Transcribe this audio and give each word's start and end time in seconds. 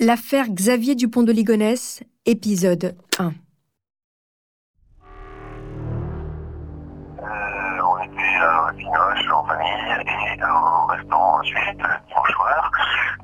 L'affaire 0.00 0.46
Xavier 0.48 0.94
Dupont 0.94 1.24
de 1.24 1.32
Ligonnès, 1.32 2.04
épisode 2.24 2.94
1. 3.18 3.24
Euh, 3.24 3.32
on 7.82 7.98
était 8.04 8.36
à 8.40 8.72
Pinoche 8.76 9.28
en 9.34 9.44
famille 9.44 9.68
et 10.38 10.42
au 10.44 10.86
restaurant 10.86 11.42
suite 11.42 11.82
dimanche 12.06 12.32
soir 12.32 12.70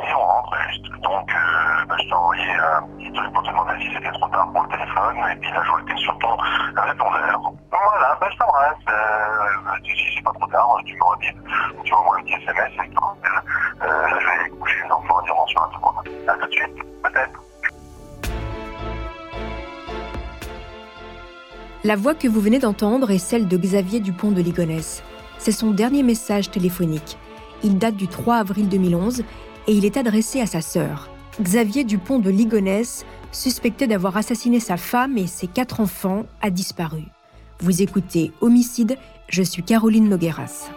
et 0.01 0.15
on 0.15 0.19
rentre 0.19 0.57
juste. 0.69 0.91
Donc 1.01 1.31
euh, 1.31 1.85
bah, 1.87 1.95
je 1.97 2.09
t'ai 2.09 2.13
envoyé 2.13 2.43
un 2.43 2.83
petit 2.99 3.13
truc 3.13 3.33
pour 3.33 3.43
te 3.45 3.49
demander 3.51 3.75
si 3.79 3.95
c'était 3.95 4.11
trop 4.11 4.29
tard 4.31 4.51
pour 4.53 4.63
le 4.65 4.69
téléphone 4.71 5.17
et 5.31 5.37
puis 5.37 5.51
là 5.53 5.63
je 5.63 5.85
t'es 5.85 5.97
sur 6.01 6.19
ton 6.19 6.37
répondeur. 6.75 7.53
Voilà, 7.71 8.19
bah, 8.21 8.29
je 8.33 8.37
t'embrasse. 8.37 8.75
Euh, 8.89 9.79
si 9.85 9.91
si 9.97 10.17
c'est 10.17 10.25
pas 10.25 10.33
trop 10.33 10.47
tard, 10.49 10.77
tu 10.85 10.97
m'aurais 10.97 11.19
dit, 11.19 11.31
tu 11.85 11.93
m'envoies 11.93 12.19
un 12.19 12.23
petit 12.23 12.35
SMS 12.35 12.73
et 12.85 12.91
tout. 12.91 13.05
Euh, 13.81 14.09
là 14.09 14.19
je 14.19 14.27
vais 14.27 14.51
coucher 14.59 14.83
les 14.83 14.89
tout 15.27 16.47
de 16.47 16.53
suite. 16.53 16.85
La 21.85 21.97
voix 21.97 22.15
que 22.15 22.29
vous 22.29 22.41
venez 22.41 22.59
d'entendre 22.59 23.11
est 23.11 23.19
celle 23.19 23.47
de 23.47 23.59
Xavier 23.59 24.01
Dupont 24.01 24.31
de 24.31 24.41
Ligonnès. 24.41 25.03
C'est 25.39 25.53
son 25.53 25.71
dernier 25.71 26.03
message 26.03 26.51
téléphonique. 26.51 27.19
Il 27.63 27.77
date 27.77 27.97
du 27.97 28.09
3 28.09 28.37
avril 28.37 28.69
2011 28.69 29.21
et 29.67 29.73
il 29.73 29.85
est 29.85 29.99
adressé 29.99 30.41
à 30.41 30.47
sa 30.47 30.63
sœur. 30.63 31.11
Xavier 31.41 31.85
Dupont 31.85 32.21
de 32.21 32.31
Ligonnès, 32.31 33.05
suspecté 33.33 33.87
d'avoir 33.87 34.17
assassiné 34.17 34.61
sa 34.61 34.77
femme 34.77 35.19
et 35.19 35.27
ses 35.27 35.47
quatre 35.47 35.81
enfants, 35.81 36.25
a 36.41 36.49
disparu. 36.49 37.03
Vous 37.61 37.83
écoutez 37.83 38.33
Homicide, 38.41 38.97
je 39.29 39.43
suis 39.43 39.63
Caroline 39.63 40.09
Nogueras. 40.09 40.71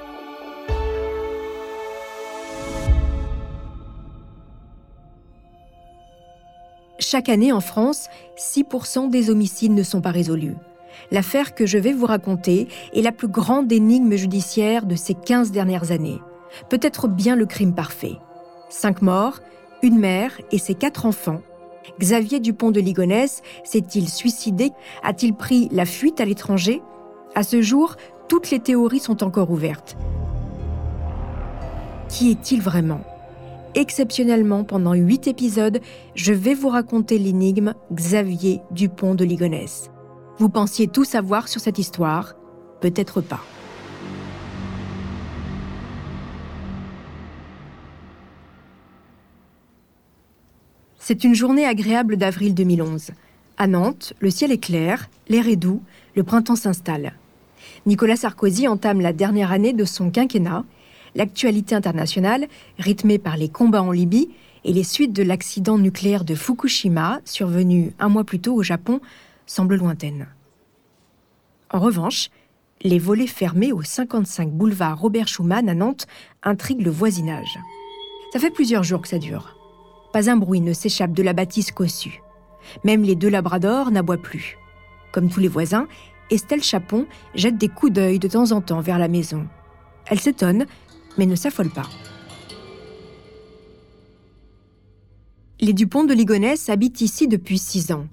Chaque 7.10 7.30
année 7.30 7.54
en 7.54 7.62
France, 7.62 8.10
6% 8.36 9.10
des 9.10 9.30
homicides 9.30 9.72
ne 9.72 9.84
sont 9.84 10.02
pas 10.02 10.12
résolus. 10.12 10.58
L'affaire 11.10 11.56
que 11.56 11.66
je 11.66 11.78
vais 11.78 11.94
vous 11.94 12.06
raconter 12.06 12.68
est 12.94 13.02
la 13.02 13.14
plus 13.14 13.30
grande 13.30 13.72
énigme 13.72 14.18
judiciaire 14.18 14.86
de 14.86 14.98
ces 14.98 15.14
15 15.14 15.52
dernières 15.52 15.94
années. 15.94 16.20
Peut-être 16.68 17.08
bien 17.08 17.38
le 17.38 17.46
crime 17.46 17.74
parfait. 17.74 18.18
Cinq 18.68 19.02
morts, 19.02 19.40
une 19.84 19.98
mère 19.98 20.34
et 20.52 20.58
ses 20.58 20.76
quatre 20.76 21.06
enfants. 21.06 21.40
Xavier 21.98 22.42
Dupont 22.42 22.72
de 22.72 22.82
Ligonnès 22.82 23.42
s'est-il 23.64 24.10
suicidé? 24.10 24.72
A-t-il 25.02 25.34
pris 25.34 25.70
la 25.72 25.86
fuite 25.86 26.20
à 26.20 26.26
l'étranger? 26.26 26.82
À 27.36 27.44
ce 27.44 27.62
jour, 27.62 27.96
toutes 28.28 28.52
les 28.52 28.60
théories 28.60 29.00
sont 29.00 29.24
encore 29.24 29.50
ouvertes. 29.50 29.96
Qui 32.10 32.32
est-il 32.32 32.62
vraiment? 32.62 33.00
Exceptionnellement, 33.76 34.64
pendant 34.64 34.94
huit 34.94 35.28
épisodes, 35.28 35.80
je 36.16 36.34
vais 36.34 36.54
vous 36.54 36.70
raconter 36.70 37.20
l'énigme 37.20 37.74
Xavier 37.94 38.62
Dupont 38.72 39.16
de 39.16 39.24
Ligonnès. 39.26 39.92
Vous 40.38 40.50
pensiez 40.50 40.88
tout 40.88 41.04
savoir 41.04 41.48
sur 41.48 41.62
cette 41.62 41.80
histoire? 41.80 42.36
Peut-être 42.82 43.22
pas. 43.22 43.42
C'est 51.00 51.24
une 51.24 51.36
journée 51.36 51.66
agréable 51.66 52.18
d'avril 52.18 52.54
2011. 52.54 53.12
À 53.58 53.68
Nantes, 53.68 54.14
le 54.20 54.30
ciel 54.30 54.52
est 54.52 54.58
clair, 54.58 55.10
l'air 55.30 55.48
est 55.48 55.56
doux, 55.56 55.82
le 56.16 56.24
printemps 56.24 56.58
s'installe. 56.58 57.14
Nicolas 57.86 58.18
Sarkozy 58.18 58.68
entame 58.68 59.02
la 59.02 59.14
dernière 59.14 59.52
année 59.52 59.74
de 59.74 59.86
son 59.86 60.12
quinquennat. 60.12 60.66
L'actualité 61.18 61.74
internationale, 61.74 62.48
rythmée 62.78 63.18
par 63.18 63.38
les 63.38 63.50
combats 63.50 63.82
en 63.82 63.90
Libye 63.90 64.30
et 64.64 64.72
les 64.72 64.84
suites 64.84 65.14
de 65.14 65.24
l'accident 65.24 65.80
nucléaire 65.80 66.24
de 66.24 66.36
Fukushima, 66.36 67.22
survenu 67.26 67.92
un 67.98 68.08
mois 68.08 68.24
plus 68.24 68.40
tôt 68.40 68.54
au 68.54 68.62
Japon, 68.62 69.02
semble 69.48 69.78
lointaine. 69.78 70.28
En 71.72 71.80
revanche, 71.80 72.30
les 72.84 73.00
volets 73.00 73.26
fermés 73.26 73.72
au 73.74 73.82
55 73.82 74.52
boulevard 74.52 75.00
Robert 75.00 75.28
Schumann 75.28 75.68
à 75.68 75.74
Nantes 75.74 76.06
intriguent 76.44 76.86
le 76.86 76.92
voisinage. 76.92 77.58
Ça 78.32 78.38
fait 78.38 78.52
plusieurs 78.52 78.84
jours 78.84 79.02
que 79.02 79.08
ça 79.08 79.18
dure. 79.18 79.58
Pas 80.14 80.30
un 80.30 80.38
bruit 80.38 80.62
ne 80.62 80.72
s'échappe 80.72 81.14
de 81.14 81.24
la 81.24 81.34
bâtisse 81.34 81.72
cossue. 81.72 82.22
Même 82.84 83.02
les 83.02 83.16
deux 83.16 83.30
labradors 83.30 83.90
n'aboient 83.90 84.22
plus. 84.22 84.60
Comme 85.12 85.30
tous 85.30 85.40
les 85.40 85.48
voisins, 85.48 85.88
Estelle 86.30 86.64
Chapon 86.64 87.08
jette 87.34 87.58
des 87.58 87.70
coups 87.70 87.94
d'œil 87.94 88.20
de 88.20 88.28
temps 88.28 88.52
en 88.52 88.62
temps 88.62 88.82
vers 88.82 89.00
la 89.00 89.08
maison. 89.08 89.48
Elle 90.10 90.20
s'étonne, 90.20 90.68
mais 91.18 91.26
ne 91.26 91.36
s'affole 91.36 91.70
pas. 91.70 91.90
Les 95.60 95.74
Dupont 95.74 96.04
de 96.04 96.14
Ligonnès 96.14 96.70
habitent 96.70 97.02
ici 97.02 97.28
depuis 97.28 97.58
six 97.58 97.92
ans. 97.92 98.06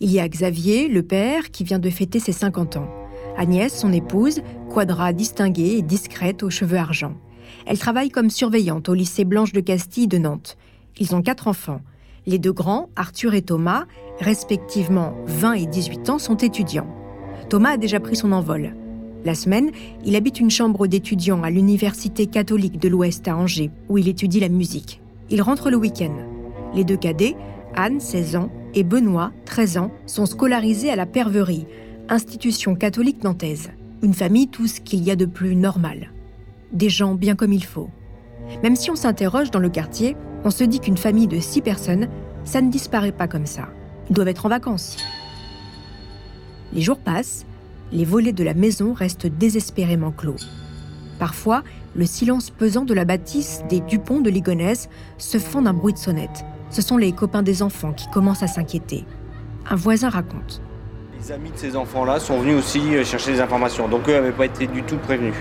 Il 0.00 0.10
y 0.10 0.20
a 0.20 0.28
Xavier, 0.28 0.88
le 0.88 1.02
père, 1.02 1.50
qui 1.50 1.64
vient 1.64 1.80
de 1.80 1.90
fêter 1.90 2.20
ses 2.20 2.32
50 2.32 2.76
ans. 2.76 2.88
Agnès, 3.36 3.76
son 3.76 3.92
épouse, 3.92 4.40
quadra 4.70 5.12
distinguée 5.12 5.76
et 5.78 5.82
discrète 5.82 6.42
aux 6.42 6.50
cheveux 6.50 6.78
argent. 6.78 7.14
Elle 7.66 7.78
travaille 7.78 8.10
comme 8.10 8.30
surveillante 8.30 8.88
au 8.88 8.94
lycée 8.94 9.24
Blanche 9.24 9.52
de 9.52 9.60
Castille 9.60 10.08
de 10.08 10.18
Nantes. 10.18 10.56
Ils 10.98 11.14
ont 11.14 11.22
quatre 11.22 11.48
enfants. 11.48 11.80
Les 12.26 12.38
deux 12.38 12.52
grands, 12.52 12.88
Arthur 12.94 13.34
et 13.34 13.42
Thomas, 13.42 13.86
respectivement 14.20 15.14
20 15.26 15.52
et 15.54 15.66
18 15.66 16.10
ans, 16.10 16.18
sont 16.18 16.36
étudiants. 16.36 16.86
Thomas 17.48 17.72
a 17.72 17.76
déjà 17.76 17.98
pris 17.98 18.16
son 18.16 18.32
envol. 18.32 18.74
La 19.24 19.34
semaine, 19.36 19.70
il 20.04 20.16
habite 20.16 20.40
une 20.40 20.50
chambre 20.50 20.88
d'étudiant 20.88 21.42
à 21.44 21.50
l'Université 21.50 22.26
catholique 22.26 22.80
de 22.80 22.88
l'Ouest 22.88 23.28
à 23.28 23.36
Angers, 23.36 23.70
où 23.88 23.96
il 23.98 24.08
étudie 24.08 24.40
la 24.40 24.48
musique. 24.48 25.00
Il 25.30 25.42
rentre 25.42 25.70
le 25.70 25.76
week-end. 25.76 26.14
Les 26.74 26.82
deux 26.82 26.96
cadets, 26.96 27.36
Anne, 27.76 28.00
16 28.00 28.36
ans, 28.36 28.50
et 28.74 28.82
Benoît, 28.82 29.32
13 29.44 29.78
ans, 29.78 29.92
sont 30.06 30.26
scolarisés 30.26 30.90
à 30.90 30.96
la 30.96 31.06
Perverie, 31.06 31.66
institution 32.08 32.74
catholique 32.74 33.22
nantaise. 33.22 33.70
Une 34.02 34.14
famille, 34.14 34.48
tout 34.48 34.66
ce 34.66 34.80
qu'il 34.80 35.04
y 35.04 35.10
a 35.12 35.16
de 35.16 35.26
plus 35.26 35.54
normal. 35.54 36.10
Des 36.72 36.88
gens 36.88 37.14
bien 37.14 37.36
comme 37.36 37.52
il 37.52 37.64
faut. 37.64 37.90
Même 38.64 38.74
si 38.74 38.90
on 38.90 38.96
s'interroge 38.96 39.52
dans 39.52 39.60
le 39.60 39.68
quartier, 39.68 40.16
on 40.44 40.50
se 40.50 40.64
dit 40.64 40.80
qu'une 40.80 40.96
famille 40.96 41.28
de 41.28 41.38
six 41.38 41.60
personnes, 41.60 42.08
ça 42.44 42.60
ne 42.60 42.70
disparaît 42.70 43.12
pas 43.12 43.28
comme 43.28 43.46
ça. 43.46 43.68
Ils 44.10 44.14
doivent 44.14 44.28
être 44.28 44.46
en 44.46 44.48
vacances. 44.48 44.96
Les 46.72 46.80
jours 46.80 46.98
passent, 46.98 47.46
les 47.92 48.04
volets 48.04 48.32
de 48.32 48.42
la 48.42 48.54
maison 48.54 48.94
restent 48.94 49.26
désespérément 49.26 50.12
clos. 50.12 50.36
Parfois, 51.18 51.62
le 51.94 52.06
silence 52.06 52.50
pesant 52.50 52.84
de 52.84 52.94
la 52.94 53.04
bâtisse 53.04 53.62
des 53.68 53.80
Dupont 53.80 54.20
de 54.20 54.30
Ligonnès 54.30 54.88
se 55.18 55.38
fend 55.38 55.62
d'un 55.62 55.74
bruit 55.74 55.92
de 55.92 55.98
sonnette. 55.98 56.44
Ce 56.70 56.80
sont 56.80 56.96
les 56.96 57.12
copains 57.12 57.42
des 57.42 57.62
enfants 57.62 57.92
qui 57.92 58.08
commencent 58.10 58.42
à 58.42 58.46
s'inquiéter. 58.46 59.04
Un 59.68 59.76
voisin 59.76 60.08
raconte. 60.08 60.62
Les 61.20 61.30
amis 61.32 61.50
de 61.50 61.56
ces 61.56 61.76
enfants-là 61.76 62.18
sont 62.18 62.40
venus 62.40 62.56
aussi 62.56 62.80
euh, 62.96 63.04
chercher 63.04 63.32
des 63.32 63.40
informations, 63.40 63.86
donc 63.88 64.08
eux 64.08 64.12
n'avaient 64.12 64.32
pas 64.32 64.46
été 64.46 64.66
du 64.66 64.82
tout 64.82 64.96
prévenus. 64.96 65.34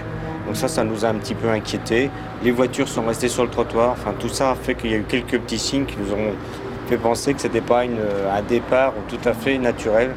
Donc 0.46 0.58
ça, 0.58 0.68
ça 0.68 0.84
nous 0.84 1.06
a 1.06 1.08
un 1.08 1.16
petit 1.16 1.34
peu 1.34 1.50
inquiétés. 1.50 2.12
Les 2.44 2.52
voitures 2.52 2.88
sont 2.88 3.06
restées 3.06 3.30
sur 3.30 3.44
le 3.44 3.50
trottoir, 3.50 3.92
enfin 3.92 4.14
tout 4.20 4.30
ça 4.30 4.52
a 4.52 4.56
fait 4.56 4.76
qu'il 4.76 4.92
y 4.92 4.94
a 4.94 4.98
eu 4.98 5.06
quelques 5.08 5.40
petits 5.40 5.58
signes 5.58 5.86
qui 5.86 5.96
nous 5.98 6.12
ont 6.14 6.34
fait 6.88 6.98
penser 6.98 7.34
que 7.34 7.42
ce 7.42 7.48
n'était 7.48 7.62
pas 7.62 7.86
une, 7.86 7.98
un 8.32 8.42
départ 8.44 8.94
tout 9.08 9.28
à 9.28 9.34
fait 9.34 9.58
naturel. 9.58 10.12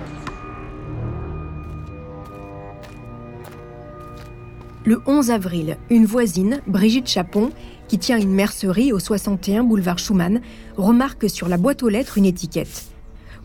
Le 4.87 5.01
11 5.07 5.31
avril, 5.31 5.79
une 5.89 6.05
voisine, 6.05 6.61
Brigitte 6.67 7.09
Chapon, 7.09 7.51
qui 7.89 7.99
tient 7.99 8.19
une 8.19 8.35
mercerie 8.35 8.93
au 8.93 8.99
61 8.99 9.65
boulevard 9.65 9.99
Schumann, 9.99 10.43
remarque 10.77 11.31
sur 11.31 11.49
la 11.49 11.57
boîte 11.57 11.83
aux 11.83 11.89
lettres 11.89 12.19
une 12.19 12.27
étiquette. 12.27 12.85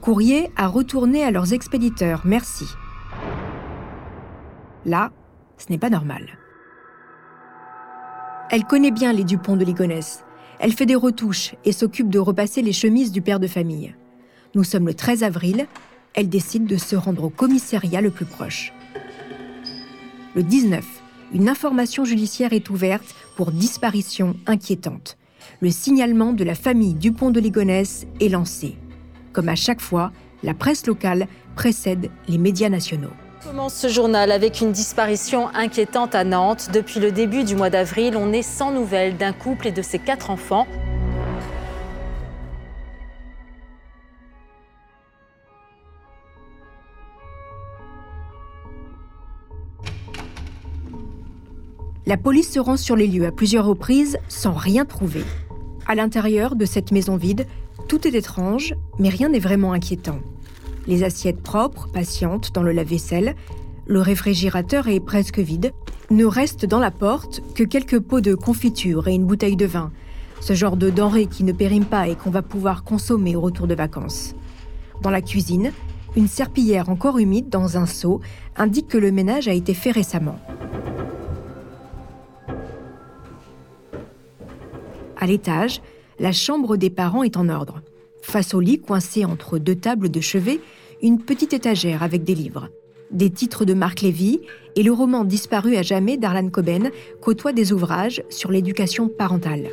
Courrier 0.01 0.51
à 0.57 0.67
retourner 0.67 1.23
à 1.23 1.31
leurs 1.31 1.53
expéditeurs, 1.53 2.23
merci. 2.25 2.65
Là, 4.85 5.13
ce 5.57 5.67
n'est 5.69 5.77
pas 5.77 5.89
normal. 5.89 6.37
Elle 8.51 8.65
connaît 8.65 8.91
bien 8.91 9.13
les 9.13 9.23
Dupont 9.23 9.55
de 9.55 9.63
Ligonnès. 9.63 10.25
Elle 10.59 10.73
fait 10.73 10.85
des 10.85 10.95
retouches 10.95 11.55
et 11.63 11.71
s'occupe 11.71 12.09
de 12.09 12.19
repasser 12.19 12.61
les 12.61 12.73
chemises 12.73 13.13
du 13.13 13.21
père 13.21 13.39
de 13.39 13.47
famille. 13.47 13.95
Nous 14.55 14.65
sommes 14.65 14.87
le 14.87 14.93
13 14.93 15.23
avril. 15.23 15.67
Elle 16.15 16.27
décide 16.27 16.65
de 16.65 16.75
se 16.75 16.97
rendre 16.97 17.23
au 17.23 17.29
commissariat 17.29 18.01
le 18.01 18.11
plus 18.11 18.25
proche. 18.25 18.73
Le 20.35 20.43
19, 20.43 20.83
une 21.33 21.49
information 21.49 22.05
judiciaire 22.05 22.53
est 22.53 22.69
ouverte 22.69 23.15
pour 23.35 23.51
disparition 23.51 24.35
inquiétante. 24.47 25.17
Le 25.61 25.71
signalement 25.71 26.33
de 26.33 26.43
la 26.43 26.55
famille 26.55 26.93
Dupont 26.93 27.31
de 27.31 27.39
Ligonnès 27.39 28.05
est 28.19 28.29
lancé. 28.29 28.75
Comme 29.33 29.49
à 29.49 29.55
chaque 29.55 29.81
fois, 29.81 30.11
la 30.43 30.53
presse 30.53 30.87
locale 30.87 31.27
précède 31.55 32.09
les 32.27 32.37
médias 32.37 32.69
nationaux. 32.69 33.11
commence 33.43 33.75
ce 33.75 33.87
journal 33.87 34.31
avec 34.31 34.61
une 34.61 34.71
disparition 34.71 35.49
inquiétante 35.53 36.15
à 36.15 36.23
Nantes. 36.23 36.69
Depuis 36.73 36.99
le 36.99 37.11
début 37.11 37.43
du 37.43 37.55
mois 37.55 37.69
d'avril, 37.69 38.15
on 38.17 38.31
est 38.33 38.41
sans 38.41 38.71
nouvelles 38.71 39.17
d'un 39.17 39.33
couple 39.33 39.67
et 39.67 39.71
de 39.71 39.81
ses 39.81 39.99
quatre 39.99 40.29
enfants. 40.29 40.67
La 52.09 52.17
police 52.17 52.51
se 52.51 52.59
rend 52.59 52.75
sur 52.75 52.95
les 52.95 53.05
lieux 53.05 53.27
à 53.27 53.31
plusieurs 53.31 53.67
reprises 53.67 54.17
sans 54.29 54.53
rien 54.53 54.83
trouver. 54.83 55.21
À 55.85 55.93
l'intérieur 55.93 56.55
de 56.55 56.65
cette 56.65 56.91
maison 56.91 57.17
vide, 57.17 57.45
tout 57.87 58.07
est 58.07 58.15
étrange, 58.15 58.73
mais 58.97 59.09
rien 59.09 59.29
n'est 59.29 59.37
vraiment 59.37 59.73
inquiétant. 59.73 60.17
Les 60.87 61.03
assiettes 61.03 61.43
propres, 61.43 61.87
patientes 61.93 62.51
dans 62.51 62.63
le 62.63 62.71
lave-vaisselle, 62.71 63.35
le 63.85 64.01
réfrigérateur 64.01 64.87
est 64.87 64.99
presque 65.01 65.37
vide. 65.37 65.71
Ne 66.09 66.25
reste 66.25 66.65
dans 66.65 66.79
la 66.79 66.89
porte 66.89 67.43
que 67.53 67.63
quelques 67.63 67.99
pots 67.99 68.21
de 68.21 68.33
confiture 68.33 69.07
et 69.07 69.13
une 69.13 69.27
bouteille 69.27 69.55
de 69.55 69.67
vin. 69.67 69.91
Ce 70.41 70.53
genre 70.53 70.77
de 70.77 70.89
denrées 70.89 71.27
qui 71.27 71.43
ne 71.43 71.53
périment 71.53 71.85
pas 71.85 72.07
et 72.07 72.15
qu'on 72.15 72.31
va 72.31 72.41
pouvoir 72.41 72.83
consommer 72.83 73.35
au 73.35 73.41
retour 73.41 73.67
de 73.67 73.75
vacances. 73.75 74.33
Dans 75.03 75.11
la 75.11 75.21
cuisine, 75.21 75.71
une 76.15 76.27
serpillière 76.27 76.89
encore 76.89 77.19
humide 77.19 77.49
dans 77.49 77.77
un 77.77 77.85
seau 77.85 78.19
indique 78.57 78.87
que 78.87 78.97
le 78.97 79.11
ménage 79.11 79.47
a 79.47 79.53
été 79.53 79.75
fait 79.75 79.91
récemment. 79.91 80.39
À 85.21 85.27
l'étage, 85.27 85.81
la 86.17 86.31
chambre 86.31 86.77
des 86.77 86.89
parents 86.89 87.23
est 87.23 87.35
en 87.35 87.49
ordre. 87.49 87.81
Face 88.21 88.53
au 88.53 88.61
lit 88.61 88.79
coincé 88.79 89.25
entre 89.25 89.57
deux 89.59 89.75
tables 89.75 90.09
de 90.09 90.21
chevet, 90.21 90.61
une 91.01 91.21
petite 91.21 91.53
étagère 91.53 92.03
avec 92.03 92.23
des 92.23 92.35
livres. 92.35 92.69
Des 93.11 93.29
titres 93.29 93.65
de 93.65 93.73
Marc 93.73 94.01
Lévy 94.01 94.39
et 94.77 94.83
le 94.83 94.93
roman 94.93 95.25
disparu 95.25 95.75
à 95.75 95.81
jamais 95.81 96.15
d'Arlan 96.15 96.49
Coben 96.49 96.89
côtoient 97.21 97.51
des 97.51 97.73
ouvrages 97.73 98.23
sur 98.29 98.49
l'éducation 98.49 99.09
parentale. 99.09 99.67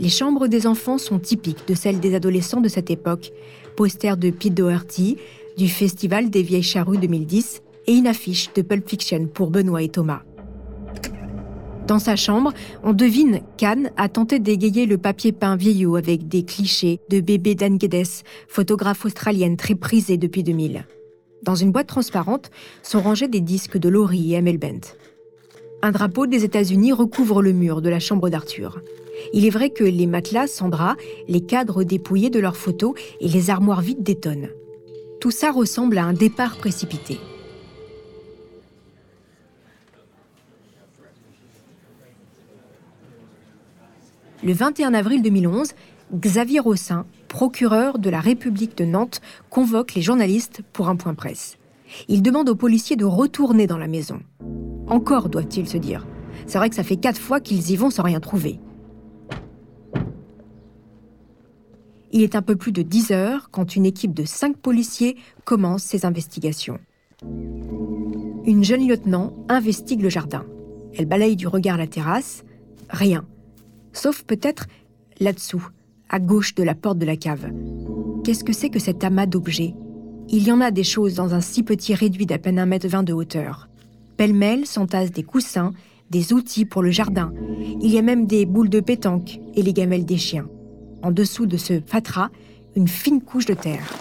Les 0.00 0.08
chambres 0.08 0.48
des 0.48 0.66
enfants 0.66 0.98
sont 0.98 1.20
typiques 1.20 1.68
de 1.68 1.74
celles 1.74 2.00
des 2.00 2.16
adolescents 2.16 2.60
de 2.60 2.68
cette 2.68 2.90
époque. 2.90 3.30
Poster 3.76 4.16
de 4.16 4.30
Pete 4.30 4.54
Doherty, 4.54 5.16
du 5.56 5.68
Festival 5.68 6.28
des 6.28 6.42
Vieilles 6.42 6.62
Charrues 6.64 6.98
2010 6.98 7.62
et 7.86 7.94
une 7.94 8.08
affiche 8.08 8.52
de 8.54 8.62
Pulp 8.62 8.88
Fiction 8.88 9.28
pour 9.32 9.50
Benoît 9.50 9.82
et 9.82 9.90
Thomas. 9.90 10.22
Dans 11.92 11.98
sa 11.98 12.16
chambre, 12.16 12.54
on 12.82 12.94
devine 12.94 13.42
qu'Anne 13.58 13.90
a 13.98 14.08
tenté 14.08 14.38
d'égayer 14.38 14.86
le 14.86 14.96
papier 14.96 15.30
peint 15.30 15.56
vieillot 15.56 15.96
avec 15.96 16.26
des 16.26 16.42
clichés 16.42 17.00
de 17.10 17.20
bébé 17.20 17.54
Dan 17.54 17.78
Geddes, 17.78 18.24
photographe 18.48 19.04
australienne 19.04 19.58
très 19.58 19.74
prisée 19.74 20.16
depuis 20.16 20.42
2000. 20.42 20.86
Dans 21.42 21.54
une 21.54 21.70
boîte 21.70 21.88
transparente 21.88 22.50
sont 22.82 23.02
rangés 23.02 23.28
des 23.28 23.42
disques 23.42 23.76
de 23.76 23.90
Laurie 23.90 24.32
et 24.32 24.38
Amel 24.38 24.56
Bent. 24.56 24.96
Un 25.82 25.90
drapeau 25.90 26.26
des 26.26 26.44
États-Unis 26.44 26.92
recouvre 26.92 27.42
le 27.42 27.52
mur 27.52 27.82
de 27.82 27.90
la 27.90 28.00
chambre 28.00 28.30
d'Arthur. 28.30 28.80
Il 29.34 29.44
est 29.44 29.50
vrai 29.50 29.68
que 29.68 29.84
les 29.84 30.06
matelas 30.06 30.46
sans 30.46 30.70
drap, 30.70 30.96
les 31.28 31.42
cadres 31.42 31.84
dépouillés 31.84 32.30
de 32.30 32.40
leurs 32.40 32.56
photos 32.56 32.94
et 33.20 33.28
les 33.28 33.50
armoires 33.50 33.82
vides 33.82 34.02
détonnent. 34.02 34.48
Tout 35.20 35.30
ça 35.30 35.52
ressemble 35.52 35.98
à 35.98 36.04
un 36.04 36.14
départ 36.14 36.56
précipité. 36.56 37.18
Le 44.44 44.52
21 44.52 44.92
avril 44.92 45.22
2011, 45.22 45.68
Xavier 46.16 46.58
Rossin, 46.58 47.06
procureur 47.28 48.00
de 48.00 48.10
la 48.10 48.18
République 48.18 48.76
de 48.76 48.84
Nantes, 48.84 49.20
convoque 49.50 49.94
les 49.94 50.02
journalistes 50.02 50.62
pour 50.72 50.88
un 50.88 50.96
point 50.96 51.14
presse. 51.14 51.58
Il 52.08 52.22
demande 52.22 52.48
aux 52.48 52.56
policiers 52.56 52.96
de 52.96 53.04
retourner 53.04 53.68
dans 53.68 53.78
la 53.78 53.86
maison. 53.86 54.18
Encore, 54.88 55.28
doivent-ils 55.28 55.68
se 55.68 55.76
dire. 55.76 56.08
C'est 56.48 56.58
vrai 56.58 56.70
que 56.70 56.74
ça 56.74 56.82
fait 56.82 56.96
quatre 56.96 57.20
fois 57.20 57.38
qu'ils 57.38 57.70
y 57.70 57.76
vont 57.76 57.90
sans 57.90 58.02
rien 58.02 58.18
trouver. 58.18 58.58
Il 62.10 62.22
est 62.22 62.34
un 62.34 62.42
peu 62.42 62.56
plus 62.56 62.72
de 62.72 62.82
10 62.82 63.12
heures 63.12 63.48
quand 63.52 63.76
une 63.76 63.86
équipe 63.86 64.12
de 64.12 64.24
cinq 64.24 64.56
policiers 64.56 65.16
commence 65.44 65.84
ses 65.84 66.04
investigations. 66.04 66.80
Une 68.44 68.64
jeune 68.64 68.88
lieutenant 68.88 69.34
investigue 69.48 70.02
le 70.02 70.08
jardin. 70.08 70.44
Elle 70.98 71.06
balaye 71.06 71.36
du 71.36 71.46
regard 71.46 71.78
la 71.78 71.86
terrasse. 71.86 72.42
Rien 72.90 73.24
sauf 73.92 74.22
peut-être 74.22 74.66
là-dessous, 75.20 75.66
à 76.08 76.18
gauche 76.18 76.54
de 76.54 76.62
la 76.62 76.74
porte 76.74 76.98
de 76.98 77.06
la 77.06 77.16
cave. 77.16 77.50
Qu'est-ce 78.24 78.44
que 78.44 78.52
c'est 78.52 78.70
que 78.70 78.78
cet 78.78 79.04
amas 79.04 79.26
d'objets? 79.26 79.74
Il 80.28 80.44
y 80.44 80.52
en 80.52 80.60
a 80.60 80.70
des 80.70 80.84
choses 80.84 81.14
dans 81.14 81.34
un 81.34 81.40
si 81.40 81.62
petit 81.62 81.94
réduit 81.94 82.26
d'à 82.26 82.38
peine 82.38 82.58
un 82.58 82.66
mètre 82.66 82.88
vingt 82.88 83.02
de 83.02 83.12
hauteur. 83.12 83.68
Pêle-mêle 84.16 84.66
s'entassent 84.66 85.10
des 85.10 85.22
coussins, 85.22 85.72
des 86.10 86.32
outils 86.32 86.64
pour 86.64 86.82
le 86.82 86.90
jardin. 86.90 87.32
Il 87.80 87.90
y 87.90 87.98
a 87.98 88.02
même 88.02 88.26
des 88.26 88.46
boules 88.46 88.68
de 88.68 88.80
pétanque 88.80 89.40
et 89.54 89.62
les 89.62 89.72
gamelles 89.72 90.04
des 90.04 90.18
chiens. 90.18 90.46
En 91.02 91.10
dessous 91.10 91.46
de 91.46 91.56
ce 91.56 91.80
fatras, 91.84 92.30
une 92.76 92.88
fine 92.88 93.20
couche 93.20 93.46
de 93.46 93.54
terre. 93.54 93.92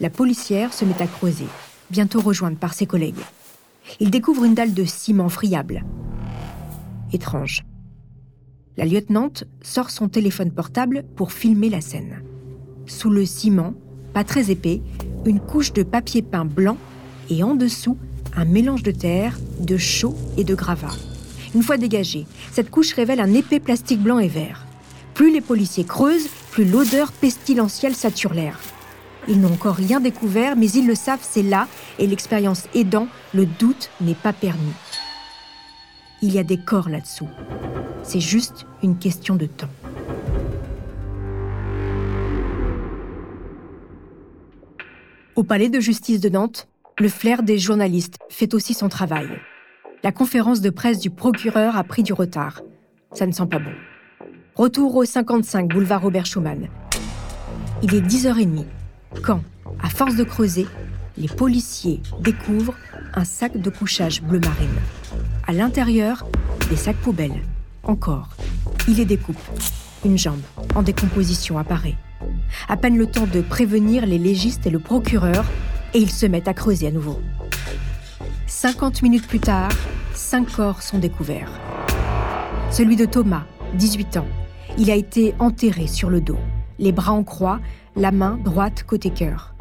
La 0.00 0.10
policière 0.10 0.72
se 0.72 0.84
met 0.84 1.00
à 1.00 1.06
creuser, 1.06 1.46
bientôt 1.90 2.20
rejointe 2.20 2.58
par 2.58 2.74
ses 2.74 2.86
collègues. 2.86 3.20
Il 4.00 4.10
découvre 4.10 4.44
une 4.44 4.54
dalle 4.54 4.74
de 4.74 4.84
ciment 4.84 5.28
friable. 5.28 5.84
Étrange. 7.12 7.64
La 8.78 8.84
lieutenante 8.84 9.42
sort 9.60 9.90
son 9.90 10.08
téléphone 10.08 10.52
portable 10.52 11.02
pour 11.16 11.32
filmer 11.32 11.68
la 11.68 11.80
scène. 11.80 12.22
Sous 12.86 13.10
le 13.10 13.26
ciment, 13.26 13.74
pas 14.14 14.22
très 14.22 14.52
épais, 14.52 14.80
une 15.26 15.40
couche 15.40 15.72
de 15.72 15.82
papier 15.82 16.22
peint 16.22 16.44
blanc 16.44 16.76
et 17.28 17.42
en 17.42 17.56
dessous, 17.56 17.98
un 18.36 18.44
mélange 18.44 18.84
de 18.84 18.92
terre, 18.92 19.36
de 19.58 19.76
chaux 19.76 20.14
et 20.36 20.44
de 20.44 20.54
gravats. 20.54 20.94
Une 21.56 21.64
fois 21.64 21.76
dégagée, 21.76 22.24
cette 22.52 22.70
couche 22.70 22.92
révèle 22.92 23.18
un 23.18 23.34
épais 23.34 23.58
plastique 23.58 24.00
blanc 24.00 24.20
et 24.20 24.28
vert. 24.28 24.64
Plus 25.12 25.32
les 25.32 25.40
policiers 25.40 25.82
creusent, 25.82 26.28
plus 26.52 26.64
l'odeur 26.64 27.10
pestilentielle 27.10 27.96
sature 27.96 28.32
l'air. 28.32 28.60
Ils 29.26 29.40
n'ont 29.40 29.54
encore 29.54 29.74
rien 29.74 29.98
découvert, 29.98 30.54
mais 30.54 30.70
ils 30.70 30.86
le 30.86 30.94
savent, 30.94 31.18
c'est 31.28 31.42
là, 31.42 31.66
et 31.98 32.06
l'expérience 32.06 32.68
aidant, 32.76 33.08
le 33.34 33.44
doute 33.44 33.90
n'est 34.00 34.14
pas 34.14 34.32
permis. 34.32 34.72
Il 36.20 36.32
y 36.32 36.38
a 36.40 36.42
des 36.42 36.58
corps 36.58 36.88
là-dessous. 36.88 37.28
C'est 38.02 38.20
juste 38.20 38.66
une 38.82 38.98
question 38.98 39.36
de 39.36 39.46
temps. 39.46 39.68
Au 45.36 45.44
palais 45.44 45.68
de 45.68 45.78
justice 45.78 46.20
de 46.20 46.28
Nantes, 46.28 46.66
le 46.98 47.08
flair 47.08 47.44
des 47.44 47.58
journalistes 47.58 48.18
fait 48.28 48.52
aussi 48.54 48.74
son 48.74 48.88
travail. 48.88 49.28
La 50.02 50.10
conférence 50.10 50.60
de 50.60 50.70
presse 50.70 50.98
du 50.98 51.10
procureur 51.10 51.76
a 51.76 51.84
pris 51.84 52.02
du 52.02 52.12
retard. 52.12 52.62
Ça 53.12 53.24
ne 53.24 53.32
sent 53.32 53.46
pas 53.46 53.60
bon. 53.60 53.72
Retour 54.56 54.96
au 54.96 55.04
55 55.04 55.68
boulevard 55.68 56.02
Robert 56.02 56.26
Schumann. 56.26 56.68
Il 57.84 57.94
est 57.94 58.00
10h30 58.00 58.64
quand, 59.22 59.42
à 59.80 59.88
force 59.88 60.16
de 60.16 60.24
creuser, 60.24 60.66
les 61.16 61.28
policiers 61.28 62.00
découvrent 62.20 62.74
un 63.14 63.24
sac 63.24 63.56
de 63.56 63.70
couchage 63.70 64.20
bleu 64.20 64.40
marine. 64.40 64.80
À 65.46 65.52
l'intérieur, 65.52 66.26
des 66.70 66.76
sacs 66.76 66.96
poubelles 66.96 67.42
encore. 67.82 68.28
Il 68.86 68.96
les 68.96 69.04
découpe. 69.04 69.40
Une 70.04 70.18
jambe, 70.18 70.40
en 70.74 70.82
décomposition, 70.82 71.58
apparaît. 71.58 71.96
À 72.68 72.76
peine 72.76 72.96
le 72.96 73.06
temps 73.06 73.26
de 73.26 73.40
prévenir 73.40 74.06
les 74.06 74.18
légistes 74.18 74.66
et 74.66 74.70
le 74.70 74.78
procureur, 74.78 75.44
et 75.94 75.98
ils 75.98 76.10
se 76.10 76.26
mettent 76.26 76.48
à 76.48 76.54
creuser 76.54 76.86
à 76.86 76.90
nouveau. 76.90 77.18
50 78.46 79.02
minutes 79.02 79.26
plus 79.26 79.40
tard, 79.40 79.72
cinq 80.14 80.52
corps 80.52 80.82
sont 80.82 80.98
découverts. 80.98 81.50
Celui 82.70 82.96
de 82.96 83.06
Thomas, 83.06 83.44
18 83.74 84.18
ans. 84.18 84.26
Il 84.76 84.90
a 84.90 84.94
été 84.94 85.34
enterré 85.38 85.86
sur 85.86 86.10
le 86.10 86.20
dos, 86.20 86.38
les 86.78 86.92
bras 86.92 87.12
en 87.12 87.24
croix, 87.24 87.60
la 87.96 88.12
main 88.12 88.38
droite 88.44 88.84
côté 88.86 89.10
cœur. 89.10 89.54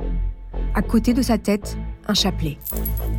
À 0.76 0.82
côté 0.82 1.14
de 1.14 1.22
sa 1.22 1.38
tête, 1.38 1.78
un 2.08 2.14
chapelet. 2.14 2.58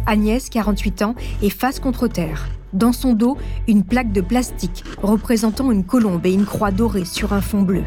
Agnès, 0.07 0.49
48 0.49 1.03
ans, 1.03 1.15
est 1.43 1.51
face 1.51 1.81
contre 1.81 2.09
terre, 2.09 2.49
Dans 2.73 2.93
son 2.93 3.13
dos, 3.15 3.37
une 3.67 3.85
plaque 3.85 4.13
de 4.13 4.21
plastique 4.21 4.85
représentant 5.03 5.71
une 5.71 5.85
colombe 5.85 6.25
et 6.27 6.33
une 6.33 6.45
croix 6.45 6.71
dorée 6.71 7.05
sur 7.05 7.33
un 7.33 7.41
fond 7.41 7.63
bleu. 7.63 7.85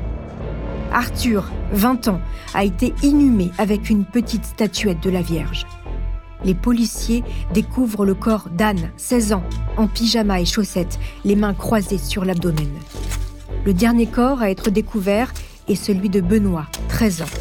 Arthur, 0.91 1.49
20 1.71 2.09
ans, 2.09 2.19
a 2.53 2.65
été 2.65 2.93
inhumé 3.01 3.51
avec 3.57 3.89
une 3.89 4.05
petite 4.05 4.45
statuette 4.45 5.01
de 5.01 5.09
la 5.09 5.21
Vierge. 5.21 5.65
Les 6.43 6.55
policiers 6.55 7.23
découvrent 7.53 8.05
le 8.05 8.15
corps 8.15 8.49
d'Anne, 8.49 8.89
16 8.97 9.33
ans, 9.33 9.43
en 9.77 9.87
pyjama 9.87 10.41
et 10.41 10.45
chaussettes, 10.45 10.99
les 11.23 11.35
mains 11.35 11.53
croisées 11.53 11.99
sur 11.99 12.25
l'abdomen. 12.25 12.69
Le 13.63 13.73
dernier 13.73 14.07
corps 14.07 14.41
à 14.41 14.49
être 14.49 14.71
découvert 14.71 15.31
est 15.67 15.75
celui 15.75 16.09
de 16.09 16.19
Benoît, 16.19 16.65
13 16.89 17.21
ans. 17.21 17.37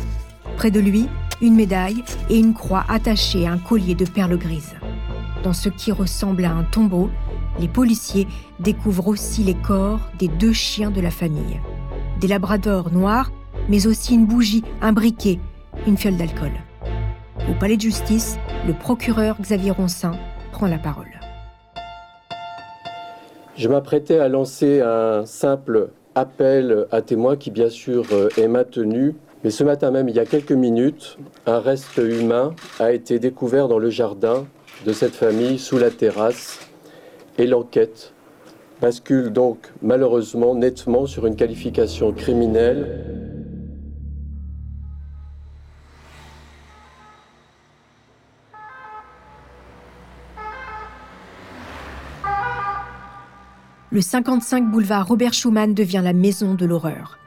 Près 0.56 0.70
de 0.70 0.80
lui, 0.80 1.08
une 1.40 1.54
médaille 1.54 2.04
et 2.28 2.38
une 2.38 2.54
croix 2.54 2.84
attachée 2.88 3.46
à 3.46 3.52
un 3.52 3.58
collier 3.58 3.94
de 3.94 4.04
perles 4.04 4.38
grises. 4.38 4.74
Dans 5.42 5.52
ce 5.52 5.68
qui 5.68 5.92
ressemble 5.92 6.44
à 6.44 6.52
un 6.52 6.64
tombeau, 6.64 7.10
les 7.58 7.68
policiers 7.68 8.26
découvrent 8.58 9.08
aussi 9.08 9.42
les 9.42 9.54
corps 9.54 10.00
des 10.18 10.28
deux 10.28 10.52
chiens 10.52 10.90
de 10.90 11.00
la 11.00 11.10
famille. 11.10 11.60
Des 12.20 12.28
labradors 12.28 12.92
noirs 12.92 13.30
mais 13.68 13.86
aussi 13.86 14.14
une 14.14 14.26
bougie, 14.26 14.64
un 14.82 14.92
briquet, 14.92 15.38
une 15.86 15.96
fiole 15.96 16.16
d'alcool. 16.16 16.52
Au 17.48 17.54
palais 17.58 17.76
de 17.76 17.82
justice, 17.82 18.36
le 18.66 18.74
procureur 18.74 19.36
Xavier 19.40 19.70
Roncin 19.70 20.12
prend 20.52 20.66
la 20.66 20.78
parole. 20.78 21.08
Je 23.56 23.68
m'apprêtais 23.68 24.18
à 24.18 24.28
lancer 24.28 24.80
un 24.80 25.24
simple 25.26 25.90
appel 26.14 26.86
à 26.90 27.02
témoins 27.02 27.36
qui 27.36 27.50
bien 27.50 27.68
sûr 27.68 28.04
euh, 28.12 28.28
est 28.36 28.48
maintenu, 28.48 29.14
mais 29.42 29.50
ce 29.50 29.64
matin 29.64 29.90
même, 29.90 30.08
il 30.08 30.16
y 30.16 30.20
a 30.20 30.26
quelques 30.26 30.52
minutes, 30.52 31.16
un 31.46 31.60
reste 31.60 31.96
humain 31.96 32.54
a 32.78 32.92
été 32.92 33.18
découvert 33.18 33.68
dans 33.68 33.78
le 33.78 33.90
jardin 33.90 34.46
de 34.84 34.92
cette 34.92 35.14
famille 35.14 35.58
sous 35.58 35.78
la 35.78 35.90
terrasse 35.90 36.60
et 37.38 37.46
l'enquête 37.46 38.12
bascule 38.80 39.30
donc 39.30 39.58
malheureusement 39.82 40.54
nettement 40.54 41.06
sur 41.06 41.26
une 41.26 41.36
qualification 41.36 42.12
criminelle 42.12 43.04
le 53.90 54.00
55 54.00 54.70
boulevard 54.70 55.08
Robert 55.08 55.34
Schumann 55.34 55.74
devient 55.74 56.00
la 56.02 56.12
maison 56.12 56.54
de 56.54 56.64
l'horreur. 56.64 57.19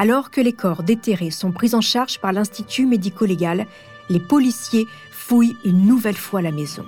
Alors 0.00 0.30
que 0.30 0.40
les 0.40 0.52
corps 0.52 0.84
déterrés 0.84 1.32
sont 1.32 1.50
pris 1.50 1.74
en 1.74 1.80
charge 1.80 2.20
par 2.20 2.32
l'Institut 2.32 2.86
médico-légal, 2.86 3.66
les 4.08 4.20
policiers 4.20 4.86
fouillent 5.10 5.56
une 5.64 5.86
nouvelle 5.86 6.16
fois 6.16 6.40
la 6.40 6.52
maison. 6.52 6.84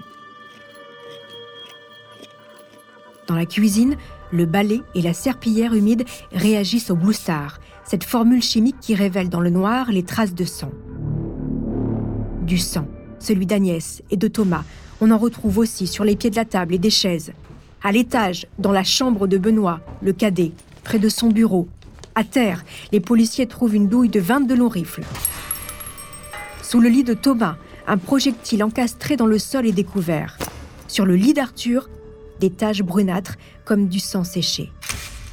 Dans 3.26 3.34
la 3.34 3.46
cuisine, 3.46 3.96
le 4.30 4.46
balai 4.46 4.82
et 4.94 5.02
la 5.02 5.12
serpillière 5.12 5.74
humide 5.74 6.04
réagissent 6.30 6.92
au 6.92 7.12
Star, 7.12 7.58
cette 7.82 8.04
formule 8.04 8.44
chimique 8.44 8.78
qui 8.80 8.94
révèle 8.94 9.28
dans 9.28 9.40
le 9.40 9.50
noir 9.50 9.90
les 9.90 10.04
traces 10.04 10.34
de 10.34 10.44
sang. 10.44 10.70
Du 12.42 12.58
sang, 12.58 12.86
celui 13.18 13.46
d'Agnès 13.46 14.04
et 14.12 14.16
de 14.16 14.28
Thomas, 14.28 14.62
on 15.00 15.10
en 15.10 15.18
retrouve 15.18 15.58
aussi 15.58 15.88
sur 15.88 16.04
les 16.04 16.14
pieds 16.14 16.30
de 16.30 16.36
la 16.36 16.44
table 16.44 16.74
et 16.74 16.78
des 16.78 16.90
chaises. 16.90 17.32
À 17.82 17.90
l'étage, 17.90 18.46
dans 18.60 18.72
la 18.72 18.84
chambre 18.84 19.26
de 19.26 19.36
Benoît, 19.36 19.80
le 20.00 20.12
cadet, 20.12 20.52
près 20.84 21.00
de 21.00 21.08
son 21.08 21.30
bureau. 21.30 21.66
À 22.20 22.24
terre, 22.24 22.66
les 22.92 23.00
policiers 23.00 23.46
trouvent 23.46 23.74
une 23.74 23.88
douille 23.88 24.10
de 24.10 24.20
22 24.20 24.54
longs 24.54 24.68
rifles. 24.68 25.04
Sous 26.60 26.78
le 26.78 26.90
lit 26.90 27.02
de 27.02 27.14
Thomas, 27.14 27.56
un 27.86 27.96
projectile 27.96 28.62
encastré 28.62 29.16
dans 29.16 29.24
le 29.24 29.38
sol 29.38 29.66
est 29.66 29.72
découvert. 29.72 30.36
Sur 30.86 31.06
le 31.06 31.16
lit 31.16 31.32
d'Arthur, 31.32 31.88
des 32.38 32.50
taches 32.50 32.82
brunâtres 32.82 33.36
comme 33.64 33.88
du 33.88 34.00
sang 34.00 34.22
séché. 34.22 34.70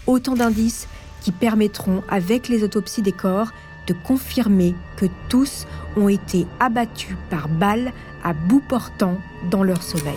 Autant 0.06 0.36
d'indices 0.36 0.88
qui 1.20 1.34
permettront, 1.34 2.04
avec 2.08 2.48
les 2.48 2.64
autopsies 2.64 3.02
des 3.02 3.12
corps, 3.12 3.52
de 3.88 3.94
confirmer 4.06 4.74
que 4.96 5.08
tous 5.28 5.68
ont 5.98 6.08
été 6.08 6.48
abattus 6.62 7.18
par 7.30 7.50
balles 7.50 7.92
à 8.24 8.32
bout 8.32 8.64
portant 8.66 9.18
dans 9.52 9.64
leur 9.64 9.84
sommeil. 9.84 10.16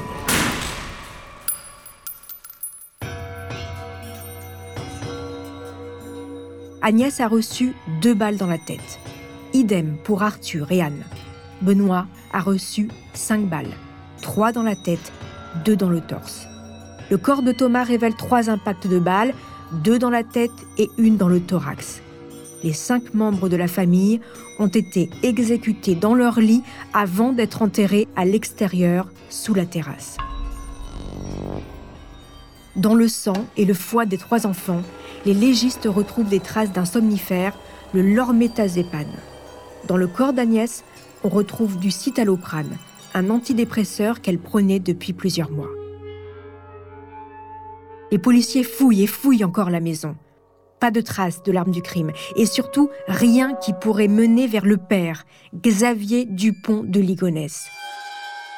Agnès 6.90 7.20
a 7.20 7.28
reçu 7.28 7.72
deux 8.02 8.14
balles 8.14 8.36
dans 8.36 8.48
la 8.48 8.58
tête. 8.58 8.98
Idem 9.52 9.96
pour 10.02 10.24
Arthur 10.24 10.72
et 10.72 10.82
Anne. 10.82 11.04
Benoît 11.62 12.08
a 12.32 12.40
reçu 12.40 12.88
cinq 13.14 13.48
balles, 13.48 13.76
trois 14.22 14.50
dans 14.50 14.64
la 14.64 14.74
tête, 14.74 15.12
deux 15.64 15.76
dans 15.76 15.88
le 15.88 16.00
torse. 16.00 16.48
Le 17.08 17.16
corps 17.16 17.42
de 17.42 17.52
Thomas 17.52 17.84
révèle 17.84 18.16
trois 18.16 18.50
impacts 18.50 18.88
de 18.88 18.98
balles, 18.98 19.34
deux 19.84 20.00
dans 20.00 20.10
la 20.10 20.24
tête 20.24 20.50
et 20.78 20.90
une 20.98 21.16
dans 21.16 21.28
le 21.28 21.38
thorax. 21.38 22.02
Les 22.64 22.72
cinq 22.72 23.14
membres 23.14 23.48
de 23.48 23.56
la 23.56 23.68
famille 23.68 24.20
ont 24.58 24.66
été 24.66 25.10
exécutés 25.22 25.94
dans 25.94 26.14
leur 26.14 26.40
lit 26.40 26.64
avant 26.92 27.32
d'être 27.32 27.62
enterrés 27.62 28.08
à 28.16 28.24
l'extérieur 28.24 29.06
sous 29.28 29.54
la 29.54 29.64
terrasse. 29.64 30.16
Dans 32.76 32.94
le 32.94 33.08
sang 33.08 33.46
et 33.56 33.64
le 33.64 33.74
foie 33.74 34.06
des 34.06 34.18
trois 34.18 34.46
enfants, 34.46 34.82
les 35.26 35.34
légistes 35.34 35.88
retrouvent 35.90 36.28
des 36.28 36.38
traces 36.38 36.70
d'un 36.70 36.84
somnifère, 36.84 37.58
le 37.92 38.02
lormétazépane. 38.02 39.12
Dans 39.88 39.96
le 39.96 40.06
corps 40.06 40.32
d'Agnès, 40.32 40.84
on 41.24 41.28
retrouve 41.28 41.78
du 41.78 41.90
citalopram, 41.90 42.68
un 43.12 43.28
antidépresseur 43.28 44.20
qu'elle 44.20 44.38
prenait 44.38 44.78
depuis 44.78 45.12
plusieurs 45.12 45.50
mois. 45.50 45.70
Les 48.12 48.18
policiers 48.18 48.64
fouillent 48.64 49.02
et 49.02 49.08
fouillent 49.08 49.44
encore 49.44 49.70
la 49.70 49.80
maison. 49.80 50.14
Pas 50.78 50.92
de 50.92 51.00
traces 51.00 51.42
de 51.42 51.52
l'arme 51.52 51.72
du 51.72 51.82
crime 51.82 52.12
et 52.36 52.46
surtout 52.46 52.88
rien 53.08 53.54
qui 53.54 53.72
pourrait 53.72 54.08
mener 54.08 54.46
vers 54.46 54.64
le 54.64 54.76
père, 54.76 55.24
Xavier 55.54 56.24
Dupont 56.24 56.84
de 56.84 57.00
Ligonnès. 57.00 57.68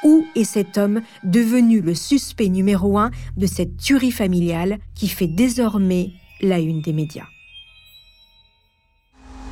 Où 0.02 0.26
est 0.35 0.44
cet 0.44 0.78
homme 0.78 1.02
devenu 1.23 1.80
le 1.80 1.94
suspect 1.94 2.49
numéro 2.49 2.99
un 2.99 3.11
de 3.37 3.47
cette 3.47 3.76
tuerie 3.76 4.11
familiale 4.11 4.78
qui 4.94 5.09
fait 5.09 5.28
désormais 5.28 6.11
la 6.40 6.59
une 6.59 6.82
des 6.82 6.92
médias? 6.92 7.26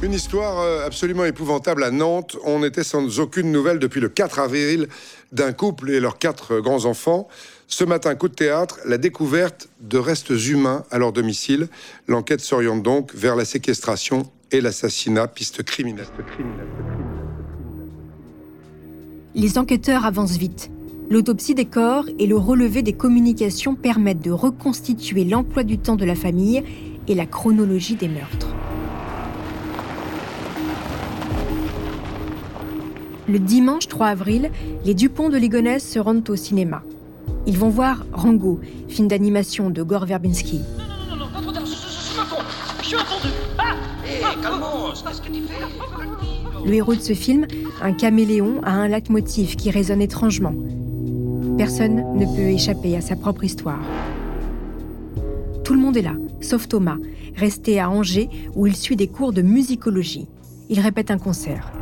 Une 0.03 0.15
histoire 0.15 0.61
euh, 0.61 0.87
absolument 0.87 1.27
épouvantable 1.27 1.85
à 1.85 1.91
Nantes. 1.91 2.39
On 2.45 2.61
n'était 2.61 2.85
sans 2.85 3.21
aucune 3.21 3.53
nouvelle 3.53 3.79
depuis 3.79 4.01
le 4.01 4.09
4 4.09 4.39
avril 4.39 4.89
d'un 5.31 5.53
couple 5.53 5.91
et 5.91 6.01
leurs 6.01 6.17
quatre 6.17 6.59
grands 6.61 6.87
enfants. 6.87 7.29
Ce 7.67 7.85
matin, 7.85 8.15
coup 8.15 8.29
de 8.29 8.35
théâtre, 8.35 8.79
la 8.87 8.97
découverte 8.97 9.69
de 9.81 9.99
restes 9.99 10.31
humains 10.31 10.85
à 10.91 10.99
leur 10.99 11.13
domicile. 11.13 11.69
L'enquête 12.09 12.41
s'oriente 12.41 12.83
donc 12.83 13.15
vers 13.15 13.37
la 13.37 13.45
séquestration 13.45 14.23
et 14.51 14.63
l'assassinat, 14.63 15.29
piste 15.29 15.63
criminelle. 15.63 16.07
Les 19.37 19.59
enquêteurs 19.59 20.05
avancent 20.05 20.39
vite. 20.39 20.73
L'autopsie 21.09 21.55
des 21.55 21.65
corps 21.65 22.05
et 22.19 22.27
le 22.27 22.37
relevé 22.37 22.83
des 22.83 22.93
communications 22.93 23.77
permettent 23.77 24.25
de 24.25 24.33
reconstituer 24.33 25.25
l'emploi 25.25 25.63
du 25.63 25.79
temps 25.79 25.95
de 25.95 26.05
la 26.05 26.17
famille 26.17 26.65
et 27.07 27.15
la 27.15 27.27
chronologie 27.27 27.95
des 27.95 28.09
meurtres. 28.09 28.49
Le 33.29 33.39
dimanche 33.39 33.87
3 33.87 34.09
avril, 34.09 34.51
les 34.85 34.95
Dupont 34.95 35.29
de 35.29 35.37
Ligonnès 35.37 35.89
se 35.89 36.01
rendent 36.01 36.29
au 36.29 36.35
cinéma. 36.35 36.83
Ils 37.47 37.57
vont 37.57 37.69
voir 37.69 38.05
Rango, 38.13 38.59
film 38.89 39.07
d'animation 39.07 39.71
de 39.71 39.85
Gore 39.85 40.07
Verbinski. 40.07 40.61
Non, 41.09 41.17
non, 41.17 41.27
non, 41.41 41.53
non, 41.53 41.65
je 41.65 42.85
suis 42.85 42.97
entendu. 42.97 43.29
Ah 43.59 43.77
Qu'est-ce 45.07 45.23
que 45.23 45.29
tu 45.29 45.43
fais 45.43 46.69
Le 46.69 46.75
héros 46.75 46.95
de 46.95 47.01
ce 47.01 47.13
film, 47.13 47.47
un 47.81 47.93
caméléon, 47.93 48.61
a 48.63 48.73
un 48.73 48.89
leitmotiv 48.89 49.57
qui 49.57 49.71
résonne 49.71 50.03
étrangement. 50.03 50.55
Personne 51.57 52.17
ne 52.17 52.27
peut 52.27 52.51
échapper 52.51 52.97
à 52.97 53.01
sa 53.01 53.17
propre 53.17 53.45
histoire. 53.45 53.83
Tout 55.65 55.75
le 55.75 55.81
monde 55.81 55.97
est 55.97 56.03
là, 56.03 56.15
sauf 56.41 56.69
Thomas, 56.69 56.99
resté 57.37 57.81
à 57.81 57.91
Angers 57.91 58.29
où 58.55 58.67
il 58.67 58.77
suit 58.77 58.97
des 58.97 59.09
cours 59.09 59.33
de 59.33 59.43
musicologie. 59.43 60.29
Il 60.69 60.81
répète 60.81 61.11
un 61.11 61.19
concert. 61.19 61.73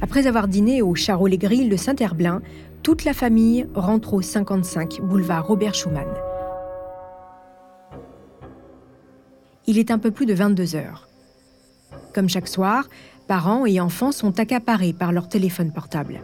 Après 0.00 0.26
avoir 0.26 0.48
dîné 0.48 0.82
au 0.82 0.94
Charolais 0.94 1.36
Grill 1.36 1.68
de 1.68 1.76
Saint-Herblain, 1.76 2.40
toute 2.82 3.04
la 3.04 3.12
famille 3.12 3.66
rentre 3.74 4.14
au 4.14 4.22
55 4.22 5.00
boulevard 5.02 5.46
Robert 5.46 5.74
Schumann. 5.74 6.08
Il 9.66 9.78
est 9.78 9.90
un 9.90 9.98
peu 9.98 10.10
plus 10.10 10.26
de 10.26 10.34
22 10.34 10.74
heures. 10.74 11.09
Comme 12.14 12.28
chaque 12.28 12.48
soir, 12.48 12.88
parents 13.28 13.66
et 13.66 13.80
enfants 13.80 14.12
sont 14.12 14.40
accaparés 14.40 14.92
par 14.92 15.12
leur 15.12 15.28
téléphone 15.28 15.72
portable. 15.72 16.20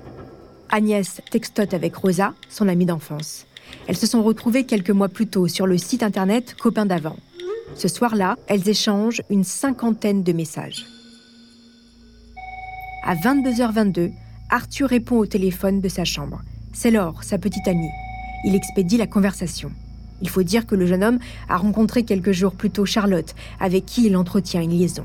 Agnès 0.71 1.21
textote 1.31 1.75
avec 1.75 1.95
Rosa, 1.95 2.35
son 2.49 2.69
amie 2.69 2.87
d'enfance. 2.87 3.47
Elles 3.87 3.97
se 3.97 4.07
sont 4.07 4.23
retrouvées 4.23 4.65
quelques 4.65 4.91
mois 4.91 5.09
plus 5.09 5.27
tôt 5.27 5.49
sur 5.49 5.67
le 5.67 5.79
site 5.79 6.03
internet 6.03 6.55
Copain 6.61 6.87
d'avant. 6.87 7.17
Ce 7.77 7.89
soir-là, 7.89 8.37
elles 8.47 8.69
échangent 8.69 9.23
une 9.31 9.45
cinquantaine 9.45 10.23
de 10.23 10.33
messages. 10.33 10.87
À 13.05 13.15
22h22, 13.15 14.13
Arthur 14.51 14.89
répond 14.89 15.19
au 15.19 15.27
téléphone 15.27 15.81
de 15.81 15.89
sa 15.89 16.05
chambre. 16.05 16.43
C'est 16.73 16.91
Laure, 16.91 17.23
sa 17.23 17.39
petite 17.39 17.69
amie. 17.69 17.91
Il 18.45 18.55
expédie 18.55 18.97
la 18.97 19.07
conversation. 19.07 19.71
Il 20.23 20.29
faut 20.29 20.43
dire 20.43 20.67
que 20.67 20.75
le 20.75 20.87
jeune 20.87 21.05
homme 21.05 21.19
a 21.49 21.57
rencontré 21.57 22.05
quelques 22.05 22.33
jours 22.33 22.55
plus 22.55 22.71
tôt 22.71 22.87
Charlotte, 22.87 23.35
avec 23.61 23.87
qui 23.87 24.07
il 24.07 24.17
entretient 24.17 24.63
une 24.63 24.71
liaison. 24.71 25.05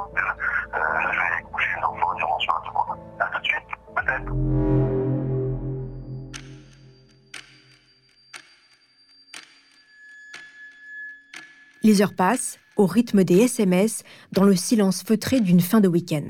Les 11.83 12.01
heures 12.01 12.13
passent, 12.13 12.59
au 12.75 12.85
rythme 12.85 13.23
des 13.23 13.39
SMS, 13.39 14.03
dans 14.31 14.43
le 14.43 14.55
silence 14.55 15.03
feutré 15.03 15.39
d'une 15.39 15.61
fin 15.61 15.81
de 15.81 15.87
week-end. 15.87 16.27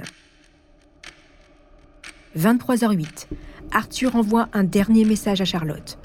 23h08, 2.38 3.28
Arthur 3.72 4.16
envoie 4.16 4.48
un 4.54 4.64
dernier 4.64 5.04
message 5.04 5.42
à 5.42 5.46
Charlotte. 5.46 5.98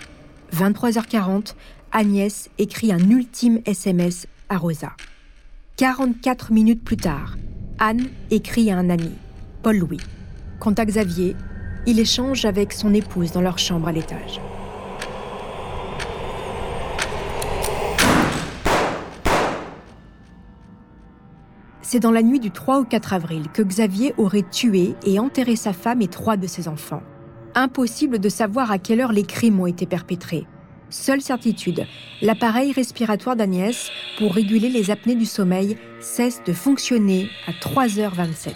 23h40, 0.52 1.54
Agnès 1.92 2.50
écrit 2.58 2.92
un 2.92 3.10
ultime 3.10 3.60
SMS 3.64 4.26
à 4.48 4.58
Rosa. 4.58 4.92
44 5.76 6.52
minutes 6.52 6.82
plus 6.82 6.96
tard, 6.96 7.36
Anne 7.78 8.08
écrit 8.30 8.70
à 8.70 8.78
un 8.78 8.90
ami, 8.90 9.12
Paul 9.62 9.76
Louis. 9.76 10.00
Quant 10.58 10.72
à 10.72 10.84
Xavier, 10.84 11.36
il 11.86 12.00
échange 12.00 12.44
avec 12.44 12.72
son 12.72 12.92
épouse 12.94 13.30
dans 13.32 13.42
leur 13.42 13.58
chambre 13.58 13.86
à 13.86 13.92
l'étage. 13.92 14.40
C'est 21.88 22.00
dans 22.00 22.11
la 22.11 22.25
nuit 22.25 22.40
du 22.40 22.50
3 22.50 22.81
au 22.81 22.85
4 22.85 23.12
avril 23.12 23.45
que 23.52 23.62
Xavier 23.62 24.12
aurait 24.16 24.43
tué 24.43 24.97
et 25.05 25.21
enterré 25.21 25.55
sa 25.55 25.73
femme 25.73 26.02
et 26.02 26.09
trois 26.09 26.37
de 26.37 26.49
ses 26.49 26.66
enfants. 26.66 27.00
Impossible 27.55 28.19
de 28.19 28.28
savoir 28.28 28.73
à 28.73 28.78
quelle 28.81 29.00
heure 29.00 29.12
les 29.12 29.23
crimes 29.23 29.61
ont 29.61 29.69
été 29.69 29.87
perpétrés. 29.87 30.47
Seule 30.90 31.21
certitude, 31.21 31.87
l'appareil 32.23 32.73
respiratoire 32.73 33.37
d'Agnès, 33.37 33.88
pour 34.19 34.35
réguler 34.35 34.69
les 34.69 34.90
apnées 34.90 35.14
du 35.14 35.26
sommeil, 35.26 35.78
cesse 36.00 36.43
de 36.45 36.52
fonctionner 36.52 37.28
à 37.47 37.52
3h27. 37.52 38.50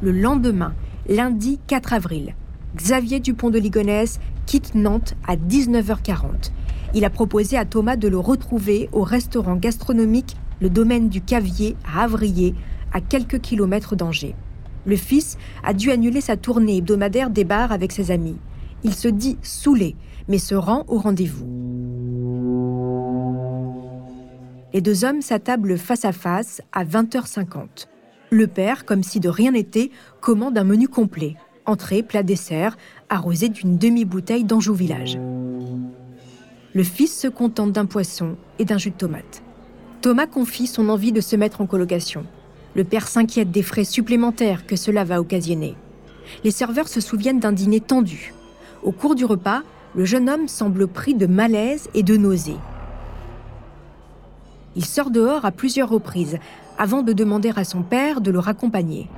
Le 0.00 0.10
lendemain, 0.10 0.72
lundi 1.06 1.60
4 1.66 1.92
avril, 1.92 2.34
Xavier 2.74 3.20
Dupont 3.20 3.50
de 3.50 3.58
Ligonnès 3.58 4.18
quitte 4.46 4.74
Nantes 4.74 5.14
à 5.26 5.36
19h40. 5.36 6.52
Il 6.94 7.04
a 7.04 7.10
proposé 7.10 7.56
à 7.58 7.64
Thomas 7.64 7.96
de 7.96 8.08
le 8.08 8.18
retrouver 8.18 8.88
au 8.92 9.02
restaurant 9.02 9.56
gastronomique 9.56 10.36
Le 10.60 10.70
Domaine 10.70 11.08
du 11.08 11.20
Cavier 11.20 11.76
à 11.84 12.04
Avrier, 12.04 12.54
à 12.92 13.00
quelques 13.00 13.40
kilomètres 13.40 13.94
d'Angers. 13.94 14.34
Le 14.86 14.96
fils 14.96 15.36
a 15.62 15.74
dû 15.74 15.90
annuler 15.90 16.20
sa 16.20 16.36
tournée 16.36 16.78
hebdomadaire 16.78 17.30
des 17.30 17.44
bars 17.44 17.72
avec 17.72 17.92
ses 17.92 18.10
amis. 18.10 18.36
Il 18.84 18.94
se 18.94 19.08
dit 19.08 19.38
saoulé, 19.42 19.94
mais 20.28 20.38
se 20.38 20.54
rend 20.54 20.84
au 20.88 20.98
rendez-vous. 20.98 21.46
Les 24.72 24.80
deux 24.80 25.04
hommes 25.04 25.20
s'attablent 25.20 25.76
face 25.76 26.06
à 26.06 26.12
face 26.12 26.62
à 26.72 26.84
20h50. 26.84 27.86
Le 28.30 28.46
père, 28.46 28.86
comme 28.86 29.02
si 29.02 29.20
de 29.20 29.28
rien 29.28 29.52
n'était, 29.52 29.90
commande 30.20 30.56
un 30.56 30.64
menu 30.64 30.88
complet 30.88 31.36
entrée, 31.66 32.02
plat, 32.02 32.22
dessert, 32.22 32.76
arrosé 33.08 33.48
d'une 33.48 33.78
demi-bouteille 33.78 34.44
d'Anjou 34.44 34.74
Village. 34.74 35.18
Le 36.74 36.82
fils 36.82 37.18
se 37.18 37.28
contente 37.28 37.72
d'un 37.72 37.86
poisson 37.86 38.36
et 38.58 38.64
d'un 38.64 38.78
jus 38.78 38.90
de 38.90 38.96
tomate. 38.96 39.42
Thomas 40.00 40.26
confie 40.26 40.66
son 40.66 40.88
envie 40.88 41.12
de 41.12 41.20
se 41.20 41.36
mettre 41.36 41.60
en 41.60 41.66
colocation. 41.66 42.24
Le 42.74 42.84
père 42.84 43.06
s'inquiète 43.06 43.50
des 43.50 43.62
frais 43.62 43.84
supplémentaires 43.84 44.66
que 44.66 44.76
cela 44.76 45.04
va 45.04 45.20
occasionner. 45.20 45.76
Les 46.44 46.50
serveurs 46.50 46.88
se 46.88 47.00
souviennent 47.00 47.40
d'un 47.40 47.52
dîner 47.52 47.80
tendu. 47.80 48.32
Au 48.82 48.92
cours 48.92 49.14
du 49.14 49.24
repas, 49.24 49.62
le 49.94 50.04
jeune 50.04 50.30
homme 50.30 50.48
semble 50.48 50.88
pris 50.88 51.14
de 51.14 51.26
malaise 51.26 51.88
et 51.94 52.02
de 52.02 52.16
nausées. 52.16 52.56
Il 54.74 54.84
sort 54.86 55.10
dehors 55.10 55.44
à 55.44 55.50
plusieurs 55.50 55.90
reprises 55.90 56.38
avant 56.78 57.02
de 57.02 57.12
demander 57.12 57.52
à 57.54 57.64
son 57.64 57.82
père 57.82 58.22
de 58.22 58.30
le 58.30 58.38
raccompagner. 58.38 59.08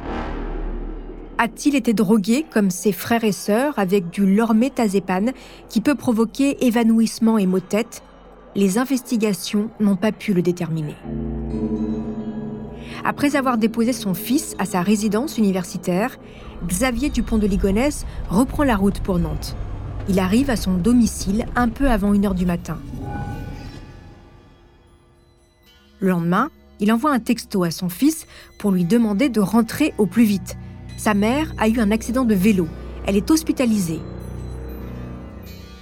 A-t-il 1.37 1.75
été 1.75 1.95
drogué 1.95 2.47
comme 2.49 2.71
ses 2.71 2.93
frères 2.93 3.25
et 3.25 3.33
sœurs 3.33 3.77
avec 3.79 4.09
du 4.11 4.25
lormétazépane 4.25 5.33
qui 5.69 5.81
peut 5.81 5.97
provoquer 5.97 6.65
évanouissement 6.65 7.39
et 7.39 7.47
maux 7.47 7.59
de 7.59 7.65
tête? 7.65 8.03
Les 8.55 8.79
investigations 8.79 9.69
n'ont 9.81 9.97
pas 9.97 10.13
pu 10.13 10.33
le 10.33 10.43
déterminer. 10.43 10.95
Après 13.05 13.35
avoir 13.35 13.59
déposé 13.59 13.93
son 13.93 14.15
fils 14.15 14.55
à 14.61 14.65
sa 14.65 14.81
résidence 14.81 15.37
universitaire, 15.37 16.19
Xavier 16.69 17.11
Dupont 17.11 17.39
de 17.39 17.49
Ligonnès 17.49 18.07
reprend 18.29 18.63
la 18.63 18.77
route 18.77 19.01
pour 19.01 19.19
Nantes. 19.19 19.57
Il 20.09 20.21
arrive 20.21 20.51
à 20.51 20.57
son 20.57 20.75
domicile 20.75 21.47
un 21.57 21.69
peu 21.69 21.91
avant 21.91 22.15
1h 22.15 22.35
du 22.35 22.47
matin. 22.47 22.79
Le 25.99 26.11
lendemain, 26.11 26.51
il 26.79 26.93
envoie 26.93 27.13
un 27.13 27.21
texto 27.21 27.65
à 27.65 27.73
son 27.73 27.89
fils 27.89 28.27
pour 28.59 28.71
lui 28.71 28.85
demander 28.85 29.29
de 29.29 29.41
rentrer 29.41 29.95
au 29.99 30.07
plus 30.07 30.25
vite, 30.25 30.57
sa 31.05 31.13
mère 31.13 31.53
a 31.59 31.69
eu 31.69 31.81
un 31.81 31.91
accident 31.91 32.25
de 32.25 32.35
vélo. 32.35 32.67
Elle 33.05 33.19
est 33.19 33.31
hospitalisée. 33.31 34.01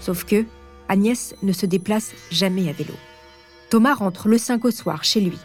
Sauf 0.01 0.25
que 0.25 0.45
Agnès 0.89 1.37
ne 1.45 1.53
se 1.53 1.65
déplace 1.65 2.13
jamais 2.33 2.69
à 2.69 2.73
vélo. 2.73 2.95
Thomas 3.71 3.95
rentre 3.95 4.27
le 4.27 4.37
5 4.37 4.65
au 4.65 4.73
soir 4.73 5.05
chez 5.05 5.21
lui. 5.21 5.39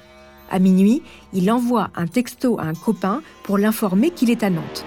À 0.50 0.58
minuit, 0.58 1.04
il 1.32 1.52
envoie 1.52 1.92
un 1.96 2.08
texto 2.08 2.60
à 2.60 2.63
un 2.63 2.74
copain 2.74 3.22
pour 3.44 3.60
l'informer 3.60 4.10
qu'il 4.10 4.32
est 4.32 4.42
à 4.42 4.50
Nantes. 4.50 4.84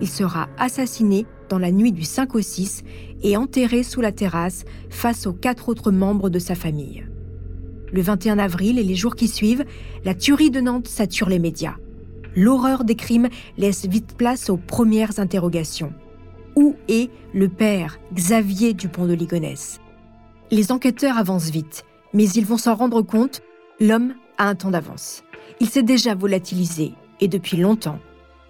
Il 0.00 0.08
sera 0.08 0.48
assassiné 0.56 1.26
dans 1.50 1.58
la 1.58 1.72
nuit 1.72 1.92
du 1.92 2.04
5 2.04 2.34
au 2.34 2.40
6 2.40 2.84
et 3.22 3.36
enterré 3.36 3.82
sous 3.82 4.00
la 4.00 4.12
terrasse 4.12 4.64
face 4.88 5.26
aux 5.26 5.34
quatre 5.34 5.68
autres 5.68 5.92
membres 5.92 6.30
de 6.30 6.38
sa 6.38 6.54
famille. 6.54 7.04
Le 7.94 8.02
21 8.02 8.40
avril 8.40 8.80
et 8.80 8.82
les 8.82 8.96
jours 8.96 9.14
qui 9.14 9.28
suivent, 9.28 9.64
la 10.04 10.16
tuerie 10.16 10.50
de 10.50 10.60
Nantes 10.60 10.88
sature 10.88 11.28
les 11.28 11.38
médias. 11.38 11.76
L'horreur 12.34 12.82
des 12.82 12.96
crimes 12.96 13.28
laisse 13.56 13.86
vite 13.86 14.16
place 14.16 14.50
aux 14.50 14.56
premières 14.56 15.20
interrogations. 15.20 15.92
Où 16.56 16.74
est 16.88 17.08
le 17.32 17.48
père 17.48 18.00
Xavier 18.12 18.74
Dupont 18.74 19.06
de 19.06 19.12
Ligonnès? 19.12 19.80
Les 20.50 20.72
enquêteurs 20.72 21.18
avancent 21.18 21.50
vite, 21.50 21.84
mais 22.12 22.28
ils 22.30 22.44
vont 22.44 22.56
s'en 22.58 22.74
rendre 22.74 23.00
compte, 23.00 23.42
l'homme 23.78 24.14
a 24.38 24.48
un 24.48 24.56
temps 24.56 24.72
d'avance. 24.72 25.22
Il 25.60 25.68
s'est 25.68 25.84
déjà 25.84 26.16
volatilisé, 26.16 26.94
et 27.20 27.28
depuis 27.28 27.58
longtemps. 27.58 28.00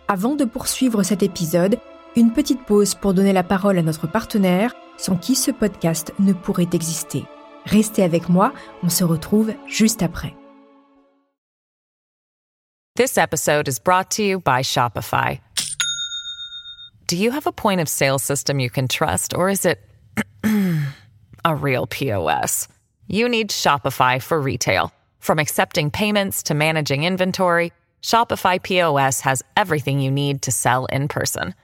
Avant 0.09 0.37
de 0.37 0.47
poursuivre 0.47 1.03
cet 1.03 1.23
épisode, 1.23 1.77
une 2.17 2.33
petite 2.33 2.65
pause 2.65 2.95
pour 2.95 3.13
donner 3.13 3.35
la 3.35 3.43
parole 3.43 3.77
à 3.77 3.83
notre 3.83 4.07
partenaire, 4.07 4.75
sans 4.97 5.17
qui 5.17 5.35
ce 5.35 5.51
podcast 5.51 6.15
ne 6.19 6.33
pourrait 6.33 6.69
exister. 6.73 7.25
Restez 7.67 8.05
avec 8.05 8.29
moi, 8.29 8.53
on 8.83 8.91
se 8.91 9.05
retrouve 9.05 9.55
juste 9.67 10.03
après. 10.03 10.35
This 12.97 13.19
episode 13.19 13.67
is 13.67 13.81
brought 13.81 14.13
to 14.13 14.23
you 14.23 14.39
by 14.39 14.63
Shopify. 14.63 15.41
Do 17.09 17.17
you 17.17 17.33
have 17.33 17.47
a 17.47 17.53
point 17.53 17.81
of 17.81 17.89
sale 17.89 18.21
system 18.21 18.61
you 18.61 18.71
can 18.71 18.87
trust, 18.87 19.35
or 19.35 19.49
is 19.49 19.67
it 19.67 19.81
a 21.45 21.57
real 21.57 21.87
POS? 21.87 22.69
You 23.09 23.29
need 23.29 23.51
Shopify 23.51 24.23
for 24.23 24.41
retail. 24.41 24.93
From 25.19 25.39
accepting 25.39 25.91
payments 25.91 26.45
to 26.45 26.55
managing 26.55 27.05
inventory, 27.05 27.73
Shopify 28.03 28.63
POS 28.63 29.21
has 29.23 29.43
everything 29.57 30.01
you 30.01 30.11
need 30.11 30.43
to 30.43 30.53
sell 30.53 30.85
in 30.87 31.09
person. 31.09 31.55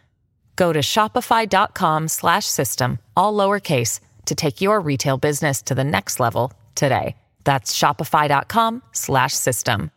Go 0.56 0.72
to 0.72 0.80
shopify.com/system 0.80 2.98
all 3.16 3.34
lowercase 3.34 4.00
to 4.30 4.36
take 4.36 4.60
your 4.60 4.80
retail 4.80 5.18
business 5.18 5.60
to 5.62 5.74
the 5.74 5.84
next 5.84 6.20
level 6.20 6.52
today. 6.76 7.16
That's 7.42 7.76
shopify.com 7.76 8.82
slash 8.92 9.34
system. 9.34 9.90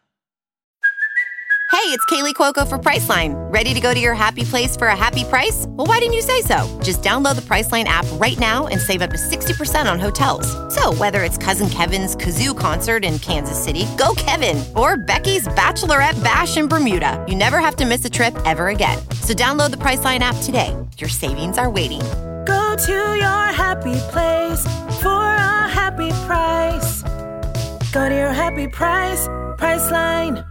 Hey, 1.72 1.90
it's 1.90 2.06
Kaylee 2.06 2.36
Cuoco 2.36 2.68
for 2.68 2.78
Priceline. 2.78 3.34
Ready 3.52 3.74
to 3.74 3.80
go 3.80 3.94
to 3.96 4.00
your 4.00 4.14
happy 4.14 4.44
place 4.44 4.78
for 4.78 4.88
a 4.88 4.96
happy 4.96 5.24
price? 5.24 5.66
Well, 5.70 5.88
why 5.88 5.98
didn't 5.98 6.14
you 6.14 6.22
say 6.22 6.42
so? 6.42 6.80
Just 6.84 7.02
download 7.02 7.36
the 7.36 7.42
Priceline 7.42 7.86
app 7.86 8.06
right 8.14 8.38
now 8.38 8.68
and 8.68 8.80
save 8.80 9.02
up 9.02 9.10
to 9.10 9.18
60% 9.18 9.92
on 9.92 10.00
hotels. 10.00 10.48
So, 10.74 10.94
whether 10.94 11.24
it's 11.24 11.38
Cousin 11.38 11.70
Kevin's 11.70 12.16
Kazoo 12.16 12.58
concert 12.58 13.04
in 13.04 13.18
Kansas 13.20 13.62
City, 13.62 13.86
go 13.98 14.14
Kevin, 14.16 14.64
or 14.76 14.98
Becky's 14.98 15.48
Bachelorette 15.50 16.24
Bash 16.24 16.58
in 16.58 16.68
Bermuda, 16.68 17.24
you 17.28 17.36
never 17.36 17.58
have 17.60 17.76
to 17.78 17.86
miss 17.86 18.06
a 18.06 18.10
trip 18.10 18.36
ever 18.46 18.68
again. 18.68 18.98
So, 19.22 19.34
download 19.34 19.72
the 19.72 19.78
Priceline 19.78 20.20
app 20.20 20.38
today. 20.44 20.76
Your 21.00 21.10
savings 21.10 21.58
are 21.58 21.72
waiting. 21.72 22.02
Go 22.74 22.80
to 22.86 22.92
your 22.92 23.54
happy 23.54 23.94
place 24.12 24.66
for 25.00 25.10
a 25.12 25.70
happy 25.70 26.10
price. 26.26 27.04
Go 27.94 28.10
to 28.10 28.16
your 28.16 28.34
happy 28.34 28.68
price, 28.68 29.28
Priceline. 29.60 30.44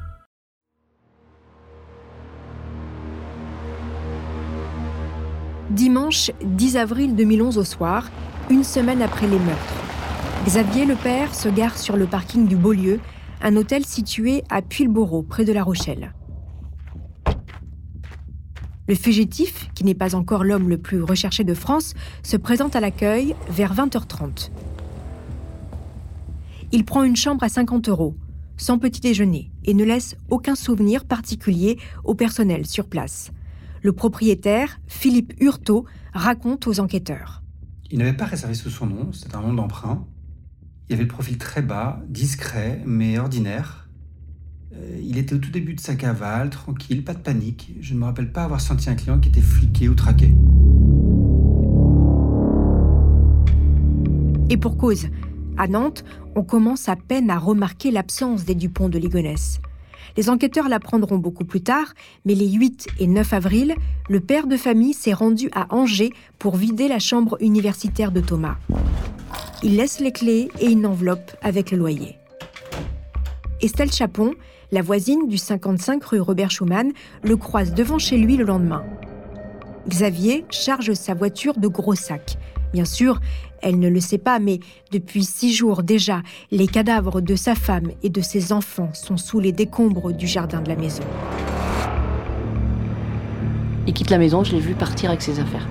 Dimanche 5.71 6.31
10 6.45 6.77
avril 6.77 7.17
2011 7.17 7.59
au 7.59 7.65
soir, 7.65 8.09
une 8.51 8.63
semaine 8.63 9.03
après 9.03 9.27
les 9.27 9.41
meurtres. 9.41 9.75
Xavier 10.47 10.85
le 10.85 10.95
père 10.95 11.35
se 11.35 11.49
gare 11.49 11.77
sur 11.77 11.97
le 11.97 12.07
parking 12.07 12.47
du 12.47 12.55
Beaulieu, 12.55 13.01
un 13.43 13.57
hôtel 13.57 13.85
situé 13.85 14.45
à 14.49 14.63
Puylleborough, 14.63 15.27
près 15.27 15.45
de 15.45 15.53
La 15.53 15.65
Rochelle. 15.65 16.13
Le 18.89 18.97
fugitif, 18.97 19.71
qui 19.75 19.85
n'est 19.85 19.95
pas 19.95 20.17
encore 20.17 20.43
l'homme 20.43 20.69
le 20.69 20.77
plus 20.77 21.03
recherché 21.03 21.45
de 21.45 21.55
France, 21.55 21.95
se 22.25 22.37
présente 22.37 22.75
à 22.75 22.81
l'accueil 22.81 23.37
vers 23.49 23.75
20h30. 23.75 24.51
Il 26.73 26.85
prend 26.85 27.05
une 27.05 27.17
chambre 27.17 27.45
à 27.45 27.49
50 27.49 27.89
euros, 27.89 28.17
sans 28.57 28.79
petit 28.79 29.01
déjeuner, 29.01 29.53
et 29.65 29.75
ne 29.75 29.85
laisse 29.85 30.17
aucun 30.31 30.57
souvenir 30.57 31.05
particulier 31.05 31.79
au 32.03 32.15
personnel 32.15 32.67
sur 32.67 32.87
place. 32.87 33.31
Le 33.83 33.93
propriétaire, 33.93 34.81
Philippe 34.89 35.35
Hurtaud, 35.41 35.85
raconte 36.13 36.67
aux 36.67 36.81
enquêteurs. 36.81 37.43
Il 37.91 37.99
n'avait 37.99 38.15
pas 38.15 38.25
réservé 38.25 38.55
sous 38.55 38.71
son 38.71 38.87
nom, 38.87 39.13
c'était 39.13 39.37
un 39.37 39.43
nom 39.43 39.55
d'emprunt. 39.55 40.07
Il 40.89 40.95
avait 40.95 41.03
le 41.03 41.09
profil 41.09 41.39
très 41.39 41.63
bas, 41.63 42.01
discret, 42.09 42.83
mais 42.85 43.19
ordinaire. 43.19 43.82
Euh, 44.75 45.01
il 45.03 45.19
était 45.19 45.35
au 45.35 45.39
tout 45.39 45.51
début 45.51 45.75
de 45.75 45.81
sa 45.81 45.95
cavale, 45.95 46.51
tranquille, 46.51 47.05
pas 47.05 47.15
de 47.15 47.19
panique. 47.19 47.73
Je 47.81 47.95
ne 47.95 47.99
me 47.99 48.05
rappelle 48.05 48.33
pas 48.33 48.45
avoir 48.45 48.61
senti 48.61 48.89
un 48.89 48.95
client 48.95 49.19
qui 49.19 49.29
était 49.29 49.41
fliqué 49.41 49.89
ou 49.89 49.95
traqué. 49.95 50.33
Et 54.51 54.57
pour 54.57 54.77
cause, 54.77 55.09
à 55.57 55.67
Nantes, 55.69 56.05
on 56.35 56.43
commence 56.43 56.89
à 56.89 56.97
peine 56.97 57.31
à 57.31 57.39
remarquer 57.39 57.91
l'absence 57.91 58.45
des 58.45 58.55
Dupont 58.55 58.89
de 58.89 58.99
Ligonnès. 58.99 59.61
Les 60.17 60.29
enquêteurs 60.29 60.69
l'apprendront 60.69 61.19
beaucoup 61.19 61.45
plus 61.45 61.63
tard, 61.63 61.95
mais 62.25 62.35
les 62.35 62.51
8 62.51 62.87
et 62.99 63.07
9 63.07 63.33
avril, 63.33 63.75
le 64.09 64.21
père 64.21 64.47
de 64.47 64.57
famille 64.57 64.93
s'est 64.93 65.15
rendu 65.15 65.49
à 65.53 65.75
Angers 65.75 66.13
pour 66.39 66.57
vider 66.57 66.89
la 66.89 66.99
chambre 66.99 67.37
universitaire 67.41 68.13
de 68.13 68.21
Thomas. 68.21 68.57
Il 69.63 69.77
laisse 69.77 70.01
les 70.01 70.13
clés 70.13 70.51
et 70.61 70.71
une 70.71 70.87
enveloppe 70.87 71.33
avec 71.41 71.71
le 71.71 71.79
loyer. 71.79 72.17
Estelle 73.63 73.93
Chapon, 73.93 74.35
la 74.73 74.81
voisine 74.81 75.29
du 75.29 75.37
55 75.37 76.03
rue 76.03 76.21
Robert 76.21 76.51
Schumann, 76.51 76.93
le 77.23 77.37
croise 77.37 77.75
devant 77.75 77.99
chez 77.99 78.17
lui 78.17 78.39
le 78.39 78.45
lendemain. 78.45 78.83
Xavier 79.87 80.47
charge 80.51 80.95
sa 80.95 81.13
voiture 81.13 81.59
de 81.59 81.69
gros 81.69 81.95
sacs. 81.95 82.39
Bien 82.73 82.87
sûr, 82.87 83.21
elle 83.61 83.79
ne 83.79 83.91
le 83.91 84.01
sait 84.01 84.19
pas, 84.19 84.39
mais 84.39 84.61
depuis 84.91 85.25
six 85.25 85.53
jours 85.53 85.83
déjà, 85.83 86.23
les 86.51 86.67
cadavres 86.67 87.21
de 87.21 87.37
sa 87.37 87.55
femme 87.55 87.91
et 88.03 88.09
de 88.09 88.23
ses 88.23 88.51
enfants 88.51 88.89
sont 88.95 89.19
sous 89.19 89.41
les 89.41 89.53
décombres 89.53 90.11
du 90.11 90.27
jardin 90.27 90.63
de 90.63 90.69
la 90.71 90.77
maison. 90.77 91.03
Il 93.87 93.93
quitte 93.93 94.11
la 94.11 94.19
maison, 94.19 94.43
je 94.43 94.53
l'ai 94.53 94.61
vu 94.61 94.73
partir 94.73 95.11
avec 95.11 95.21
ses 95.21 95.39
affaires. 95.39 95.69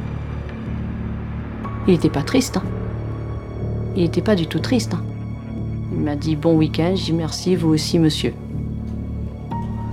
Il 1.88 1.94
n'était 1.94 2.10
pas 2.10 2.22
triste. 2.22 2.58
Hein. 2.58 2.64
Il 3.96 4.04
n'était 4.04 4.22
pas 4.22 4.36
du 4.36 4.46
tout 4.46 4.60
triste. 4.60 4.94
Hein. 4.94 5.04
Il 5.92 6.02
m'a 6.02 6.16
dit 6.16 6.36
bon 6.36 6.56
week-end, 6.56 6.94
j'ai 6.96 7.06
dit 7.06 7.14
merci, 7.14 7.56
vous 7.56 7.70
aussi, 7.70 7.98
monsieur. 7.98 8.34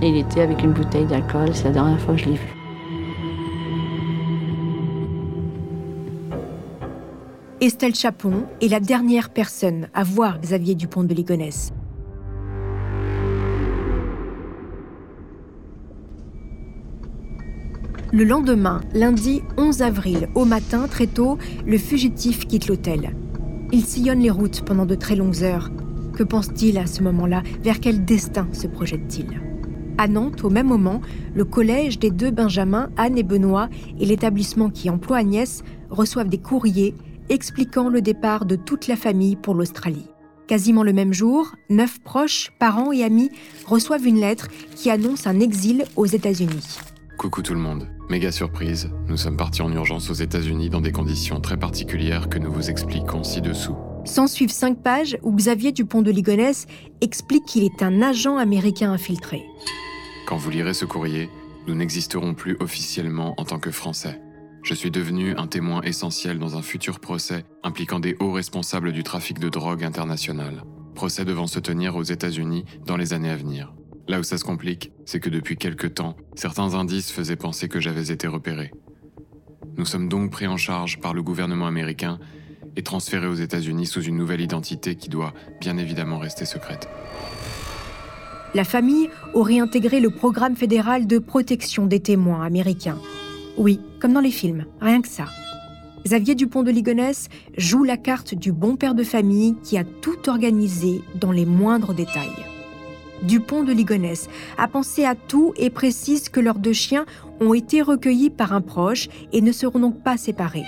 Il 0.01 0.15
était 0.15 0.39
avec 0.39 0.63
une 0.63 0.71
bouteille 0.71 1.05
d'alcool, 1.05 1.49
c'est 1.53 1.65
la 1.65 1.71
dernière 1.71 1.99
fois 1.99 2.15
que 2.15 2.21
je 2.21 2.25
l'ai 2.29 2.35
vu. 2.35 2.55
Estelle 7.59 7.93
Chapon 7.93 8.45
est 8.61 8.69
la 8.69 8.79
dernière 8.79 9.29
personne 9.29 9.89
à 9.93 10.05
voir 10.05 10.39
Xavier 10.39 10.75
Dupont 10.75 11.03
de 11.03 11.13
Ligonnès. 11.13 11.73
Le 18.13 18.23
lendemain, 18.23 18.79
lundi 18.93 19.41
11 19.57 19.81
avril, 19.81 20.29
au 20.33 20.45
matin, 20.45 20.87
très 20.87 21.07
tôt, 21.07 21.37
le 21.67 21.77
fugitif 21.77 22.47
quitte 22.47 22.67
l'hôtel. 22.67 23.13
Il 23.73 23.83
sillonne 23.83 24.19
les 24.19 24.31
routes 24.31 24.61
pendant 24.61 24.85
de 24.85 24.95
très 24.95 25.17
longues 25.17 25.43
heures. 25.43 25.69
Que 26.13 26.23
pense-t-il 26.23 26.77
à 26.77 26.87
ce 26.87 27.03
moment-là? 27.03 27.43
Vers 27.61 27.81
quel 27.81 28.05
destin 28.05 28.47
se 28.53 28.67
projette-t-il? 28.67 29.48
À 29.99 30.07
Nantes, 30.07 30.45
au 30.45 30.49
même 30.49 30.67
moment, 30.67 31.01
le 31.35 31.43
collège 31.43 31.99
des 31.99 32.09
deux 32.09 32.31
Benjamins, 32.31 32.89
Anne 32.95 33.17
et 33.17 33.23
Benoît, 33.23 33.67
et 33.99 34.05
l'établissement 34.05 34.69
qui 34.69 34.89
emploie 34.89 35.17
Agnès 35.17 35.61
reçoivent 35.89 36.29
des 36.29 36.37
courriers 36.37 36.95
expliquant 37.27 37.89
le 37.89 38.01
départ 38.01 38.45
de 38.45 38.55
toute 38.55 38.87
la 38.87 38.95
famille 38.95 39.35
pour 39.35 39.55
l'Australie. 39.55 40.07
Quasiment 40.47 40.83
le 40.83 40.93
même 40.93 41.11
jour, 41.11 41.53
neuf 41.69 41.99
proches, 41.99 42.53
parents 42.59 42.93
et 42.93 43.03
amis 43.03 43.29
reçoivent 43.65 44.07
une 44.07 44.21
lettre 44.21 44.47
qui 44.73 44.89
annonce 44.89 45.27
un 45.27 45.41
exil 45.41 45.83
aux 45.97 46.05
États-Unis. 46.05 46.79
Coucou 47.17 47.41
tout 47.41 47.53
le 47.53 47.59
monde. 47.59 47.85
Méga 48.09 48.31
surprise, 48.31 48.89
nous 49.09 49.17
sommes 49.17 49.35
partis 49.35 49.61
en 49.61 49.73
urgence 49.73 50.09
aux 50.09 50.13
États-Unis 50.13 50.69
dans 50.69 50.79
des 50.79 50.93
conditions 50.93 51.41
très 51.41 51.57
particulières 51.57 52.29
que 52.29 52.39
nous 52.39 52.53
vous 52.53 52.69
expliquons 52.69 53.25
ci-dessous. 53.25 53.75
S'en 54.05 54.27
suivent 54.27 54.49
cinq 54.49 54.81
pages 54.81 55.17
où 55.23 55.35
Xavier 55.35 55.73
Dupont 55.73 56.01
de 56.01 56.09
Ligonnès 56.09 56.67
explique 57.01 57.43
qu'il 57.43 57.65
est 57.65 57.83
un 57.83 58.01
agent 58.01 58.37
américain 58.37 58.93
infiltré. 58.93 59.43
Quand 60.29 60.37
vous 60.37 60.51
lirez 60.51 60.75
ce 60.75 60.85
courrier, 60.85 61.27
nous 61.65 61.73
n'existerons 61.73 62.35
plus 62.35 62.55
officiellement 62.59 63.33
en 63.41 63.45
tant 63.45 63.57
que 63.57 63.71
Français. 63.71 64.21
Je 64.61 64.75
suis 64.75 64.91
devenu 64.91 65.35
un 65.35 65.47
témoin 65.47 65.81
essentiel 65.81 66.37
dans 66.37 66.55
un 66.55 66.61
futur 66.61 66.99
procès 66.99 67.45
impliquant 67.63 67.99
des 67.99 68.15
hauts 68.19 68.31
responsables 68.31 68.91
du 68.91 69.01
trafic 69.01 69.39
de 69.39 69.49
drogue 69.49 69.83
international. 69.83 70.61
Procès 70.93 71.25
devant 71.25 71.47
se 71.47 71.57
tenir 71.57 71.95
aux 71.95 72.03
États-Unis 72.03 72.65
dans 72.85 72.95
les 72.95 73.13
années 73.13 73.31
à 73.31 73.35
venir. 73.35 73.73
Là 74.07 74.19
où 74.19 74.23
ça 74.23 74.37
se 74.37 74.43
complique, 74.43 74.91
c'est 75.03 75.19
que 75.19 75.31
depuis 75.31 75.57
quelque 75.57 75.87
temps, 75.87 76.15
certains 76.35 76.75
indices 76.75 77.09
faisaient 77.09 77.35
penser 77.35 77.67
que 77.67 77.79
j'avais 77.79 78.11
été 78.11 78.27
repéré. 78.27 78.71
Nous 79.77 79.85
sommes 79.85 80.09
donc 80.09 80.29
pris 80.29 80.45
en 80.45 80.57
charge 80.57 80.99
par 80.99 81.15
le 81.15 81.23
gouvernement 81.23 81.65
américain 81.65 82.19
et 82.75 82.83
transférés 82.83 83.25
aux 83.25 83.33
États-Unis 83.33 83.87
sous 83.87 84.03
une 84.03 84.17
nouvelle 84.17 84.41
identité 84.41 84.93
qui 84.93 85.09
doit 85.09 85.33
bien 85.59 85.79
évidemment 85.79 86.19
rester 86.19 86.45
secrète. 86.45 86.87
La 88.53 88.63
famille 88.63 89.09
aurait 89.33 89.59
intégré 89.59 89.99
le 89.99 90.09
programme 90.09 90.55
fédéral 90.55 91.07
de 91.07 91.19
protection 91.19 91.85
des 91.85 91.99
témoins 91.99 92.43
américains 92.43 92.97
oui, 93.59 93.81
comme 93.99 94.13
dans 94.13 94.21
les 94.21 94.31
films, 94.31 94.65
rien 94.79 95.01
que 95.01 95.09
ça. 95.09 95.25
Xavier 96.05 96.33
Dupont 96.33 96.63
de 96.63 96.71
Ligonnès 96.71 97.27
joue 97.57 97.83
la 97.83 97.97
carte 97.97 98.33
du 98.33 98.53
bon 98.53 98.77
père 98.77 98.95
de 98.95 99.03
famille 99.03 99.57
qui 99.63 99.77
a 99.77 99.83
tout 99.83 100.29
organisé 100.29 101.01
dans 101.15 101.33
les 101.33 101.45
moindres 101.45 101.93
détails. 101.93 102.45
Dupont 103.21 103.65
de 103.65 103.73
Ligonnès 103.73 104.29
a 104.57 104.69
pensé 104.69 105.03
à 105.03 105.13
tout 105.13 105.53
et 105.57 105.69
précise 105.69 106.29
que 106.29 106.39
leurs 106.39 106.57
deux 106.57 106.71
chiens 106.71 107.05
ont 107.41 107.53
été 107.53 107.81
recueillis 107.81 108.29
par 108.29 108.53
un 108.53 108.61
proche 108.61 109.09
et 109.33 109.41
ne 109.41 109.51
seront 109.51 109.79
donc 109.79 110.01
pas 110.03 110.15
séparés. 110.15 110.63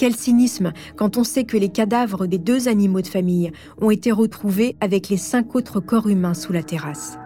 Quel 0.00 0.16
cynisme 0.16 0.72
quand 0.96 1.18
on 1.18 1.24
sait 1.24 1.44
que 1.44 1.58
les 1.58 1.68
cadavres 1.68 2.26
des 2.26 2.38
deux 2.38 2.68
animaux 2.68 3.02
de 3.02 3.06
famille 3.06 3.52
ont 3.82 3.90
été 3.90 4.10
retrouvés 4.10 4.74
avec 4.80 5.10
les 5.10 5.18
cinq 5.18 5.54
autres 5.54 5.78
corps 5.78 6.08
humains 6.08 6.32
sous 6.32 6.54
la 6.54 6.62
terrasse. 6.62 7.18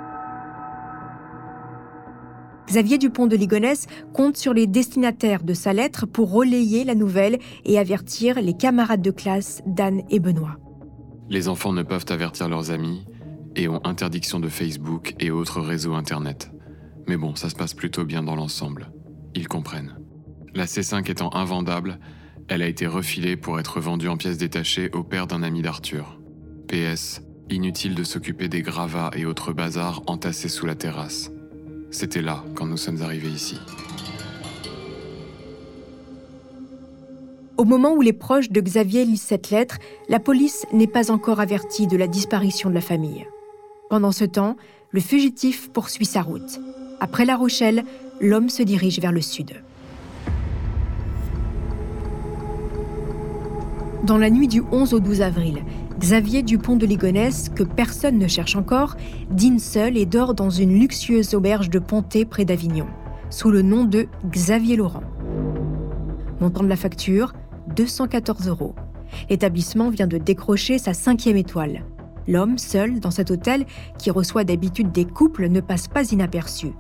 Xavier 2.67 2.99
Dupont 2.99 3.29
de 3.29 3.37
Ligonnès 3.37 3.87
compte 4.13 4.37
sur 4.37 4.53
les 4.53 4.67
destinataires 4.67 5.45
de 5.45 5.55
sa 5.55 5.73
lettre 5.73 6.05
pour 6.05 6.33
relayer 6.33 6.83
la 6.83 6.97
nouvelle 6.97 7.39
et 7.65 7.79
avertir 7.79 8.43
les 8.43 8.57
camarades 8.57 9.03
de 9.03 9.13
classe 9.13 9.63
d'Anne 9.67 10.03
et 10.11 10.19
Benoît. 10.19 10.57
Les 11.31 11.47
enfants 11.47 11.73
ne 11.73 11.85
peuvent 11.85 12.07
avertir 12.09 12.49
leurs 12.49 12.73
amis 12.73 13.05
et 13.55 13.69
ont 13.69 13.87
interdiction 13.87 14.41
de 14.41 14.49
Facebook 14.49 15.15
et 15.21 15.31
autres 15.31 15.61
réseaux 15.61 15.95
Internet. 15.95 16.51
Mais 17.07 17.17
bon, 17.17 17.37
ça 17.37 17.51
se 17.51 17.55
passe 17.55 17.75
plutôt 17.75 18.05
bien 18.05 18.25
dans 18.25 18.35
l'ensemble. 18.35 18.91
Ils 19.37 19.47
comprennent. 19.47 19.97
La 20.57 20.65
C5 20.65 21.09
étant 21.09 21.33
invendable, 21.35 22.01
elle 22.49 22.63
a 22.63 22.69
été 22.69 22.87
refilée 22.87 23.37
pour 23.37 23.59
être 23.59 23.81
vendue 23.81 24.09
en 24.09 24.17
pièces 24.17 24.39
détachées 24.39 24.91
au 24.93 25.03
père 25.03 25.27
d'un 25.27 25.43
ami 25.43 25.63
d'Arthur. 25.63 26.19
PS, 26.69 27.23
inutile 27.51 27.95
de 27.95 28.05
s'occuper 28.05 28.49
des 28.49 28.63
gravats 28.63 29.11
et 29.15 29.27
autres 29.27 29.53
bazars 29.53 30.03
entassés 30.07 30.49
sous 30.49 30.67
la 30.67 30.75
terrasse. 30.75 31.31
C'était 31.91 32.23
là 32.23 32.45
quand 32.55 32.67
nous 32.67 32.77
sommes 32.77 33.03
arrivés 33.03 33.29
ici. 33.29 33.59
Au 37.57 37.65
moment 37.65 37.93
où 37.93 38.03
les 38.03 38.13
proches 38.13 38.51
de 38.51 38.61
Xavier 38.61 39.05
lisent 39.05 39.23
cette 39.23 39.51
lettre, 39.51 39.79
la 40.09 40.19
police 40.19 40.67
n'est 40.73 40.89
pas 40.89 41.11
encore 41.11 41.41
avertie 41.41 41.87
de 41.87 41.97
la 41.97 42.09
disparition 42.09 42.69
de 42.69 42.75
la 42.75 42.81
famille. 42.81 43.27
Pendant 43.89 44.13
ce 44.13 44.25
temps, 44.25 44.57
le 44.91 45.01
fugitif 45.01 45.71
poursuit 45.71 46.05
sa 46.05 46.23
route. 46.23 46.61
Après 47.01 47.25
La 47.25 47.37
Rochelle, 47.37 47.85
l'homme 48.21 48.49
se 48.49 48.63
dirige 48.63 48.99
vers 48.99 49.13
le 49.13 49.21
sud. 49.21 49.63
Dans 54.05 54.19
la 54.19 54.29
nuit 54.29 54.49
du 54.49 54.63
11 54.71 54.93
au 54.93 55.01
12 55.01 55.23
avril, 55.23 55.63
Xavier 55.99 56.43
Dupont 56.43 56.77
de 56.77 56.85
Ligonnès, 56.85 57.49
que 57.49 57.63
personne 57.63 58.19
ne 58.19 58.29
cherche 58.29 58.55
encore, 58.55 58.97
dîne 59.31 59.59
seul 59.59 59.97
et 59.97 60.05
dort 60.05 60.35
dans 60.35 60.51
une 60.51 60.79
luxueuse 60.79 61.35
auberge 61.35 61.71
de 61.71 61.79
Ponté 61.79 62.27
près 62.27 62.45
d'Avignon, 62.45 62.85
sous 63.31 63.51
le 63.51 63.63
nom 63.63 63.85
de 63.85 64.07
Xavier 64.29 64.77
Laurent. 64.77 65.05
Montant 66.39 66.63
de 66.63 66.69
la 66.69 66.77
facture 66.77 67.33
214 67.75 68.47
euros. 68.49 68.75
L'établissement 69.31 69.89
vient 69.89 70.07
de 70.07 70.19
décrocher 70.19 70.77
sa 70.77 70.93
cinquième 70.93 71.39
étoile. 71.39 71.83
L'homme, 72.29 72.59
seul 72.59 73.01
dans 73.01 73.11
cet 73.11 73.31
hôtel, 73.31 73.65
qui 73.99 74.11
reçoit 74.11 74.45
d'habitude 74.45 74.93
des 74.93 75.07
couples, 75.07 75.49
ne 75.49 75.63
passe 75.63 75.89
pas 75.89 76.13
inaperçu. 76.13 76.73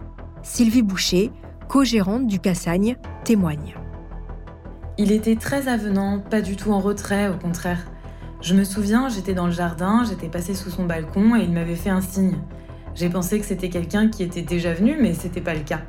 Sylvie 0.43 0.83
Boucher, 0.83 1.31
co-gérante 1.69 2.27
du 2.27 2.39
Cassagne, 2.39 2.97
témoigne. 3.25 3.75
Il 4.97 5.11
était 5.11 5.35
très 5.35 5.67
avenant, 5.67 6.21
pas 6.21 6.41
du 6.41 6.55
tout 6.55 6.71
en 6.71 6.79
retrait, 6.79 7.27
au 7.29 7.35
contraire. 7.35 7.81
Je 8.41 8.55
me 8.55 8.63
souviens, 8.63 9.09
j'étais 9.09 9.35
dans 9.35 9.47
le 9.47 9.53
jardin, 9.53 10.05
j'étais 10.09 10.29
passée 10.29 10.55
sous 10.55 10.71
son 10.71 10.85
balcon 10.85 11.35
et 11.35 11.43
il 11.43 11.51
m'avait 11.51 11.75
fait 11.75 11.91
un 11.91 12.01
signe. 12.01 12.37
J'ai 12.95 13.09
pensé 13.09 13.41
que 13.41 13.45
c'était 13.45 13.71
quelqu'un 13.71 14.09
qui 14.09 14.23
était 14.23 14.43
déjà 14.43 14.73
venu, 14.73 14.97
mais 15.01 15.13
c'était 15.13 15.41
pas 15.41 15.55
le 15.55 15.65
cas. 15.65 15.81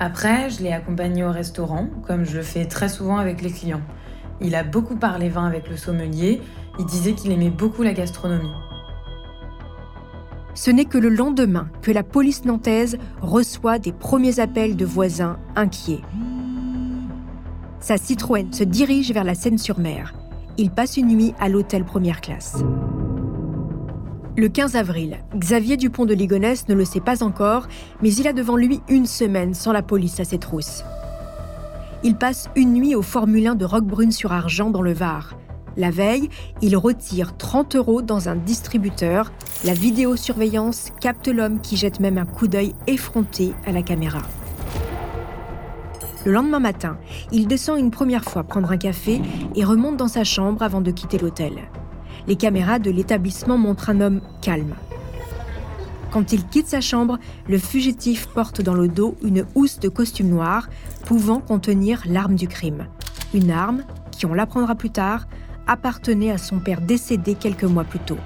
Après, 0.00 0.48
je 0.48 0.62
l'ai 0.62 0.72
accompagné 0.72 1.24
au 1.24 1.30
restaurant, 1.30 1.88
comme 2.06 2.24
je 2.24 2.38
le 2.38 2.42
fais 2.42 2.64
très 2.64 2.88
souvent 2.88 3.18
avec 3.18 3.42
les 3.42 3.50
clients. 3.50 3.82
Il 4.40 4.54
a 4.54 4.64
beaucoup 4.64 4.96
parlé 4.96 5.28
vin 5.28 5.46
avec 5.46 5.68
le 5.68 5.76
sommelier, 5.76 6.40
il 6.78 6.86
disait 6.86 7.12
qu'il 7.12 7.32
aimait 7.32 7.50
beaucoup 7.50 7.82
la 7.82 7.92
gastronomie. 7.92 8.48
Ce 10.54 10.70
n'est 10.70 10.86
que 10.86 10.98
le 10.98 11.10
lendemain 11.10 11.68
que 11.82 11.90
la 11.90 12.02
police 12.02 12.46
nantaise 12.46 12.96
reçoit 13.20 13.78
des 13.78 13.92
premiers 13.92 14.40
appels 14.40 14.74
de 14.74 14.86
voisins 14.86 15.36
inquiets. 15.54 16.00
Sa 17.84 17.98
Citroën 17.98 18.50
se 18.50 18.64
dirige 18.64 19.12
vers 19.12 19.24
la 19.24 19.34
Seine-sur-Mer. 19.34 20.14
Il 20.56 20.70
passe 20.70 20.96
une 20.96 21.08
nuit 21.08 21.34
à 21.38 21.50
l'hôtel 21.50 21.84
première 21.84 22.22
classe. 22.22 22.64
Le 24.38 24.48
15 24.48 24.74
avril, 24.76 25.18
Xavier 25.36 25.76
Dupont 25.76 26.06
de 26.06 26.14
Ligonnès 26.14 26.66
ne 26.70 26.74
le 26.74 26.86
sait 26.86 27.02
pas 27.02 27.22
encore, 27.22 27.68
mais 28.00 28.10
il 28.14 28.26
a 28.26 28.32
devant 28.32 28.56
lui 28.56 28.80
une 28.88 29.04
semaine 29.04 29.52
sans 29.52 29.70
la 29.70 29.82
police 29.82 30.18
à 30.18 30.24
ses 30.24 30.38
trousses. 30.38 30.82
Il 32.02 32.16
passe 32.16 32.48
une 32.56 32.72
nuit 32.72 32.94
au 32.94 33.02
Formule 33.02 33.48
1 33.48 33.54
de 33.54 33.66
Roquebrune-sur-Argent 33.66 34.70
dans 34.70 34.80
le 34.80 34.94
Var. 34.94 35.36
La 35.76 35.90
veille, 35.90 36.30
il 36.62 36.78
retire 36.78 37.36
30 37.36 37.76
euros 37.76 38.00
dans 38.00 38.30
un 38.30 38.36
distributeur. 38.36 39.30
La 39.62 39.74
vidéosurveillance 39.74 40.90
capte 41.02 41.28
l'homme 41.28 41.60
qui 41.60 41.76
jette 41.76 42.00
même 42.00 42.16
un 42.16 42.24
coup 42.24 42.48
d'œil 42.48 42.72
effronté 42.86 43.52
à 43.66 43.72
la 43.72 43.82
caméra. 43.82 44.22
Le 46.24 46.32
lendemain 46.32 46.60
matin, 46.60 46.96
il 47.32 47.46
descend 47.46 47.78
une 47.78 47.90
première 47.90 48.24
fois 48.24 48.44
prendre 48.44 48.70
un 48.70 48.78
café 48.78 49.20
et 49.54 49.64
remonte 49.64 49.98
dans 49.98 50.08
sa 50.08 50.24
chambre 50.24 50.62
avant 50.62 50.80
de 50.80 50.90
quitter 50.90 51.18
l'hôtel. 51.18 51.52
Les 52.26 52.36
caméras 52.36 52.78
de 52.78 52.90
l'établissement 52.90 53.58
montrent 53.58 53.90
un 53.90 54.00
homme 54.00 54.22
calme. 54.40 54.74
Quand 56.10 56.32
il 56.32 56.46
quitte 56.46 56.68
sa 56.68 56.80
chambre, 56.80 57.18
le 57.46 57.58
fugitif 57.58 58.28
porte 58.28 58.62
dans 58.62 58.74
le 58.74 58.88
dos 58.88 59.16
une 59.22 59.44
housse 59.54 59.80
de 59.80 59.90
costume 59.90 60.28
noir 60.28 60.68
pouvant 61.04 61.40
contenir 61.40 62.02
l'arme 62.06 62.36
du 62.36 62.48
crime. 62.48 62.86
Une 63.34 63.50
arme 63.50 63.82
qui, 64.10 64.24
on 64.24 64.32
l'apprendra 64.32 64.76
plus 64.76 64.90
tard, 64.90 65.26
appartenait 65.66 66.30
à 66.30 66.38
son 66.38 66.58
père 66.58 66.80
décédé 66.80 67.34
quelques 67.34 67.64
mois 67.64 67.84
plus 67.84 67.98
tôt. 67.98 68.18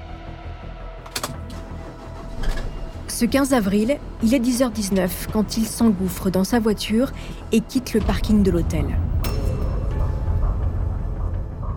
Ce 3.19 3.25
15 3.25 3.53
avril, 3.53 3.99
il 4.23 4.33
est 4.33 4.39
10h19 4.39 5.11
quand 5.33 5.57
il 5.57 5.67
s'engouffre 5.67 6.31
dans 6.31 6.45
sa 6.45 6.61
voiture 6.61 7.11
et 7.51 7.59
quitte 7.61 7.93
le 7.93 7.99
parking 7.99 8.45
de 8.45 8.53
l'hôtel. 8.53 8.97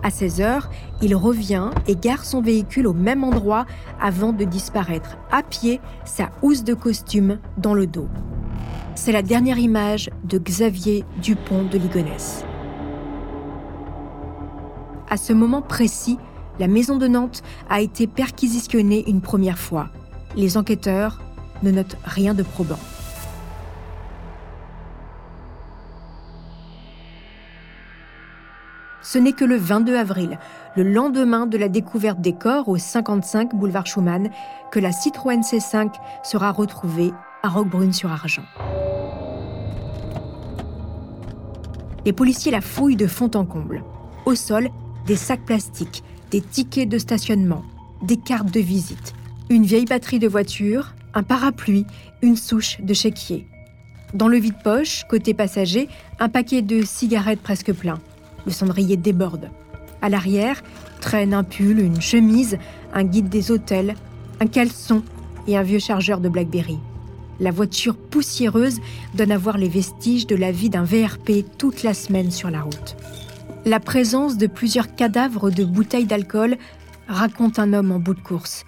À 0.04 0.10
16h, 0.10 0.68
il 1.02 1.16
revient 1.16 1.70
et 1.88 1.96
gare 1.96 2.24
son 2.24 2.42
véhicule 2.42 2.86
au 2.86 2.92
même 2.92 3.24
endroit 3.24 3.66
avant 4.00 4.32
de 4.32 4.44
disparaître 4.44 5.16
à 5.32 5.42
pied, 5.42 5.80
sa 6.04 6.30
housse 6.42 6.62
de 6.62 6.74
costume 6.74 7.40
dans 7.58 7.74
le 7.74 7.88
dos. 7.88 8.06
C'est 8.94 9.10
la 9.10 9.22
dernière 9.22 9.58
image 9.58 10.10
de 10.22 10.38
Xavier 10.38 11.04
Dupont 11.20 11.64
de 11.64 11.76
Ligonnès. 11.76 12.44
À 15.10 15.16
ce 15.16 15.32
moment 15.32 15.60
précis, 15.60 16.18
la 16.60 16.68
maison 16.68 16.98
de 16.98 17.08
Nantes 17.08 17.42
a 17.68 17.80
été 17.80 18.06
perquisitionnée 18.06 19.02
une 19.08 19.22
première 19.22 19.58
fois. 19.58 19.88
Les 20.36 20.56
enquêteurs 20.56 21.18
ne 21.62 21.70
note 21.70 21.96
rien 22.04 22.34
de 22.34 22.42
probant. 22.42 22.78
Ce 29.02 29.18
n'est 29.18 29.32
que 29.32 29.44
le 29.44 29.56
22 29.56 29.96
avril, 29.96 30.38
le 30.76 30.84
lendemain 30.84 31.46
de 31.46 31.58
la 31.58 31.68
découverte 31.68 32.20
des 32.20 32.32
corps 32.32 32.68
au 32.68 32.78
55 32.78 33.54
boulevard 33.54 33.86
Schumann, 33.86 34.30
que 34.70 34.80
la 34.80 34.90
Citroën 34.90 35.42
C5 35.42 35.92
sera 36.22 36.50
retrouvée 36.50 37.12
à 37.42 37.48
Roquebrune-sur-Argent. 37.48 38.44
Les 42.04 42.12
policiers 42.12 42.52
la 42.52 42.60
fouillent 42.60 42.96
de 42.96 43.06
fond 43.06 43.30
en 43.34 43.44
comble. 43.44 43.84
Au 44.24 44.34
sol, 44.34 44.70
des 45.06 45.16
sacs 45.16 45.44
plastiques, 45.44 46.02
des 46.30 46.40
tickets 46.40 46.88
de 46.88 46.98
stationnement, 46.98 47.62
des 48.02 48.16
cartes 48.16 48.50
de 48.50 48.60
visite, 48.60 49.14
une 49.50 49.64
vieille 49.64 49.84
batterie 49.84 50.18
de 50.18 50.28
voiture, 50.28 50.94
un 51.14 51.22
parapluie, 51.22 51.86
une 52.22 52.36
souche 52.36 52.78
de 52.80 52.94
chéquier. 52.94 53.46
Dans 54.14 54.28
le 54.28 54.38
vide-poche, 54.38 55.04
côté 55.08 55.34
passager, 55.34 55.88
un 56.18 56.28
paquet 56.28 56.62
de 56.62 56.82
cigarettes 56.82 57.40
presque 57.40 57.72
plein. 57.72 57.98
Le 58.44 58.52
cendrier 58.52 58.96
déborde. 58.96 59.50
À 60.02 60.08
l'arrière, 60.08 60.62
traîne 61.00 61.32
un 61.32 61.44
pull, 61.44 61.78
une 61.78 62.00
chemise, 62.00 62.58
un 62.92 63.04
guide 63.04 63.28
des 63.28 63.50
hôtels, 63.50 63.94
un 64.40 64.46
caleçon 64.46 65.02
et 65.46 65.56
un 65.56 65.62
vieux 65.62 65.78
chargeur 65.78 66.20
de 66.20 66.28
Blackberry. 66.28 66.78
La 67.40 67.50
voiture 67.50 67.96
poussiéreuse 67.96 68.80
donne 69.14 69.32
à 69.32 69.38
voir 69.38 69.58
les 69.58 69.68
vestiges 69.68 70.26
de 70.26 70.36
la 70.36 70.52
vie 70.52 70.70
d'un 70.70 70.84
VRP 70.84 71.44
toute 71.56 71.82
la 71.82 71.94
semaine 71.94 72.30
sur 72.30 72.50
la 72.50 72.62
route. 72.62 72.96
La 73.64 73.80
présence 73.80 74.36
de 74.36 74.46
plusieurs 74.46 74.94
cadavres 74.94 75.50
de 75.50 75.64
bouteilles 75.64 76.04
d'alcool 76.04 76.56
raconte 77.08 77.58
un 77.58 77.72
homme 77.72 77.92
en 77.92 77.98
bout 77.98 78.14
de 78.14 78.20
course. 78.20 78.64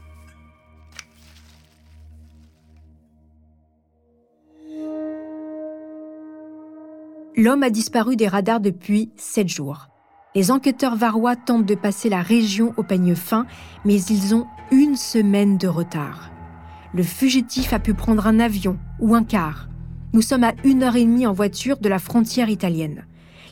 L'homme 7.37 7.65
a 7.65 7.71
disparu 7.71 8.15
des 8.15 8.29
radars 8.29 8.61
depuis 8.61 9.11
sept 9.17 9.49
jours. 9.49 9.89
Les 10.37 10.53
enquêteurs 10.53 10.95
varois 10.95 11.35
tentent 11.35 11.67
de 11.67 11.75
passer 11.75 12.09
la 12.09 12.23
région 12.23 12.73
au 12.77 12.85
peigne 12.85 13.17
fin, 13.17 13.45
mais 13.85 14.01
ils 14.01 14.37
ont 14.37 14.47
une 14.71 14.95
semaine 14.95 15.59
de 15.59 15.67
retard. 15.67 16.31
Le 16.93 17.03
fugitif 17.03 17.73
a 17.73 17.81
pu 17.81 17.93
prendre 17.93 18.29
un 18.29 18.39
avion 18.39 18.79
ou 19.01 19.17
un 19.17 19.25
car. 19.25 19.69
Nous 20.13 20.23
sommes 20.23 20.45
à 20.45 20.53
une 20.63 20.85
heure 20.85 20.95
et 20.95 21.05
demie 21.05 21.27
en 21.27 21.33
voiture 21.33 21.79
de 21.79 21.89
la 21.89 21.99
frontière 21.99 22.51
italienne. 22.51 23.05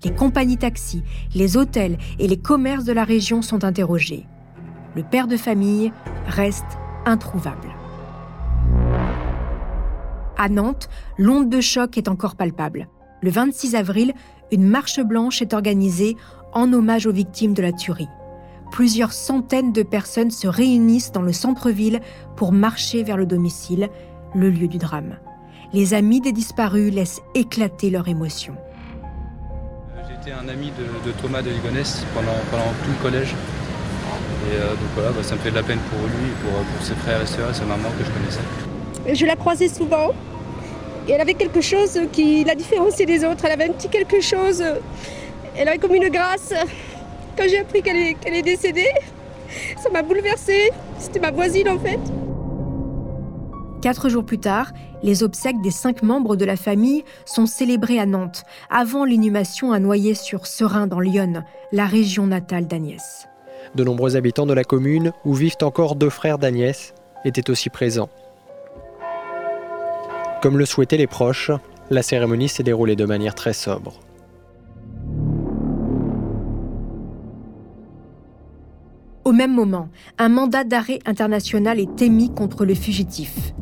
Les 0.05 0.15
compagnies 0.15 0.59
taxis, 0.59 1.03
les 1.35 1.57
hôtels 1.57 1.99
et 2.21 2.29
les 2.29 2.37
commerces 2.37 2.85
de 2.85 2.93
la 2.93 3.03
région 3.03 3.43
sont 3.43 3.65
interrogés. 3.65 4.29
Le 4.95 5.03
père 5.03 5.27
de 5.27 5.37
famille 5.37 5.93
reste 6.29 6.79
introuvable. 7.05 7.75
À 10.39 10.49
Nantes, 10.49 10.89
l'onde 11.19 11.51
de 11.51 11.61
choc 11.61 11.99
est 11.99 12.07
encore 12.07 12.37
palpable 12.37 12.87
le 13.23 13.31
26 13.31 13.77
avril, 13.77 14.13
une 14.51 14.69
marche 14.69 15.01
blanche 15.01 15.43
est 15.43 15.55
organisée 15.55 16.17
en 16.53 16.73
hommage 16.73 17.07
aux 17.07 17.13
victimes 17.13 17.55
de 17.55 17.63
la 17.63 17.73
tuerie. 17.73 18.09
Plusieurs 18.73 19.13
centaines 19.13 19.73
de 19.73 19.83
personnes 19.83 20.33
se 20.33 20.49
réunissent 20.49 21.13
dans 21.13 21.23
le 21.23 21.33
centre-ville 21.33 22.01
pour 22.37 22.53
marcher 22.53 23.05
vers 23.05 23.17
le 23.17 23.27
domicile, 23.27 23.89
le 24.35 24.51
lieu 24.51 24.67
du 24.67 24.79
drame. 24.79 25.19
Les 25.73 25.95
amis 25.95 26.21
des 26.21 26.33
disparus 26.33 26.93
laissent 26.93 27.21
éclater 27.35 27.91
leur 27.91 28.09
émotion. 28.09 28.55
J'étais 30.09 30.33
un 30.33 30.49
ami 30.49 30.73
de, 31.07 31.13
Thomas 31.23 31.43
de 31.43 31.51
Ligonnès 31.51 32.05
pendant, 32.15 32.33
tout 32.83 32.91
le 32.91 33.03
collège. 33.03 33.35
Et 34.51 34.57
euh, 34.57 34.71
donc 34.71 34.89
voilà, 34.95 35.11
bah, 35.11 35.23
ça 35.23 35.37
me 35.37 35.41
fait 35.41 35.51
de 35.51 35.55
la 35.55 35.63
peine 35.63 35.79
pour 35.91 36.01
lui, 36.01 36.31
pour, 36.43 36.53
pour 36.53 36.85
ses 36.85 36.95
frères 36.95 37.23
et 37.23 37.27
sœurs 37.27 37.51
et 37.51 37.55
sa 37.55 37.65
maman 37.65 37.89
que 37.97 38.05
je 38.05 38.11
connaissais. 38.11 39.15
Je 39.15 39.27
la 39.27 39.37
croisais 39.37 39.69
souvent 39.69 40.11
et 41.09 41.13
elle 41.13 41.21
avait 41.21 41.35
quelque 41.35 41.61
chose 41.61 41.99
qui 42.13 42.45
la 42.45 42.55
différenciait 42.55 43.07
des 43.07 43.25
autres. 43.25 43.45
Elle 43.45 43.53
avait 43.53 43.69
un 43.69 43.73
petit 43.73 43.89
quelque 43.89 44.21
chose. 44.21 44.63
Elle 45.57 45.69
avait 45.69 45.79
comme 45.79 45.95
une 45.95 46.09
grâce. 46.09 46.53
Quand 47.37 47.45
j'ai 47.49 47.59
appris 47.59 47.83
qu'elle 47.83 47.97
est, 47.97 48.43
décédée, 48.43 48.91
ça 49.83 49.91
m'a 49.91 50.03
bouleversée. 50.03 50.71
C'était 50.99 51.21
ma 51.21 51.31
voisine 51.31 51.69
en 51.69 51.79
fait. 51.79 51.99
Quatre 53.81 54.09
jours 54.09 54.25
plus 54.25 54.39
tard, 54.39 54.73
les 55.03 55.25
obsèques 55.25 55.61
des 55.61 55.73
cinq 55.73 56.03
membres 56.03 56.37
de 56.37 56.45
la 56.45 56.57
famille 56.57 57.05
sont 57.25 57.47
célébrées 57.47 57.99
à 57.99 58.07
Nantes, 58.07 58.45
avant 58.71 59.05
l'inhumation 59.05 59.73
à 59.73 59.81
Noyer-sur-Serein 59.81 60.87
dans 60.87 61.01
l'Yonne, 61.01 61.45
la 61.73 61.87
région 61.87 62.29
natale 62.29 62.69
d'Agnès. 62.69 63.27
De 63.75 63.83
nombreux 63.83 64.15
habitants 64.15 64.47
de 64.47 64.55
la 64.55 64.63
commune, 64.63 65.13
où 65.25 65.35
vivent 65.35 65.57
encore 65.63 65.97
deux 65.97 66.11
frères 66.11 66.39
d'Agnès, 66.39 66.95
étaient 67.25 67.51
aussi 67.51 67.71
présents. 67.71 68.11
Comme 70.43 70.59
le 70.59 70.67
souhaitaient 70.67 70.97
les 70.97 71.07
proches, 71.07 71.53
la 71.89 72.03
cérémonie 72.03 72.49
s'est 72.49 72.65
déroulée 72.65 72.97
de 72.97 73.05
manière 73.05 73.37
très 73.37 73.53
sobre. 73.53 74.01
Au 79.25 79.31
même 79.31 79.55
moment, 79.55 79.89
un 80.19 80.29
mandat 80.29 80.65
d'arrêt 80.65 80.99
international 81.07 81.79
est 81.79 82.03
émis 82.03 82.35
contre 82.35 82.65
le 82.65 82.75
fugitif. 82.75 83.55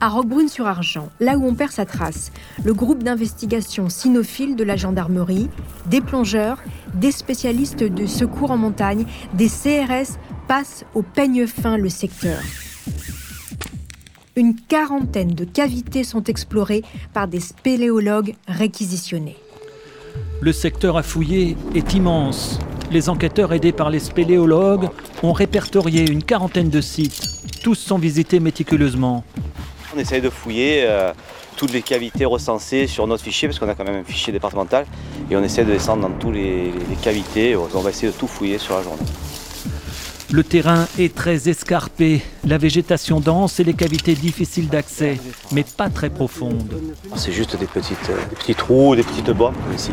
À 0.00 0.08
Roquebrune-sur-Argent, 0.08 1.08
là 1.18 1.36
où 1.36 1.44
on 1.44 1.56
perd 1.56 1.72
sa 1.72 1.84
trace, 1.84 2.30
le 2.64 2.74
groupe 2.74 3.02
d'investigation 3.02 3.88
cynophile 3.88 4.54
de 4.54 4.62
la 4.62 4.76
gendarmerie, 4.76 5.50
des 5.86 6.00
plongeurs, 6.00 6.62
des 6.94 7.10
spécialistes 7.10 7.82
de 7.82 8.06
secours 8.06 8.52
en 8.52 8.56
montagne, 8.56 9.04
des 9.34 9.48
CRS 9.48 10.16
passent 10.46 10.84
au 10.94 11.02
peigne 11.02 11.48
fin 11.48 11.76
le 11.76 11.88
secteur. 11.88 12.38
Une 14.38 14.54
quarantaine 14.54 15.34
de 15.34 15.44
cavités 15.44 16.04
sont 16.04 16.22
explorées 16.22 16.84
par 17.12 17.26
des 17.26 17.40
spéléologues 17.40 18.36
réquisitionnés. 18.46 19.36
Le 20.40 20.52
secteur 20.52 20.96
à 20.96 21.02
fouiller 21.02 21.56
est 21.74 21.92
immense. 21.94 22.60
Les 22.92 23.08
enquêteurs 23.08 23.52
aidés 23.52 23.72
par 23.72 23.90
les 23.90 23.98
spéléologues 23.98 24.90
ont 25.24 25.32
répertorié 25.32 26.08
une 26.08 26.22
quarantaine 26.22 26.70
de 26.70 26.80
sites. 26.80 27.20
Tous 27.64 27.74
sont 27.74 27.98
visités 27.98 28.38
méticuleusement. 28.38 29.24
On 29.96 29.98
essaye 29.98 30.20
de 30.20 30.30
fouiller 30.30 30.84
euh, 30.84 31.12
toutes 31.56 31.72
les 31.72 31.82
cavités 31.82 32.24
recensées 32.24 32.86
sur 32.86 33.08
notre 33.08 33.24
fichier, 33.24 33.48
parce 33.48 33.58
qu'on 33.58 33.68
a 33.68 33.74
quand 33.74 33.82
même 33.82 34.02
un 34.02 34.04
fichier 34.04 34.32
départemental, 34.32 34.86
et 35.32 35.36
on 35.36 35.42
essaie 35.42 35.64
de 35.64 35.72
descendre 35.72 36.02
dans 36.02 36.14
toutes 36.14 36.34
les, 36.34 36.70
les 36.70 36.96
cavités. 37.02 37.56
On 37.56 37.80
va 37.80 37.90
essayer 37.90 38.12
de 38.12 38.16
tout 38.16 38.28
fouiller 38.28 38.58
sur 38.58 38.76
la 38.76 38.84
journée. 38.84 39.02
Le 40.30 40.44
terrain 40.44 40.86
est 40.98 41.14
très 41.14 41.48
escarpé, 41.48 42.20
la 42.44 42.58
végétation 42.58 43.18
dense 43.18 43.60
et 43.60 43.64
les 43.64 43.72
cavités 43.72 44.14
difficiles 44.14 44.68
d'accès, 44.68 45.18
mais 45.52 45.64
pas 45.64 45.88
très 45.88 46.10
profondes. 46.10 46.74
C'est 47.16 47.32
juste 47.32 47.58
des, 47.58 47.64
petites, 47.64 48.10
euh, 48.10 48.28
des 48.28 48.36
petits 48.36 48.54
trous, 48.54 48.94
des 48.94 49.04
petites 49.04 49.30
bois 49.30 49.54
ici. 49.74 49.90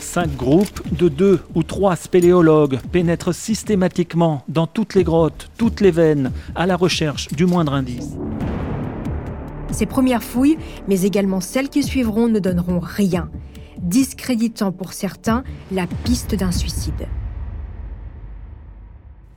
Cinq 0.00 0.34
groupes 0.36 0.80
de 0.90 1.10
deux 1.10 1.40
ou 1.54 1.62
trois 1.62 1.96
spéléologues 1.96 2.78
pénètrent 2.90 3.34
systématiquement 3.34 4.42
dans 4.48 4.66
toutes 4.66 4.94
les 4.94 5.04
grottes, 5.04 5.50
toutes 5.58 5.82
les 5.82 5.90
veines, 5.90 6.32
à 6.54 6.66
la 6.66 6.76
recherche 6.76 7.28
du 7.28 7.44
moindre 7.44 7.74
indice. 7.74 8.16
Ces 9.70 9.86
premières 9.86 10.22
fouilles, 10.22 10.56
mais 10.88 11.02
également 11.02 11.42
celles 11.42 11.68
qui 11.68 11.82
suivront, 11.82 12.28
ne 12.28 12.38
donneront 12.38 12.80
rien, 12.80 13.28
discréditant 13.82 14.72
pour 14.72 14.92
certains 14.92 15.44
la 15.70 15.86
piste 16.04 16.34
d'un 16.34 16.52
suicide. 16.52 17.08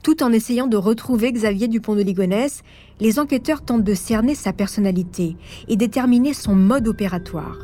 Tout 0.03 0.21
en 0.23 0.31
essayant 0.31 0.67
de 0.67 0.77
retrouver 0.77 1.31
Xavier 1.31 1.67
Dupont 1.67 1.95
de 1.95 2.01
Ligonnès, 2.01 2.61
les 2.99 3.19
enquêteurs 3.19 3.63
tentent 3.63 3.83
de 3.83 3.93
cerner 3.95 4.35
sa 4.35 4.53
personnalité 4.53 5.35
et 5.67 5.75
déterminer 5.75 6.33
son 6.33 6.55
mode 6.55 6.87
opératoire 6.87 7.57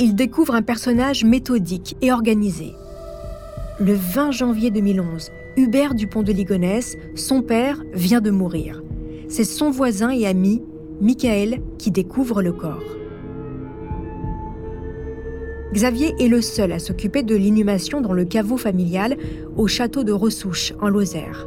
il 0.00 0.14
découvre 0.14 0.54
un 0.54 0.62
personnage 0.62 1.24
méthodique 1.24 1.96
et 2.02 2.12
organisé. 2.12 2.72
Le 3.80 3.94
20 3.94 4.30
janvier 4.30 4.70
2011, 4.70 5.30
Hubert 5.56 5.94
Dupont 5.94 6.22
de 6.22 6.32
Ligonnès, 6.32 6.96
son 7.14 7.42
père, 7.42 7.82
vient 7.92 8.20
de 8.20 8.30
mourir. 8.30 8.82
C'est 9.28 9.44
son 9.44 9.70
voisin 9.70 10.10
et 10.10 10.26
ami, 10.26 10.62
Michael, 11.00 11.60
qui 11.78 11.90
découvre 11.90 12.42
le 12.42 12.52
corps. 12.52 12.97
Xavier 15.72 16.14
est 16.18 16.28
le 16.28 16.40
seul 16.40 16.72
à 16.72 16.78
s'occuper 16.78 17.22
de 17.22 17.36
l'inhumation 17.36 18.00
dans 18.00 18.14
le 18.14 18.24
caveau 18.24 18.56
familial 18.56 19.16
au 19.56 19.66
château 19.66 20.02
de 20.02 20.12
Ressouche, 20.12 20.72
en 20.80 20.88
Lozère. 20.88 21.46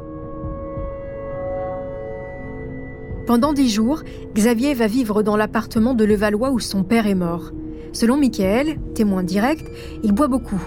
Pendant 3.25 3.51
dix 3.53 3.69
jours, 3.69 4.03
Xavier 4.35 4.73
va 4.75 4.87
vivre 4.87 5.23
dans 5.23 5.37
l'appartement 5.37 5.95
de 5.95 6.05
Levallois 6.05 6.51
où 6.51 6.59
son 6.59 6.83
père 6.83 7.07
est 7.07 7.15
mort. 7.15 7.51
Selon 7.93 8.17
Michael, 8.17 8.77
témoin 8.93 9.23
direct, 9.23 9.65
il 10.03 10.11
boit 10.11 10.27
beaucoup. 10.27 10.61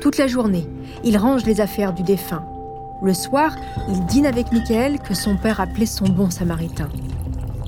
Toute 0.00 0.18
la 0.18 0.26
journée, 0.26 0.66
il 1.04 1.16
range 1.16 1.44
les 1.44 1.60
affaires 1.60 1.92
du 1.92 2.02
défunt. 2.02 2.44
Le 3.02 3.14
soir, 3.14 3.54
il 3.88 4.04
dîne 4.06 4.26
avec 4.26 4.50
Michael 4.52 4.98
que 4.98 5.14
son 5.14 5.36
père 5.36 5.60
appelait 5.60 5.86
son 5.86 6.06
bon 6.06 6.30
samaritain. 6.30 6.88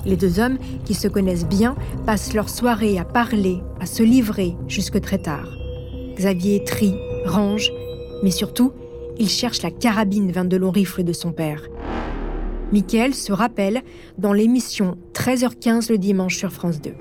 Les 0.07 0.15
deux 0.15 0.39
hommes, 0.39 0.57
qui 0.85 0.93
se 0.93 1.09
connaissent 1.09 1.45
bien, 1.45 1.75
passent 2.05 2.33
leur 2.33 2.49
soirée 2.49 2.97
à 2.97 3.03
parler, 3.03 3.61
à 3.81 3.85
se 3.85 4.03
livrer 4.03 4.55
jusque 4.69 5.01
très 5.01 5.17
tard. 5.17 5.49
Xavier 6.15 6.63
trie, 6.63 6.95
range, 7.25 7.71
mais 8.23 8.31
surtout, 8.31 8.71
il 9.19 9.27
cherche 9.27 9.61
la 9.61 9.69
carabine 9.69 10.31
22 10.31 10.57
long 10.57 10.71
rifle 10.71 11.03
de 11.03 11.11
son 11.13 11.33
père. 11.33 11.67
Michael 12.71 13.13
se 13.13 13.33
rappelle 13.33 13.81
dans 14.17 14.33
l'émission 14.33 14.97
13h15 15.13 15.91
le 15.91 15.97
dimanche 15.97 16.37
sur 16.37 16.51
France 16.51 16.81
2 16.81 16.93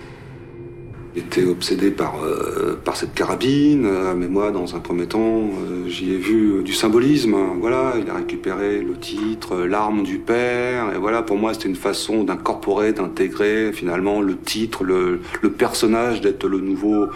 était 1.16 1.44
obsédé 1.44 1.90
par, 1.90 2.22
euh, 2.22 2.78
par 2.84 2.96
cette 2.96 3.14
carabine, 3.14 3.86
euh, 3.86 4.14
mais 4.14 4.28
moi, 4.28 4.50
dans 4.50 4.76
un 4.76 4.80
premier 4.80 5.06
temps, 5.06 5.20
euh, 5.20 5.88
j'y 5.88 6.12
ai 6.12 6.18
vu 6.18 6.62
du 6.62 6.74
symbolisme. 6.74 7.34
Voilà, 7.58 7.94
il 7.98 8.08
a 8.10 8.14
récupéré 8.14 8.82
le 8.82 8.94
titre, 8.94 9.56
l'arme 9.56 10.02
du 10.02 10.18
père, 10.18 10.92
et 10.94 10.98
voilà, 10.98 11.22
pour 11.22 11.36
moi, 11.36 11.54
c'était 11.54 11.68
une 11.68 11.76
façon 11.76 12.24
d'incorporer, 12.24 12.92
d'intégrer 12.92 13.72
finalement 13.72 14.20
le 14.20 14.36
titre, 14.36 14.84
le, 14.84 15.20
le 15.40 15.50
personnage, 15.50 16.20
d'être 16.20 16.46
le 16.46 16.60
nouveau 16.60 17.06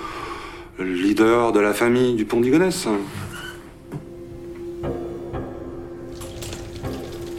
leader 0.78 1.52
de 1.52 1.60
la 1.60 1.74
famille 1.74 2.14
du 2.14 2.24
Pont 2.24 2.40
d'Igonès. 2.40 2.88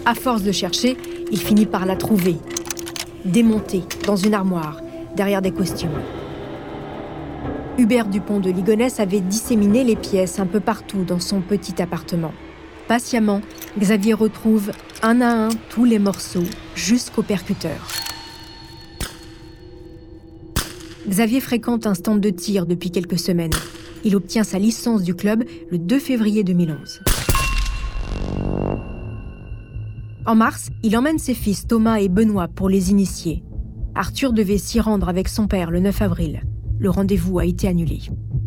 À 0.05 0.13
force 0.13 0.43
de 0.43 0.51
chercher, 0.51 0.95
il 1.31 1.39
finit 1.39 1.65
par 1.65 1.85
la 1.85 1.95
trouver, 1.95 2.35
démontée 3.25 3.83
dans 4.05 4.15
une 4.15 4.35
armoire, 4.35 4.79
derrière 5.15 5.41
des 5.41 5.51
costumes. 5.51 5.89
Hubert 7.77 8.07
Dupont 8.07 8.39
de 8.39 8.51
Ligonnès 8.51 8.99
avait 8.99 9.21
disséminé 9.21 9.83
les 9.83 9.95
pièces 9.95 10.39
un 10.39 10.45
peu 10.45 10.59
partout 10.59 11.03
dans 11.03 11.19
son 11.19 11.41
petit 11.41 11.81
appartement. 11.81 12.33
Patiemment, 12.87 13.41
Xavier 13.79 14.13
retrouve 14.13 14.71
un 15.01 15.21
à 15.21 15.45
un 15.45 15.49
tous 15.69 15.85
les 15.85 15.97
morceaux 15.97 16.43
jusqu'au 16.75 17.23
percuteur. 17.23 17.87
Xavier 21.07 21.39
fréquente 21.39 21.87
un 21.87 21.93
stand 21.93 22.19
de 22.19 22.29
tir 22.29 22.65
depuis 22.65 22.91
quelques 22.91 23.19
semaines. 23.19 23.53
Il 24.03 24.15
obtient 24.15 24.43
sa 24.43 24.59
licence 24.59 25.03
du 25.03 25.15
club 25.15 25.43
le 25.71 25.77
2 25.77 25.99
février 25.99 26.43
2011. 26.43 27.01
En 30.25 30.35
mars, 30.35 30.69
il 30.83 30.95
emmène 30.97 31.17
ses 31.17 31.33
fils 31.33 31.65
Thomas 31.65 31.99
et 31.99 32.09
Benoît 32.09 32.47
pour 32.47 32.69
les 32.69 32.91
initier. 32.91 33.43
Arthur 33.95 34.33
devait 34.33 34.57
s'y 34.57 34.79
rendre 34.79 35.09
avec 35.09 35.27
son 35.27 35.47
père 35.47 35.71
le 35.71 35.79
9 35.79 36.01
avril 36.01 36.41
le 36.81 36.89
rendez-vous 36.89 37.37
a 37.37 37.45
été 37.45 37.67
annulé. 37.67 38.01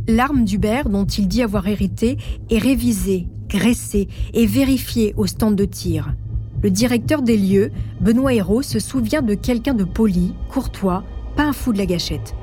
L'arme 0.08 0.44
d'Hubert, 0.44 0.88
dont 0.88 1.06
il 1.06 1.28
dit 1.28 1.40
avoir 1.40 1.68
hérité, 1.68 2.18
est 2.50 2.58
révisée, 2.58 3.28
graissée 3.48 4.08
et 4.34 4.44
vérifiée 4.44 5.14
au 5.16 5.26
stand 5.26 5.54
de 5.54 5.64
tir. 5.64 6.14
Le 6.60 6.70
directeur 6.70 7.22
des 7.22 7.36
lieux, 7.36 7.70
Benoît 8.00 8.34
Hérault, 8.34 8.62
se 8.62 8.80
souvient 8.80 9.22
de 9.22 9.34
quelqu'un 9.34 9.74
de 9.74 9.84
poli, 9.84 10.34
courtois, 10.48 11.04
pas 11.36 11.44
un 11.44 11.52
fou 11.52 11.72
de 11.72 11.78
la 11.78 11.86
gâchette. 11.86 12.34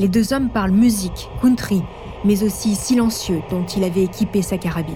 Les 0.00 0.08
deux 0.08 0.32
hommes 0.32 0.50
parlent 0.50 0.72
musique, 0.72 1.28
country, 1.40 1.80
mais 2.24 2.42
aussi 2.42 2.74
silencieux 2.74 3.40
dont 3.48 3.64
il 3.64 3.84
avait 3.84 4.02
équipé 4.02 4.42
sa 4.42 4.58
carabine. 4.58 4.94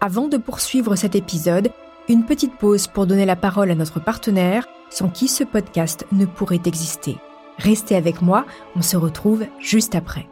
Avant 0.00 0.26
de 0.26 0.38
poursuivre 0.38 0.96
cet 0.96 1.14
épisode, 1.14 1.70
une 2.08 2.24
petite 2.24 2.56
pause 2.56 2.88
pour 2.88 3.06
donner 3.06 3.26
la 3.26 3.36
parole 3.36 3.70
à 3.70 3.74
notre 3.74 4.00
partenaire, 4.00 4.66
sans 4.90 5.08
qui 5.08 5.28
ce 5.28 5.44
podcast 5.44 6.06
ne 6.12 6.26
pourrait 6.26 6.60
exister. 6.64 7.16
Restez 7.58 7.94
avec 7.94 8.22
moi, 8.22 8.44
on 8.76 8.82
se 8.82 8.96
retrouve 8.96 9.46
juste 9.60 9.94
après. 9.94 10.28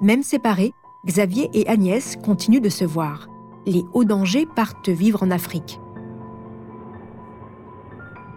Même 0.00 0.22
séparés, 0.22 0.72
Xavier 1.06 1.48
et 1.54 1.68
Agnès 1.68 2.16
continuent 2.16 2.60
de 2.60 2.68
se 2.68 2.84
voir. 2.84 3.28
Les 3.66 3.84
hauts 3.92 4.04
dangers 4.04 4.46
partent 4.46 4.88
vivre 4.88 5.22
en 5.22 5.30
Afrique. 5.30 5.80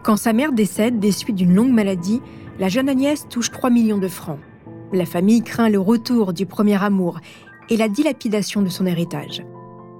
Quand 0.04 0.16
sa 0.16 0.34
mère 0.34 0.52
décède 0.52 1.00
des 1.00 1.12
suites 1.12 1.36
d'une 1.36 1.56
longue 1.56 1.74
maladie, 1.74 2.22
la 2.60 2.70
jeune 2.70 2.88
Agnès 2.88 3.28
touche 3.28 3.50
3 3.50 3.72
millions 3.72 3.98
de 3.98 4.08
francs. 4.08 4.40
La 4.96 5.06
famille 5.06 5.42
craint 5.42 5.68
le 5.68 5.78
retour 5.78 6.32
du 6.32 6.46
premier 6.46 6.82
amour 6.82 7.20
et 7.70 7.76
la 7.76 7.90
dilapidation 7.90 8.62
de 8.62 8.70
son 8.70 8.86
héritage. 8.86 9.46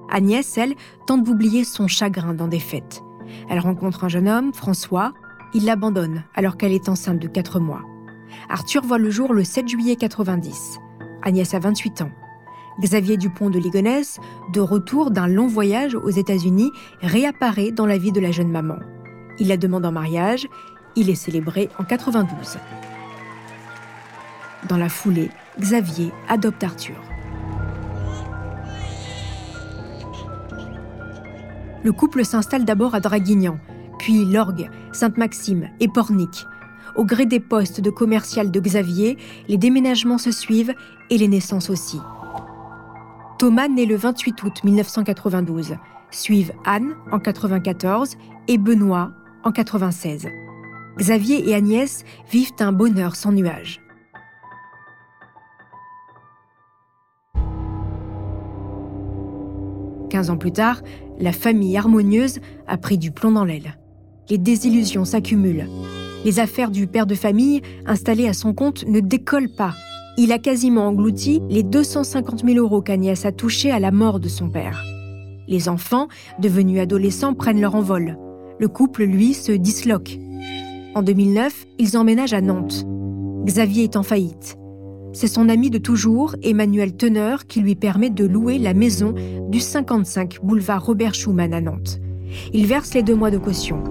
Agnès, 0.10 0.58
elle, 0.58 0.74
tente 1.06 1.26
d'oublier 1.26 1.66
son 1.66 1.86
chagrin 1.86 2.34
dans 2.34 2.48
des 2.48 2.62
fêtes. 2.62 3.04
Elle 3.50 3.60
rencontre 3.60 4.06
un 4.06 4.08
jeune 4.08 4.30
homme, 4.30 4.54
François. 4.54 5.14
Il 5.54 5.66
l'abandonne 5.66 6.24
alors 6.34 6.56
qu'elle 6.56 6.72
est 6.72 6.88
enceinte 6.88 7.20
de 7.20 7.28
4 7.28 7.60
mois. 7.60 7.82
Arthur 8.48 8.84
voit 8.84 8.98
le 8.98 9.10
jour 9.10 9.34
le 9.34 9.44
7 9.44 9.68
juillet 9.68 9.98
90. 9.98 10.80
Agnès 11.24 11.54
a 11.54 11.60
28 11.60 12.04
ans. 12.04 12.12
Xavier 12.80 13.18
Dupont 13.18 13.50
de 13.50 13.60
Ligonnès, 13.60 14.22
de 14.54 14.62
retour 14.62 15.12
d'un 15.12 15.28
long 15.28 15.48
voyage 15.48 15.96
aux 15.96 16.10
États-Unis, 16.10 16.72
réapparaît 17.02 17.74
dans 17.74 17.86
la 17.86 17.98
vie 17.98 18.14
de 18.14 18.22
la 18.22 18.32
jeune 18.32 18.50
maman. 18.50 18.78
Il 19.40 19.50
la 19.50 19.58
demande 19.58 19.86
en 19.86 19.92
mariage. 19.92 20.48
Il 20.96 21.10
est 21.10 21.16
célébré 21.16 21.68
en 21.80 21.84
92. 21.84 22.60
Dans 24.68 24.78
la 24.78 24.90
foulée, 24.90 25.30
Xavier 25.60 26.12
adopte 26.28 26.64
Arthur. 26.64 26.96
Le 31.84 31.92
couple 31.92 32.26
s'installe 32.26 32.66
d'abord 32.66 32.96
à 32.96 33.00
Draguignan, 33.00 33.60
puis 34.00 34.26
Lorgue, 34.26 34.72
Sainte-Maxime 34.92 35.70
et 35.80 35.88
Pornic. 35.88 36.48
Au 36.96 37.06
gré 37.06 37.28
des 37.28 37.40
postes 37.40 37.80
de 37.80 37.92
commercial 37.92 38.50
de 38.50 38.60
Xavier, 38.60 39.18
les 39.48 39.58
déménagements 39.58 40.18
se 40.18 40.32
suivent 40.32 40.74
et 41.12 41.18
les 41.20 41.28
naissances 41.28 41.70
aussi. 41.70 42.00
Thomas 43.38 43.68
naît 43.68 43.86
le 43.86 43.98
28 43.98 44.42
août 44.44 44.64
1992. 44.64 45.76
Suivent 46.10 46.54
Anne 46.66 46.96
en 47.12 47.20
94 47.20 48.16
et 48.48 48.58
Benoît 48.58 49.12
en 49.44 49.52
96. 49.52 50.30
Xavier 50.98 51.50
et 51.50 51.54
Agnès 51.54 52.04
vivent 52.32 52.54
un 52.60 52.72
bonheur 52.72 53.16
sans 53.16 53.32
nuage. 53.32 53.85
15 60.10 60.30
ans 60.30 60.38
plus 60.38 60.52
tard, 60.52 60.82
la 61.20 61.32
famille 61.32 61.78
harmonieuse 61.78 62.40
a 62.68 62.78
pris 62.78 62.98
du 62.98 63.12
plomb 63.12 63.32
dans 63.32 63.46
l'aile. 63.46 63.78
Les 64.30 64.38
désillusions 64.38 65.06
s'accumulent. 65.06 65.68
Les 66.24 66.40
affaires 66.40 66.72
du 66.72 66.88
père 66.88 67.06
de 67.06 67.16
famille, 67.16 67.62
installé 67.86 68.28
à 68.28 68.34
son 68.34 68.54
compte, 68.54 68.86
ne 68.88 69.00
décollent 69.00 69.54
pas. 69.56 69.74
Il 70.18 70.32
a 70.32 70.40
quasiment 70.40 70.88
englouti 70.88 71.42
les 71.50 71.62
250 71.62 72.46
000 72.46 72.58
euros 72.58 72.82
qu'Agnès 72.82 73.26
a 73.26 73.32
touchés 73.32 73.72
à 73.72 73.80
la 73.80 73.92
mort 73.92 74.20
de 74.20 74.30
son 74.30 74.50
père. 74.50 74.84
Les 75.48 75.70
enfants, 75.70 76.08
devenus 76.40 76.80
adolescents, 76.80 77.36
prennent 77.36 77.62
leur 77.62 77.76
envol. 77.76 78.18
Le 78.58 78.68
couple, 78.68 79.04
lui, 79.04 79.34
se 79.34 79.52
disloque. 79.52 80.18
En 80.96 81.04
2009, 81.04 81.66
ils 81.78 81.98
emménagent 81.98 82.34
à 82.34 82.42
Nantes. 82.42 82.88
Xavier 83.44 83.84
est 83.84 83.96
en 83.98 84.04
faillite. 84.04 84.58
C'est 85.16 85.28
son 85.28 85.48
ami 85.48 85.70
de 85.70 85.78
toujours, 85.78 86.36
Emmanuel 86.44 86.98
Teneur, 86.98 87.48
qui 87.48 87.62
lui 87.62 87.76
permet 87.76 88.10
de 88.10 88.26
louer 88.26 88.60
la 88.60 88.74
maison 88.74 89.16
du 89.48 89.62
55 89.62 90.40
boulevard 90.44 90.86
Robert 90.86 91.14
Schumann 91.14 91.54
à 91.54 91.62
Nantes. 91.62 92.02
Il 92.54 92.66
verse 92.66 92.94
les 92.94 93.02
deux 93.02 93.16
mois 93.16 93.32
de 93.32 93.38
caution. 93.38 93.82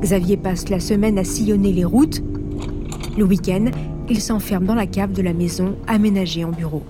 Xavier 0.00 0.38
passe 0.38 0.70
la 0.70 0.80
semaine 0.80 1.18
à 1.18 1.24
sillonner 1.24 1.74
les 1.74 1.84
routes. 1.84 2.22
Le 3.18 3.24
week-end, 3.24 3.66
il 4.08 4.22
s'enferme 4.22 4.64
dans 4.64 4.74
la 4.74 4.86
cave 4.86 5.12
de 5.12 5.20
la 5.20 5.34
maison 5.34 5.76
aménagée 5.86 6.42
en 6.42 6.50
bureau. 6.50 6.82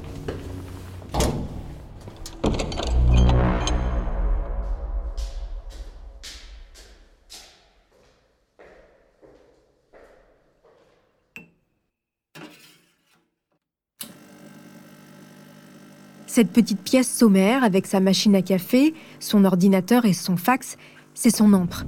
Cette 16.34 16.50
petite 16.50 16.80
pièce 16.80 17.08
sommaire 17.08 17.62
avec 17.62 17.86
sa 17.86 18.00
machine 18.00 18.34
à 18.34 18.42
café, 18.42 18.92
son 19.20 19.44
ordinateur 19.44 20.04
et 20.04 20.12
son 20.12 20.36
fax, 20.36 20.76
c'est 21.14 21.30
son 21.30 21.52
antre. 21.52 21.86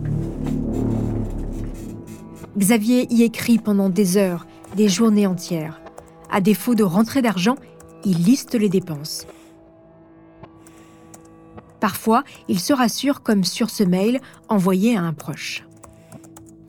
Xavier 2.57 3.13
y 3.13 3.25
écrit 3.25 3.59
pendant 3.59 3.89
des 3.89 4.17
heures, 4.17 4.47
des 4.77 4.89
journées 4.89 5.27
entières. 5.27 5.81
À 6.31 6.41
défaut 6.41 6.77
de 6.77 6.85
rentrée 6.85 7.23
d'argent, 7.23 7.57
il 8.05 8.19
liste 8.19 8.55
les 8.55 8.69
dépenses. 8.69 9.27
Parfois, 11.81 12.23
il 12.47 12.61
se 12.61 12.73
rassure 12.73 13.25
comme 13.25 13.43
sur 13.43 13.69
ce 13.69 13.83
mail 13.83 14.21
envoyé 14.49 14.97
à 14.97 15.03
un 15.03 15.13
proche. 15.13 15.65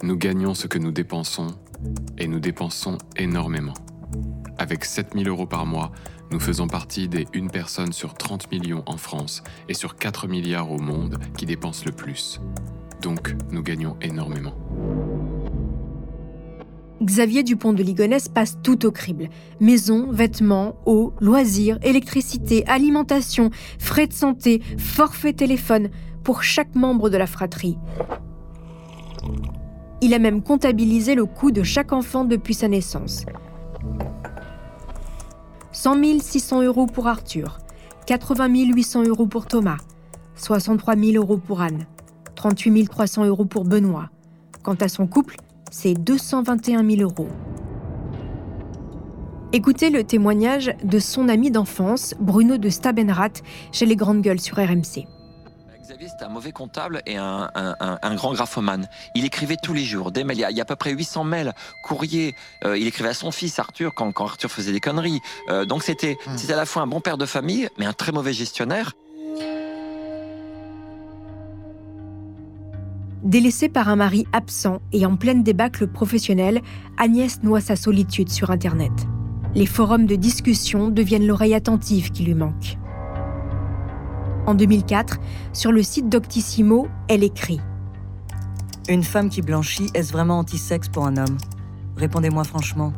Nous 0.02 0.18
gagnons 0.18 0.56
ce 0.56 0.66
que 0.66 0.80
nous 0.80 0.92
dépensons 0.92 1.56
et 2.18 2.28
nous 2.28 2.40
dépensons 2.40 2.98
énormément. 3.18 3.76
Avec 4.60 4.86
7000 4.86 5.28
euros 5.28 5.46
par 5.46 5.66
mois, 5.66 5.92
nous 6.32 6.40
faisons 6.40 6.68
partie 6.68 7.08
des 7.08 7.28
1 7.36 7.48
personne 7.48 7.94
sur 7.94 8.16
30 8.16 8.52
millions 8.52 8.84
en 8.86 8.98
France 8.98 9.44
et 9.70 9.74
sur 9.74 9.96
4 9.96 10.28
milliards 10.28 10.72
au 10.72 10.80
monde 10.80 11.20
qui 11.38 11.46
dépensent 11.46 11.86
le 11.86 11.92
plus. 11.92 12.42
Donc, 13.02 13.36
nous 13.52 13.62
gagnons 13.62 13.96
énormément. 14.02 14.56
Xavier 17.04 17.44
Dupont 17.44 17.74
de 17.74 17.84
Ligonnès 17.84 18.28
passe 18.28 18.58
tout 18.64 18.88
au 18.88 18.92
crible. 18.92 19.30
Maison, 19.60 20.12
vêtements, 20.12 20.76
eau, 20.88 21.14
loisirs, 21.22 21.78
électricité, 21.84 22.66
alimentation, 22.66 23.52
frais 23.78 24.08
de 24.08 24.14
santé, 24.14 24.64
forfait 24.80 25.34
téléphone 25.34 25.90
pour 26.24 26.42
chaque 26.44 26.74
membre 26.76 27.12
de 27.12 27.18
la 27.18 27.28
fratrie. 27.28 27.78
Il 30.02 30.14
a 30.16 30.20
même 30.20 30.42
comptabilisé 30.42 31.14
le 31.14 31.26
coût 31.26 31.52
de 31.52 31.64
chaque 31.64 31.94
enfant 31.94 32.26
depuis 32.26 32.56
sa 32.56 32.68
naissance. 32.68 33.26
100 35.80 36.22
600 36.22 36.64
euros 36.64 36.88
pour 36.88 37.06
Arthur, 37.08 37.60
80 38.08 38.48
800 38.74 39.04
euros 39.04 39.28
pour 39.28 39.46
Thomas, 39.46 39.78
63 40.36 40.96
000 40.96 41.24
euros 41.24 41.38
pour 41.38 41.62
Anne, 41.62 41.86
38 42.34 42.90
300 42.90 43.26
euros 43.26 43.46
pour 43.46 43.64
Benoît. 43.64 44.10
Quant 44.64 44.74
à 44.74 44.88
son 44.88 45.06
couple, 45.06 45.36
c'est 45.70 45.94
221 45.94 46.84
000 46.84 47.02
euros. 47.04 47.28
Écoutez 49.54 49.92
le 49.92 50.04
témoignage 50.04 50.74
de 50.84 50.98
son 50.98 51.30
ami 51.30 51.52
d'enfance, 51.52 52.16
Bruno 52.20 52.58
de 52.58 52.70
Stabenrath, 52.70 53.44
chez 53.72 53.86
Les 53.86 53.96
Grandes 53.96 54.22
Gueules 54.22 54.42
sur 54.42 54.58
RMC. 54.58 55.06
Xavier, 55.88 56.10
c'était 56.10 56.26
un 56.26 56.30
mauvais 56.30 56.52
comptable 56.52 57.02
et 57.06 57.16
un, 57.16 57.50
grand 58.16 58.34
graphomane. 58.34 58.90
Il 59.16 59.24
écrivait 59.24 59.56
tous 59.56 59.72
les 59.72 59.86
jours, 59.86 60.12
des 60.12 60.26
mails. 60.26 60.38
Il 60.38 60.42
y 60.42 60.60
a, 60.60 60.64
à 60.64 60.66
peu 60.66 60.76
près 60.76 60.92
800 60.92 61.24
mails, 61.24 61.54
courriers. 61.82 62.36
Euh, 62.66 62.78
il 62.78 62.88
écrivait 62.88 63.08
à 63.08 63.14
son 63.14 63.32
fils 63.32 63.58
Arthur 63.58 63.94
quand, 63.94 64.12
Arthur 64.20 64.52
faisait 64.52 64.74
des 64.74 64.82
conneries. 64.82 65.22
Euh, 65.48 65.64
donc 65.64 65.84
c'était, 65.84 66.18
hmm. 66.28 66.38
c'était 66.38 66.52
à 66.52 66.58
la 66.58 66.66
fois 66.66 66.82
un 66.82 66.88
bon 66.88 67.00
père 67.00 67.18
de 67.18 67.26
famille, 67.26 67.70
mais 67.78 67.86
un 67.86 67.94
très 67.94 68.12
mauvais 68.12 68.34
gestionnaire. 68.34 68.98
Délaissée 73.24 73.70
par 73.70 73.88
un 73.88 73.96
mari 73.96 74.28
absent 74.34 74.82
et 74.92 75.06
en 75.06 75.16
pleine 75.16 75.42
débâcle 75.42 75.88
professionnelle, 75.88 76.62
Agnès 76.98 77.42
noie 77.44 77.62
sa 77.62 77.78
solitude 77.78 78.28
sur 78.28 78.52
Internet. 78.52 78.92
Les 79.56 79.66
forums 79.66 80.06
de 80.06 80.18
discussion 80.18 80.90
deviennent 80.90 81.28
l'oreille 81.28 81.56
attentive 81.56 82.12
qui 82.12 82.24
lui 82.24 82.34
manque. 82.34 82.78
En 84.48 84.56
2004, 84.56 85.20
sur 85.52 85.74
le 85.74 85.84
site 85.84 86.08
d'Octissimo, 86.08 86.88
elle 87.10 87.22
écrit 87.26 87.60
Une 88.88 89.04
femme 89.04 89.30
qui 89.30 89.42
blanchit, 89.42 89.90
est-ce 89.94 90.14
vraiment 90.14 90.40
anti-sexe 90.40 90.88
pour 90.88 91.06
un 91.06 91.18
homme? 91.18 91.38
Répondez-moi 91.98 92.46
franchement. 92.46 92.94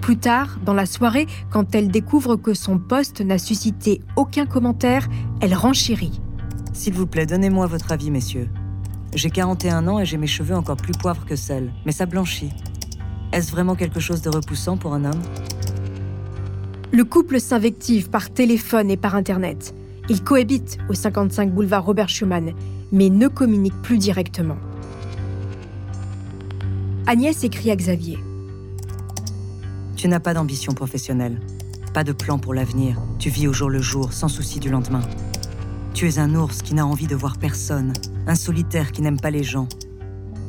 Plus 0.00 0.16
tard, 0.16 0.58
dans 0.64 0.72
la 0.72 0.86
soirée, 0.86 1.26
quand 1.50 1.74
elle 1.74 1.88
découvre 1.88 2.36
que 2.36 2.54
son 2.54 2.78
poste 2.78 3.20
n'a 3.20 3.36
suscité 3.36 4.00
aucun 4.16 4.46
commentaire, 4.46 5.08
elle 5.42 5.54
renchérit. 5.54 6.22
S'il 6.72 6.94
vous 6.94 7.06
plaît, 7.06 7.26
donnez-moi 7.26 7.66
votre 7.66 7.92
avis, 7.92 8.10
messieurs. 8.10 8.48
J'ai 9.14 9.28
41 9.28 9.88
ans 9.88 10.00
et 10.00 10.06
j'ai 10.06 10.16
mes 10.16 10.26
cheveux 10.26 10.56
encore 10.56 10.78
plus 10.78 10.94
poivres 10.94 11.26
que 11.26 11.36
sel, 11.36 11.70
mais 11.84 11.92
ça 11.92 12.06
blanchit. 12.06 12.54
Est-ce 13.32 13.50
vraiment 13.50 13.74
quelque 13.74 14.00
chose 14.00 14.22
de 14.22 14.30
repoussant 14.30 14.78
pour 14.78 14.94
un 14.94 15.04
homme? 15.04 15.22
Le 16.92 17.04
couple 17.04 17.40
s'invective 17.40 18.08
par 18.08 18.30
téléphone 18.30 18.90
et 18.90 18.96
par 18.96 19.16
Internet. 19.16 19.74
Ils 20.12 20.22
cohabitent 20.22 20.76
au 20.90 20.92
55 20.92 21.54
boulevard 21.54 21.86
Robert 21.86 22.10
Schumann, 22.10 22.52
mais 22.92 23.08
ne 23.08 23.28
communiquent 23.28 23.80
plus 23.80 23.96
directement. 23.96 24.58
Agnès 27.06 27.42
écrit 27.44 27.70
à 27.70 27.76
Xavier. 27.76 28.18
Tu 29.96 30.08
n'as 30.08 30.20
pas 30.20 30.34
d'ambition 30.34 30.74
professionnelle, 30.74 31.40
pas 31.94 32.04
de 32.04 32.12
plan 32.12 32.38
pour 32.38 32.52
l'avenir. 32.52 33.00
Tu 33.18 33.30
vis 33.30 33.48
au 33.48 33.54
jour 33.54 33.70
le 33.70 33.80
jour, 33.80 34.12
sans 34.12 34.28
souci 34.28 34.60
du 34.60 34.68
lendemain. 34.68 35.00
Tu 35.94 36.06
es 36.06 36.18
un 36.18 36.34
ours 36.34 36.60
qui 36.60 36.74
n'a 36.74 36.86
envie 36.86 37.06
de 37.06 37.16
voir 37.16 37.38
personne, 37.38 37.94
un 38.26 38.34
solitaire 38.34 38.92
qui 38.92 39.00
n'aime 39.00 39.18
pas 39.18 39.30
les 39.30 39.44
gens. 39.44 39.66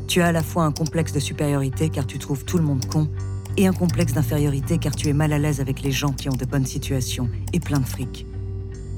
Tu 0.09 0.20
as 0.20 0.28
à 0.28 0.32
la 0.34 0.43
fois 0.43 0.66
un 0.66 0.74
complexe 0.74 1.14
de 1.14 1.22
supériorité 1.22 1.88
car 1.88 2.05
tu 2.05 2.20
trouves 2.20 2.43
tout 2.43 2.57
le 2.57 2.66
monde 2.66 2.86
con, 2.88 3.07
et 3.55 3.66
un 3.66 3.74
complexe 3.74 4.11
d'infériorité 4.11 4.78
car 4.78 4.93
tu 4.93 5.07
es 5.07 5.14
mal 5.14 5.32
à 5.32 5.39
l'aise 5.39 5.61
avec 5.61 5.84
les 5.84 5.91
gens 5.93 6.11
qui 6.11 6.28
ont 6.28 6.36
de 6.36 6.43
bonnes 6.43 6.66
situations 6.66 7.30
et 7.53 7.61
plein 7.61 7.80
de 7.80 7.86
fric. 7.86 8.26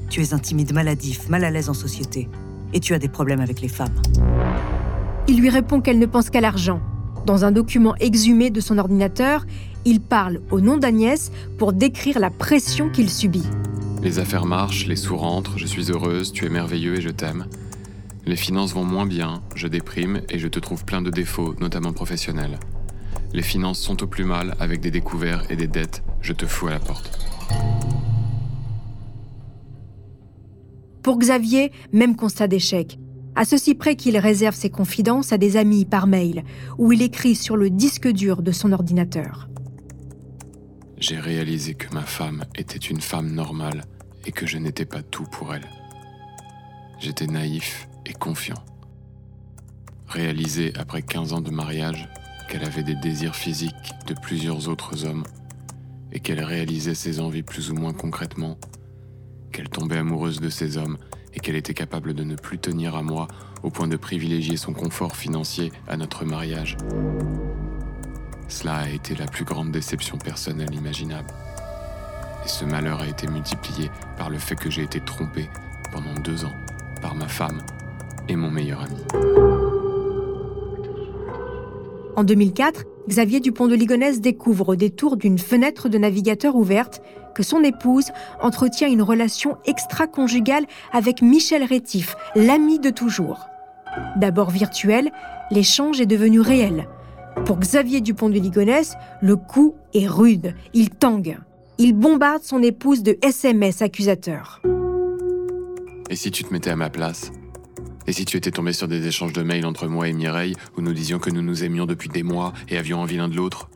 Tu 0.10 0.22
es 0.22 0.34
un 0.34 0.40
timide 0.40 0.74
maladif, 0.74 1.30
mal 1.30 1.44
à 1.44 1.52
l'aise 1.52 1.70
en 1.70 1.74
société. 1.74 2.30
Et 2.74 2.80
tu 2.80 2.94
as 2.94 3.00
des 3.00 3.10
problèmes 3.10 3.42
avec 3.42 3.62
les 3.62 3.68
femmes. 3.68 3.94
Il 5.28 5.40
lui 5.40 5.50
répond 5.50 5.82
qu'elle 5.82 6.00
ne 6.00 6.06
pense 6.06 6.30
qu'à 6.30 6.42
l'argent. 6.42 6.82
Dans 7.26 7.44
un 7.46 7.52
document 7.52 7.96
exhumé 7.96 8.52
de 8.52 8.62
son 8.62 8.78
ordinateur, 8.78 9.46
il 9.86 10.00
parle 10.00 10.42
au 10.52 10.62
nom 10.62 10.78
d'Agnès 10.78 11.32
pour 11.58 11.74
décrire 11.74 12.20
la 12.20 12.30
pression 12.30 12.90
qu'il 12.90 13.10
subit. 13.10 13.46
Les 14.04 14.20
affaires 14.20 14.46
marchent, 14.46 14.86
les 14.86 14.96
sous 14.96 15.18
rentrent, 15.18 15.58
je 15.58 15.66
suis 15.66 15.92
heureuse, 15.92 16.32
tu 16.32 16.46
es 16.46 16.50
merveilleux 16.50 16.98
et 16.98 17.02
je 17.02 17.10
t'aime. 17.10 17.48
Les 18.28 18.36
finances 18.36 18.74
vont 18.74 18.84
moins 18.84 19.06
bien, 19.06 19.42
je 19.56 19.68
déprime 19.68 20.22
et 20.30 20.38
je 20.38 20.48
te 20.48 20.60
trouve 20.60 20.86
plein 20.86 21.02
de 21.02 21.10
défauts, 21.10 21.56
notamment 21.60 21.94
professionnels. 21.94 22.60
Les 23.34 23.42
finances 23.42 23.80
sont 23.80 24.04
au 24.04 24.08
plus 24.08 24.26
mal 24.26 24.56
avec 24.60 24.80
des 24.80 24.92
découverts 24.92 25.44
et 25.50 25.56
des 25.56 25.68
dettes, 25.68 26.04
je 26.22 26.34
te 26.34 26.46
fous 26.46 26.68
à 26.68 26.72
la 26.72 26.80
porte. 26.80 27.20
Pour 31.06 31.20
Xavier, 31.20 31.72
même 31.94 32.16
constat 32.16 32.48
d'échec. 32.48 32.98
À 33.36 33.46
ceci 33.46 33.76
près 33.76 33.96
qu'il 33.96 34.18
réserve 34.18 34.56
ses 34.56 34.72
confidences 34.72 35.34
à 35.34 35.38
des 35.38 35.56
amis 35.56 35.86
par 35.86 36.08
mail, 36.08 36.44
ou 36.80 36.94
il 36.94 37.04
écrit 37.04 37.36
sur 37.36 37.58
le 37.58 37.70
disque 37.70 38.08
dur 38.08 38.42
de 38.42 38.52
son 38.52 38.72
ordinateur. 38.72 39.48
J'ai 40.98 41.20
réalisé 41.20 41.76
que 41.76 41.94
ma 41.94 42.02
femme 42.02 42.46
était 42.56 42.80
une 42.80 43.02
femme 43.02 43.32
normale 43.32 43.84
et 44.26 44.32
que 44.32 44.48
je 44.48 44.58
n'étais 44.58 44.86
pas 44.86 45.04
tout 45.04 45.26
pour 45.26 45.54
elle. 45.54 45.70
J'étais 46.98 47.28
naïf 47.28 47.88
et 48.08 48.14
confiant. 48.14 48.66
Réalisé 50.08 50.74
après 50.76 51.04
15 51.04 51.34
ans 51.34 51.42
de 51.42 51.52
mariage 51.52 52.10
qu'elle 52.50 52.66
avait 52.66 52.82
des 52.82 52.96
désirs 52.96 53.36
physiques 53.36 53.94
de 54.08 54.16
plusieurs 54.24 54.70
autres 54.70 55.06
hommes 55.06 55.26
et 56.12 56.20
qu'elle 56.20 56.44
réalisait 56.44 56.96
ses 56.96 57.20
envies 57.20 57.44
plus 57.44 57.70
ou 57.70 57.76
moins 57.76 57.94
concrètement, 57.94 58.58
qu'elle 59.56 59.70
tombait 59.70 59.98
amoureuse 59.98 60.42
de 60.42 60.50
ces 60.50 60.78
hommes 60.78 60.98
et 61.34 61.40
qu'elle 61.40 61.56
était 61.56 61.74
capable 61.74 62.14
de 62.14 62.26
ne 62.26 62.36
plus 62.36 62.60
tenir 62.60 62.94
à 62.94 63.02
moi 63.02 63.30
au 63.64 63.70
point 63.70 63.88
de 63.88 63.96
privilégier 63.96 64.58
son 64.58 64.74
confort 64.74 65.16
financier 65.16 65.72
à 65.88 65.96
notre 65.96 66.26
mariage. 66.26 66.76
Cela 68.50 68.76
a 68.76 68.90
été 68.90 69.16
la 69.16 69.28
plus 69.28 69.46
grande 69.46 69.72
déception 69.72 70.18
personnelle 70.18 70.76
imaginable. 70.76 71.34
Et 72.44 72.50
ce 72.50 72.66
malheur 72.66 73.00
a 73.00 73.08
été 73.08 73.28
multiplié 73.28 73.90
par 74.18 74.30
le 74.30 74.40
fait 74.40 74.56
que 74.56 74.70
j'ai 74.70 74.84
été 74.84 75.00
trompé 75.00 75.48
pendant 75.94 76.14
deux 76.22 76.44
ans 76.44 76.54
par 77.02 77.16
ma 77.16 77.30
femme 77.30 77.62
et 78.28 78.36
mon 78.36 78.52
meilleur 78.52 78.82
ami. 78.82 78.98
En 82.18 82.26
2004, 82.26 82.84
Xavier 83.08 83.40
Dupont 83.40 83.68
de 83.68 83.76
Ligonnès 83.76 84.20
découvre 84.20 84.70
au 84.70 84.76
détour 84.76 85.16
d'une 85.16 85.38
fenêtre 85.40 85.88
de 85.88 85.98
navigateur 85.98 86.58
ouverte 86.58 87.02
que 87.36 87.44
son 87.44 87.64
épouse 87.64 88.12
entretient 88.42 88.88
une 88.88 89.04
relation 89.04 89.58
extra-conjugale 89.66 90.66
avec 90.92 91.22
Michel 91.22 91.64
Rétif, 91.64 92.16
l'ami 92.36 92.80
de 92.80 92.90
toujours. 92.90 93.48
D'abord 94.16 94.50
virtuel, 94.50 95.12
l'échange 95.52 96.02
est 96.02 96.08
devenu 96.08 96.40
réel. 96.40 96.88
Pour 97.46 97.60
Xavier 97.60 98.02
Dupont 98.02 98.30
de 98.30 98.34
Ligonnès, 98.34 98.96
le 99.22 99.36
coup 99.36 99.76
est 99.94 100.08
rude, 100.08 100.56
il 100.74 100.90
tangue. 100.90 101.38
Il 101.78 101.94
bombarde 101.94 102.42
son 102.42 102.64
épouse 102.64 103.04
de 103.04 103.18
SMS 103.22 103.82
accusateurs. 103.82 104.62
Et 106.10 106.16
si 106.16 106.32
tu 106.32 106.44
te 106.44 106.54
mettais 106.54 106.70
à 106.70 106.76
ma 106.76 106.90
place? 106.90 107.32
Et 108.08 108.14
si 108.14 108.24
tu 108.26 108.38
étais 108.38 108.52
tombé 108.52 108.72
sur 108.72 108.88
des 108.88 109.06
échanges 109.08 109.34
de 109.34 109.42
mails 109.42 109.66
entre 109.66 109.88
moi 109.88 110.08
et 110.08 110.14
Mireille 110.14 110.56
où 110.78 110.82
nous 110.82 110.94
disions 110.94 111.20
que 111.20 111.30
nous 111.30 111.42
nous 111.42 111.64
aimions 111.64 111.86
depuis 111.86 112.10
des 112.10 112.24
mois 112.24 112.54
et 112.70 112.78
avions 112.78 113.02
envie 113.02 113.18
l'un 113.18 113.28
de 113.28 113.36
l'autre? 113.36 113.70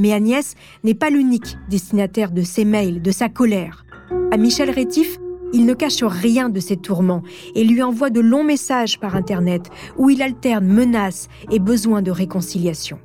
Mais 0.00 0.14
Agnès 0.14 0.54
n'est 0.82 0.94
pas 0.94 1.10
l'unique 1.10 1.58
destinataire 1.68 2.30
de 2.30 2.40
ces 2.40 2.64
mails, 2.64 3.02
de 3.02 3.10
sa 3.10 3.28
colère. 3.28 3.84
À 4.32 4.38
Michel 4.38 4.70
Rétif, 4.70 5.18
il 5.52 5.66
ne 5.66 5.74
cache 5.74 6.02
rien 6.02 6.48
de 6.48 6.58
ses 6.58 6.78
tourments 6.78 7.22
et 7.54 7.64
lui 7.64 7.82
envoie 7.82 8.08
de 8.08 8.20
longs 8.20 8.42
messages 8.42 8.98
par 8.98 9.14
Internet 9.14 9.68
où 9.98 10.08
il 10.08 10.22
alterne 10.22 10.66
menaces 10.66 11.28
et 11.50 11.58
besoin 11.58 12.00
de 12.00 12.10
réconciliation. 12.10 12.98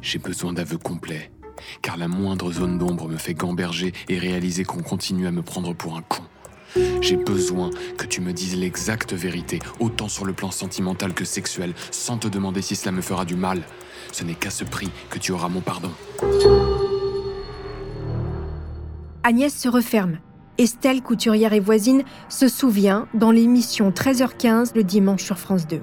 J'ai 0.00 0.18
besoin 0.18 0.54
d'aveux 0.54 0.78
complets, 0.78 1.30
car 1.82 1.98
la 1.98 2.08
moindre 2.08 2.50
zone 2.50 2.78
d'ombre 2.78 3.06
me 3.06 3.18
fait 3.18 3.34
gamberger 3.34 3.92
et 4.08 4.18
réaliser 4.18 4.64
qu'on 4.64 4.82
continue 4.82 5.26
à 5.26 5.30
me 5.30 5.42
prendre 5.42 5.74
pour 5.74 5.94
un 5.94 6.02
con. 6.02 6.22
J'ai 7.02 7.16
besoin 7.16 7.68
que 7.98 8.06
tu 8.06 8.22
me 8.22 8.32
dises 8.32 8.56
l'exacte 8.56 9.12
vérité, 9.12 9.58
autant 9.78 10.08
sur 10.08 10.24
le 10.24 10.32
plan 10.32 10.50
sentimental 10.50 11.12
que 11.12 11.26
sexuel, 11.26 11.74
sans 11.90 12.16
te 12.16 12.28
demander 12.28 12.62
si 12.62 12.76
cela 12.76 12.92
me 12.92 13.02
fera 13.02 13.26
du 13.26 13.36
mal. 13.36 13.62
Ce 14.12 14.24
n'est 14.24 14.34
qu'à 14.34 14.50
ce 14.50 14.64
prix 14.64 14.90
que 15.08 15.18
tu 15.18 15.32
auras 15.32 15.48
mon 15.48 15.60
pardon. 15.60 15.90
Agnès 19.22 19.54
se 19.54 19.68
referme. 19.68 20.18
Estelle, 20.58 21.00
couturière 21.02 21.52
et 21.52 21.60
voisine, 21.60 22.02
se 22.28 22.48
souvient 22.48 23.06
dans 23.14 23.30
l'émission 23.30 23.90
13h15 23.90 24.72
le 24.74 24.82
dimanche 24.84 25.22
sur 25.22 25.38
France 25.38 25.66
2. 25.66 25.80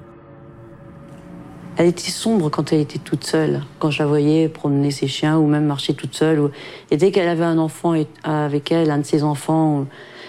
Elle 1.76 1.86
était 1.86 2.10
sombre 2.10 2.50
quand 2.50 2.72
elle 2.72 2.80
était 2.80 2.98
toute 2.98 3.24
seule, 3.24 3.62
quand 3.78 3.90
je 3.90 4.00
la 4.00 4.06
voyais 4.08 4.48
promener 4.48 4.90
ses 4.90 5.06
chiens 5.06 5.38
ou 5.38 5.46
même 5.46 5.64
marcher 5.64 5.94
toute 5.94 6.14
seule. 6.14 6.50
Et 6.90 6.96
dès 6.96 7.12
qu'elle 7.12 7.28
avait 7.28 7.44
un 7.44 7.58
enfant 7.58 7.94
avec 8.24 8.72
elle, 8.72 8.90
un 8.90 8.98
de 8.98 9.04
ses 9.04 9.22
enfants, 9.22 9.86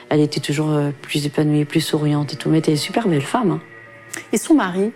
elle 0.10 0.20
était 0.20 0.40
toujours 0.40 0.70
euh, 0.70 0.92
plus 1.02 1.26
épanouie, 1.26 1.66
plus 1.66 1.82
souriante 1.82 2.34
et 2.34 2.36
tout. 2.36 2.50
Mais 2.50 2.58
elle 2.58 2.64
était 2.64 2.72
une 2.72 2.78
super 2.78 3.08
belle 3.08 3.24
femme. 3.24 3.52
hein. 3.52 3.62
Et 4.32 4.38
son 4.38 4.54
mari 4.54 4.92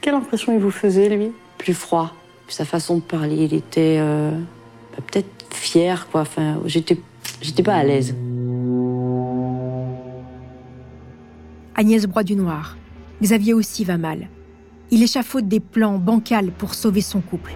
Quelle 0.00 0.14
impression 0.14 0.52
il 0.52 0.58
vous 0.60 0.72
faisait, 0.72 1.08
lui? 1.08 1.30
Plus 1.58 1.74
froid. 1.74 2.12
Sa 2.48 2.64
façon 2.64 2.96
de 2.96 3.00
parler, 3.00 3.44
il 3.44 3.54
était 3.54 3.98
euh, 4.00 4.30
bah, 4.92 5.02
peut-être 5.10 5.28
fier, 5.54 6.08
quoi. 6.10 6.22
Enfin, 6.22 6.60
j'étais, 6.66 6.98
j'étais 7.40 7.62
pas 7.62 7.74
à 7.74 7.84
l'aise. 7.84 8.14
Agnès 11.74 12.06
broie 12.06 12.22
du 12.22 12.36
noir. 12.36 12.76
Xavier 13.22 13.54
aussi 13.54 13.84
va 13.84 13.96
mal. 13.96 14.28
Il 14.90 15.02
échafaude 15.02 15.48
des 15.48 15.60
plans 15.60 15.98
bancals 15.98 16.50
pour 16.50 16.74
sauver 16.74 17.00
son 17.00 17.20
couple. 17.20 17.54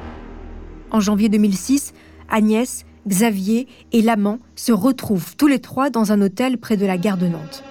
En 0.91 1.01
janvier 1.01 1.29
2006, 1.29 1.93
Agnès, 2.31 2.87
Xavier 3.07 3.69
et 3.93 4.03
l'amant 4.03 4.39
se 4.55 4.73
retrouvent 4.73 5.37
tous 5.37 5.47
les 5.47 5.59
trois 5.59 5.91
dans 5.91 6.13
un 6.13 6.23
hôtel 6.23 6.59
près 6.59 6.77
de 6.77 6.87
la 6.87 6.97
gare 6.97 7.19
de 7.19 7.27
Nantes. 7.27 7.63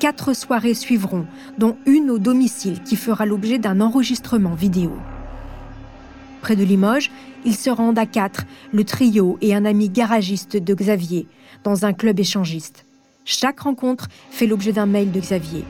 Quatre 0.00 0.34
soirées 0.34 0.74
suivront, 0.74 1.26
dont 1.58 1.76
une 1.86 2.10
au 2.10 2.18
domicile 2.18 2.82
qui 2.82 2.96
fera 2.96 3.26
l'objet 3.26 3.58
d'un 3.58 3.80
enregistrement 3.80 4.54
vidéo. 4.54 4.92
Près 6.42 6.56
de 6.56 6.64
Limoges, 6.64 7.10
ils 7.44 7.54
se 7.54 7.70
rendent 7.70 8.00
à 8.00 8.04
quatre, 8.04 8.44
le 8.72 8.82
trio 8.82 9.38
et 9.40 9.54
un 9.54 9.64
ami 9.64 9.88
garagiste 9.88 10.56
de 10.56 10.74
Xavier, 10.74 11.28
dans 11.62 11.86
un 11.86 11.92
club 11.92 12.18
échangiste. 12.18 12.84
Chaque 13.24 13.60
rencontre 13.60 14.08
fait 14.30 14.48
l'objet 14.48 14.72
d'un 14.72 14.86
mail 14.86 15.12
de 15.12 15.20
Xavier. 15.20 15.64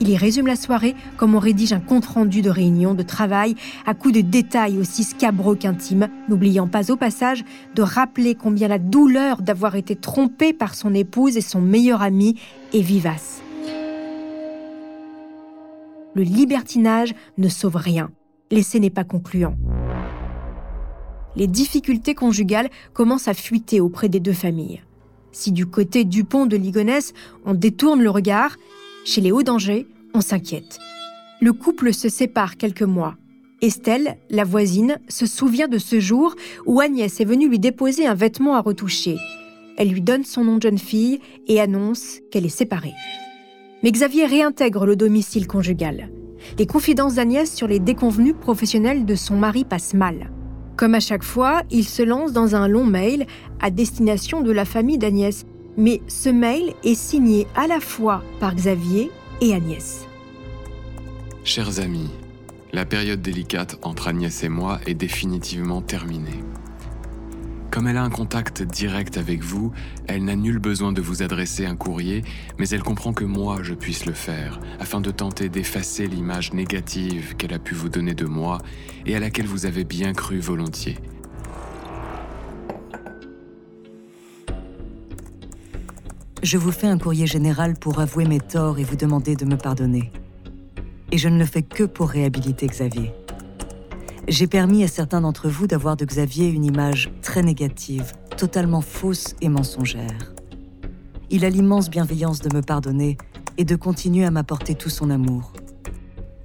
Il 0.00 0.08
y 0.08 0.16
résume 0.16 0.46
la 0.46 0.56
soirée 0.56 0.96
comme 1.18 1.34
on 1.34 1.38
rédige 1.38 1.74
un 1.74 1.80
compte-rendu 1.80 2.40
de 2.40 2.48
réunion 2.48 2.94
de 2.94 3.02
travail 3.02 3.56
à 3.86 3.92
coups 3.92 4.14
de 4.14 4.20
détails 4.22 4.78
aussi 4.78 5.04
scabreux 5.04 5.54
qu'intimes, 5.54 6.08
n'oubliant 6.30 6.66
pas 6.66 6.90
au 6.90 6.96
passage 6.96 7.44
de 7.74 7.82
rappeler 7.82 8.34
combien 8.34 8.68
la 8.68 8.78
douleur 8.78 9.42
d'avoir 9.42 9.76
été 9.76 9.96
trompé 9.96 10.54
par 10.54 10.74
son 10.74 10.94
épouse 10.94 11.36
et 11.36 11.42
son 11.42 11.60
meilleur 11.60 12.00
ami 12.00 12.40
est 12.72 12.80
vivace. 12.80 13.42
Le 16.14 16.22
libertinage 16.22 17.14
ne 17.36 17.48
sauve 17.48 17.76
rien. 17.76 18.10
L'essai 18.54 18.78
n'est 18.78 18.88
pas 18.88 19.02
concluant. 19.02 19.56
Les 21.34 21.48
difficultés 21.48 22.14
conjugales 22.14 22.70
commencent 22.92 23.26
à 23.26 23.34
fuiter 23.34 23.80
auprès 23.80 24.08
des 24.08 24.20
deux 24.20 24.32
familles. 24.32 24.80
Si 25.32 25.50
du 25.50 25.66
côté 25.66 26.04
Dupont 26.04 26.46
de 26.46 26.56
Ligonnès, 26.56 27.14
on 27.44 27.54
détourne 27.54 28.00
le 28.00 28.10
regard, 28.10 28.56
chez 29.04 29.20
les 29.20 29.32
Hauts-Dangers, 29.32 29.88
on 30.14 30.20
s'inquiète. 30.20 30.78
Le 31.40 31.52
couple 31.52 31.92
se 31.92 32.08
sépare 32.08 32.56
quelques 32.56 32.82
mois. 32.82 33.16
Estelle, 33.60 34.18
la 34.30 34.44
voisine, 34.44 35.00
se 35.08 35.26
souvient 35.26 35.66
de 35.66 35.78
ce 35.78 35.98
jour 35.98 36.36
où 36.64 36.80
Agnès 36.80 37.18
est 37.20 37.24
venue 37.24 37.48
lui 37.48 37.58
déposer 37.58 38.06
un 38.06 38.14
vêtement 38.14 38.54
à 38.54 38.60
retoucher. 38.60 39.16
Elle 39.76 39.88
lui 39.88 40.00
donne 40.00 40.22
son 40.22 40.44
nom 40.44 40.58
de 40.58 40.62
jeune 40.62 40.78
fille 40.78 41.18
et 41.48 41.60
annonce 41.60 42.20
qu'elle 42.30 42.46
est 42.46 42.50
séparée. 42.50 42.94
Mais 43.82 43.90
Xavier 43.90 44.26
réintègre 44.26 44.86
le 44.86 44.94
domicile 44.94 45.48
conjugal. 45.48 46.08
Les 46.58 46.66
confidences 46.66 47.14
d'Agnès 47.14 47.52
sur 47.52 47.66
les 47.66 47.78
déconvenus 47.78 48.34
professionnels 48.40 49.04
de 49.04 49.14
son 49.14 49.36
mari 49.36 49.64
passent 49.64 49.94
mal. 49.94 50.30
Comme 50.76 50.94
à 50.94 51.00
chaque 51.00 51.22
fois, 51.22 51.62
il 51.70 51.84
se 51.84 52.02
lance 52.02 52.32
dans 52.32 52.56
un 52.56 52.68
long 52.68 52.84
mail 52.84 53.26
à 53.60 53.70
destination 53.70 54.40
de 54.40 54.50
la 54.50 54.64
famille 54.64 54.98
d'Agnès. 54.98 55.44
Mais 55.76 56.00
ce 56.08 56.28
mail 56.28 56.74
est 56.84 56.94
signé 56.94 57.46
à 57.56 57.66
la 57.66 57.80
fois 57.80 58.22
par 58.40 58.54
Xavier 58.54 59.10
et 59.40 59.54
Agnès. 59.54 60.06
Chers 61.44 61.80
amis, 61.80 62.10
la 62.72 62.84
période 62.84 63.22
délicate 63.22 63.78
entre 63.82 64.08
Agnès 64.08 64.42
et 64.42 64.48
moi 64.48 64.80
est 64.86 64.94
définitivement 64.94 65.80
terminée. 65.80 66.42
Comme 67.74 67.88
elle 67.88 67.96
a 67.96 68.04
un 68.04 68.10
contact 68.10 68.62
direct 68.62 69.18
avec 69.18 69.42
vous, 69.42 69.72
elle 70.06 70.22
n'a 70.22 70.36
nul 70.36 70.60
besoin 70.60 70.92
de 70.92 71.00
vous 71.02 71.24
adresser 71.24 71.66
un 71.66 71.74
courrier, 71.74 72.22
mais 72.56 72.68
elle 72.68 72.84
comprend 72.84 73.12
que 73.12 73.24
moi 73.24 73.64
je 73.64 73.74
puisse 73.74 74.06
le 74.06 74.12
faire, 74.12 74.60
afin 74.78 75.00
de 75.00 75.10
tenter 75.10 75.48
d'effacer 75.48 76.06
l'image 76.06 76.52
négative 76.52 77.34
qu'elle 77.34 77.52
a 77.52 77.58
pu 77.58 77.74
vous 77.74 77.88
donner 77.88 78.14
de 78.14 78.26
moi 78.26 78.58
et 79.06 79.16
à 79.16 79.18
laquelle 79.18 79.46
vous 79.46 79.66
avez 79.66 79.82
bien 79.82 80.12
cru 80.12 80.38
volontiers. 80.38 80.98
Je 86.44 86.56
vous 86.56 86.70
fais 86.70 86.86
un 86.86 86.98
courrier 86.98 87.26
général 87.26 87.74
pour 87.74 87.98
avouer 87.98 88.24
mes 88.24 88.38
torts 88.38 88.78
et 88.78 88.84
vous 88.84 88.94
demander 88.94 89.34
de 89.34 89.46
me 89.46 89.56
pardonner. 89.56 90.12
Et 91.10 91.18
je 91.18 91.28
ne 91.28 91.40
le 91.40 91.44
fais 91.44 91.62
que 91.62 91.82
pour 91.82 92.10
réhabiliter 92.10 92.68
Xavier. 92.68 93.23
J'ai 94.26 94.46
permis 94.46 94.82
à 94.82 94.88
certains 94.88 95.20
d'entre 95.20 95.50
vous 95.50 95.66
d'avoir 95.66 95.96
de 95.96 96.06
Xavier 96.06 96.48
une 96.48 96.64
image 96.64 97.12
très 97.20 97.42
négative, 97.42 98.14
totalement 98.38 98.80
fausse 98.80 99.36
et 99.42 99.50
mensongère. 99.50 100.32
Il 101.28 101.44
a 101.44 101.50
l'immense 101.50 101.90
bienveillance 101.90 102.40
de 102.40 102.54
me 102.54 102.62
pardonner 102.62 103.18
et 103.58 103.64
de 103.66 103.76
continuer 103.76 104.24
à 104.24 104.30
m'apporter 104.30 104.74
tout 104.74 104.88
son 104.88 105.10
amour. 105.10 105.52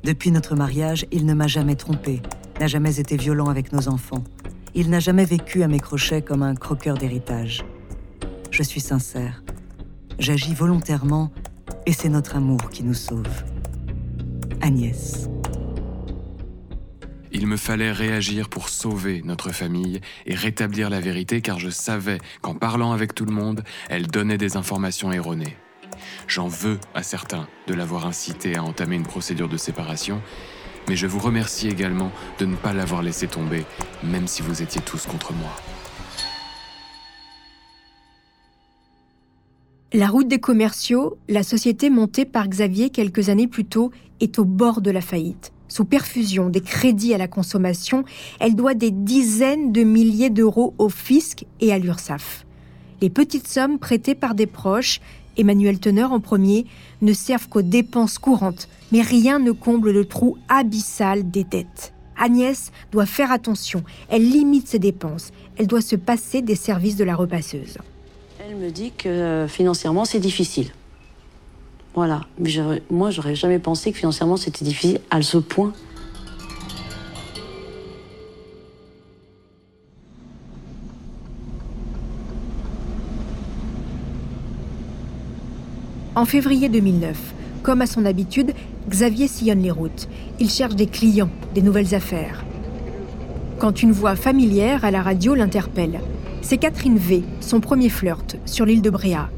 Depuis 0.04 0.32
notre 0.32 0.56
mariage, 0.56 1.06
il 1.12 1.26
ne 1.26 1.34
m'a 1.34 1.48
jamais 1.48 1.76
trompé, 1.76 2.22
n'a 2.60 2.68
jamais 2.68 3.00
été 3.00 3.16
violent 3.16 3.48
avec 3.48 3.72
nos 3.72 3.88
enfants. 3.88 4.24
Il 4.76 4.90
n'a 4.90 5.00
jamais 5.00 5.26
vécu 5.26 5.64
à 5.64 5.70
mes 5.70 5.80
crochets 5.80 6.22
comme 6.22 6.44
un 6.44 6.56
croqueur 6.56 6.98
d'héritage. 6.98 7.64
Je 8.52 8.64
suis 8.64 8.82
sincère. 8.82 9.42
J'agis 10.20 10.54
volontairement 10.54 11.32
Et 11.86 11.94
c'est 11.94 12.10
notre 12.10 12.36
amour 12.36 12.70
qui 12.70 12.84
nous 12.84 12.94
sauve. 12.94 13.44
Agnès. 14.62 15.30
Il 17.32 17.46
me 17.46 17.58
fallait 17.58 17.92
réagir 17.92 18.50
pour 18.50 18.70
sauver 18.70 19.22
notre 19.24 19.52
famille 19.52 20.02
et 20.26 20.34
rétablir 20.34 20.90
la 20.90 21.00
vérité 21.00 21.42
car 21.42 21.60
je 21.60 21.70
savais 21.70 22.18
qu'en 22.42 22.56
parlant 22.56 22.92
avec 22.92 23.14
tout 23.14 23.26
le 23.26 23.32
monde, 23.32 23.64
elle 23.88 24.08
donnait 24.08 24.38
des 24.38 24.58
informations 24.58 25.12
erronées. 25.12 25.56
J'en 26.28 26.48
veux 26.48 26.80
à 26.96 27.04
certains 27.04 27.48
de 27.68 27.74
l'avoir 27.74 28.08
incité 28.08 28.56
à 28.56 28.64
entamer 28.64 28.96
une 28.96 29.04
procédure 29.04 29.48
de 29.50 29.58
séparation, 29.58 30.22
mais 30.88 30.96
je 30.96 31.06
vous 31.06 31.20
remercie 31.20 31.68
également 31.68 32.12
de 32.40 32.46
ne 32.46 32.56
pas 32.56 32.74
l'avoir 32.74 33.04
laissé 33.04 33.28
tomber, 33.28 33.64
même 34.04 34.28
si 34.28 34.42
vous 34.42 34.64
étiez 34.64 34.82
tous 34.82 35.06
contre 35.06 35.34
moi. 35.34 35.56
La 39.94 40.08
route 40.08 40.28
des 40.28 40.40
commerciaux, 40.40 41.18
la 41.28 41.44
société 41.44 41.90
montée 41.90 42.26
par 42.26 42.48
Xavier 42.48 42.90
quelques 42.90 43.30
années 43.30 43.48
plus 43.48 43.66
tôt, 43.66 43.92
est 44.20 44.38
au 44.40 44.46
bord 44.46 44.82
de 44.82 44.92
la 44.92 45.02
faillite. 45.02 45.52
Sous 45.70 45.86
perfusion 45.86 46.50
des 46.50 46.62
crédits 46.62 47.14
à 47.14 47.18
la 47.20 47.28
consommation, 47.28 48.04
elle 48.40 48.56
doit 48.56 48.74
des 48.74 48.92
dizaines 48.92 49.72
de 49.72 49.84
milliers 49.84 50.32
d'euros 50.32 50.74
au 50.80 50.90
fisc 50.90 51.46
et 51.62 51.72
à 51.72 51.78
l'URSSAF. 51.78 52.46
Les 53.02 53.10
petites 53.10 53.48
sommes 53.48 53.80
prêtées 53.80 54.16
par 54.16 54.34
des 54.34 54.48
proches, 54.48 55.00
Emmanuel 55.38 55.80
Teneur 55.80 56.12
en 56.12 56.20
premier, 56.20 56.66
ne 57.02 57.14
servent 57.14 57.48
qu'aux 57.48 57.62
dépenses 57.62 58.18
courantes, 58.18 58.68
mais 58.92 59.02
rien 59.02 59.40
ne 59.40 59.52
comble 59.52 59.92
le 59.92 60.06
trou 60.06 60.38
abyssal 60.50 61.30
des 61.30 61.44
dettes. 61.44 61.94
Agnès 62.18 62.72
doit 62.92 63.06
faire 63.06 63.32
attention, 63.32 63.84
elle 64.10 64.28
limite 64.30 64.68
ses 64.68 64.80
dépenses, 64.80 65.32
elle 65.56 65.68
doit 65.68 65.82
se 65.82 65.96
passer 65.96 66.42
des 66.42 66.56
services 66.56 66.98
de 66.98 67.06
la 67.06 67.16
repasseuse. 67.16 67.78
Elle 68.40 68.58
me 68.58 68.72
dit 68.72 68.92
que 68.98 69.08
euh, 69.08 69.48
financièrement 69.48 70.04
c'est 70.04 70.20
difficile. 70.20 70.72
Voilà, 72.00 72.22
moi 72.90 73.12
j'aurais 73.12 73.36
jamais 73.36 73.60
pensé 73.60 73.92
que 73.92 73.98
financièrement 73.98 74.38
c'était 74.38 74.64
difficile 74.64 75.02
à 75.10 75.22
ce 75.22 75.38
point. 75.38 75.74
En 86.16 86.24
février 86.24 86.70
2009, 86.70 87.18
comme 87.64 87.82
à 87.82 87.86
son 87.86 88.06
habitude, 88.06 88.54
Xavier 88.88 89.28
sillonne 89.28 89.62
les 89.62 89.70
routes. 89.70 90.08
Il 90.40 90.50
cherche 90.50 90.76
des 90.76 90.88
clients, 90.88 91.30
des 91.54 91.62
nouvelles 91.62 91.94
affaires. 91.94 92.46
Quand 93.58 93.84
une 93.84 93.92
voix 93.92 94.16
familière 94.16 94.86
à 94.86 94.92
la 94.92 95.02
radio 95.02 95.36
l'interpelle, 95.36 96.00
c'est 96.42 96.60
Catherine 96.60 96.98
V, 96.98 97.24
son 97.42 97.60
premier 97.60 97.90
flirt, 97.90 98.38
sur 98.46 98.66
l'île 98.66 98.82
de 98.82 98.90
Bréa. 98.90 99.30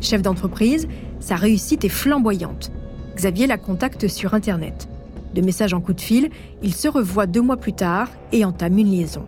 Chef 0.00 0.22
d'entreprise, 0.22 0.88
sa 1.20 1.36
réussite 1.36 1.84
est 1.84 1.88
flamboyante. 1.88 2.70
Xavier 3.16 3.46
la 3.46 3.58
contacte 3.58 4.08
sur 4.08 4.34
Internet. 4.34 4.88
De 5.34 5.42
message 5.42 5.74
en 5.74 5.80
coup 5.80 5.92
de 5.92 6.00
fil, 6.00 6.30
il 6.62 6.74
se 6.74 6.88
revoit 6.88 7.26
deux 7.26 7.42
mois 7.42 7.56
plus 7.56 7.72
tard 7.72 8.08
et 8.32 8.44
entame 8.44 8.78
une 8.78 8.90
liaison. 8.90 9.26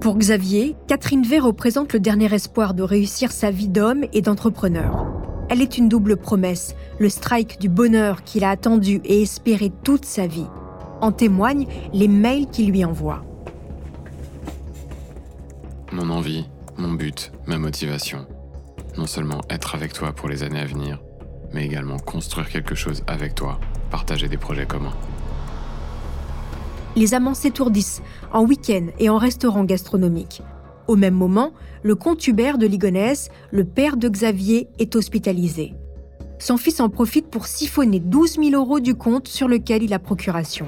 Pour 0.00 0.18
Xavier, 0.18 0.76
Catherine 0.86 1.22
V 1.22 1.38
représente 1.38 1.94
le 1.94 2.00
dernier 2.00 2.32
espoir 2.34 2.74
de 2.74 2.82
réussir 2.82 3.32
sa 3.32 3.50
vie 3.50 3.68
d'homme 3.68 4.04
et 4.12 4.20
d'entrepreneur. 4.20 5.06
Elle 5.48 5.62
est 5.62 5.78
une 5.78 5.88
double 5.88 6.16
promesse, 6.16 6.74
le 6.98 7.08
strike 7.08 7.58
du 7.58 7.68
bonheur 7.68 8.22
qu'il 8.22 8.44
a 8.44 8.50
attendu 8.50 9.00
et 9.04 9.22
espéré 9.22 9.72
toute 9.82 10.04
sa 10.04 10.26
vie. 10.26 10.46
En 11.00 11.10
témoignent 11.10 11.66
les 11.92 12.08
mails 12.08 12.48
qu'il 12.48 12.70
lui 12.70 12.84
envoie. 12.84 13.24
Mon 15.92 16.10
envie, 16.10 16.44
mon 16.76 16.92
but, 16.92 17.32
ma 17.46 17.58
motivation. 17.58 18.26
Non 18.96 19.06
seulement 19.06 19.40
être 19.50 19.74
avec 19.74 19.92
toi 19.92 20.12
pour 20.12 20.28
les 20.28 20.42
années 20.42 20.60
à 20.60 20.66
venir, 20.66 21.00
mais 21.52 21.64
également 21.64 21.98
construire 21.98 22.48
quelque 22.48 22.74
chose 22.74 23.02
avec 23.06 23.34
toi, 23.34 23.58
partager 23.90 24.28
des 24.28 24.36
projets 24.36 24.66
communs 24.66 24.94
les 26.96 27.14
amants 27.14 27.34
s'étourdissent 27.34 28.02
en 28.32 28.44
week-end 28.44 28.86
et 28.98 29.08
en 29.08 29.18
restaurant 29.18 29.64
gastronomique. 29.64 30.42
Au 30.86 30.96
même 30.96 31.14
moment, 31.14 31.52
le 31.82 31.94
comte 31.94 32.26
Hubert 32.26 32.58
de 32.58 32.66
Ligonès, 32.66 33.30
le 33.50 33.64
père 33.64 33.96
de 33.96 34.08
Xavier, 34.08 34.68
est 34.78 34.94
hospitalisé. 34.96 35.74
Son 36.38 36.56
fils 36.56 36.80
en 36.80 36.90
profite 36.90 37.28
pour 37.28 37.46
siphonner 37.46 38.00
12 38.00 38.36
000 38.36 38.50
euros 38.50 38.80
du 38.80 38.94
compte 38.94 39.28
sur 39.28 39.48
lequel 39.48 39.82
il 39.82 39.94
a 39.94 39.98
procuration. 39.98 40.66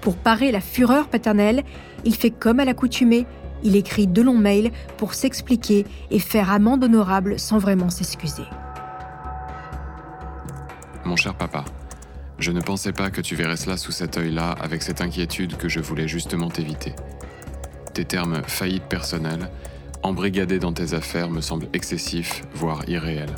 Pour 0.00 0.16
parer 0.16 0.52
la 0.52 0.60
fureur 0.60 1.08
paternelle, 1.08 1.64
il 2.04 2.14
fait 2.14 2.30
comme 2.30 2.60
à 2.60 2.64
l'accoutumée, 2.64 3.26
il 3.62 3.76
écrit 3.76 4.06
de 4.06 4.22
longs 4.22 4.38
mails 4.38 4.72
pour 4.96 5.14
s'expliquer 5.14 5.86
et 6.10 6.18
faire 6.18 6.50
amende 6.50 6.84
honorable 6.84 7.38
sans 7.38 7.58
vraiment 7.58 7.90
s'excuser. 7.90 8.44
Mon 11.04 11.16
cher 11.16 11.34
papa, 11.34 11.64
je 12.38 12.52
ne 12.52 12.60
pensais 12.60 12.92
pas 12.92 13.10
que 13.10 13.20
tu 13.20 13.34
verrais 13.34 13.56
cela 13.56 13.76
sous 13.76 13.92
cet 13.92 14.16
œil-là 14.16 14.52
avec 14.52 14.82
cette 14.82 15.00
inquiétude 15.00 15.56
que 15.56 15.68
je 15.68 15.80
voulais 15.80 16.06
justement 16.06 16.50
éviter. 16.50 16.94
Tes 17.94 18.04
termes 18.04 18.42
faillite 18.46 18.84
personnelle, 18.84 19.50
embrigadés 20.02 20.58
dans 20.58 20.72
tes 20.72 20.94
affaires 20.94 21.30
me 21.30 21.40
semblent 21.40 21.68
excessifs, 21.72 22.42
voire 22.54 22.88
irréels. 22.88 23.34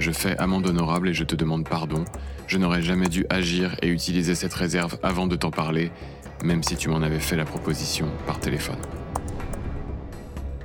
Je 0.00 0.10
fais 0.10 0.36
amende 0.38 0.66
honorable 0.66 1.08
et 1.08 1.14
je 1.14 1.24
te 1.24 1.36
demande 1.36 1.68
pardon. 1.68 2.04
Je 2.46 2.58
n'aurais 2.58 2.82
jamais 2.82 3.08
dû 3.08 3.24
agir 3.30 3.76
et 3.82 3.88
utiliser 3.88 4.34
cette 4.34 4.54
réserve 4.54 4.98
avant 5.02 5.26
de 5.26 5.36
t'en 5.36 5.50
parler, 5.50 5.90
même 6.44 6.62
si 6.62 6.76
tu 6.76 6.88
m'en 6.88 7.02
avais 7.02 7.20
fait 7.20 7.36
la 7.36 7.44
proposition 7.44 8.06
par 8.26 8.38
téléphone. 8.40 8.76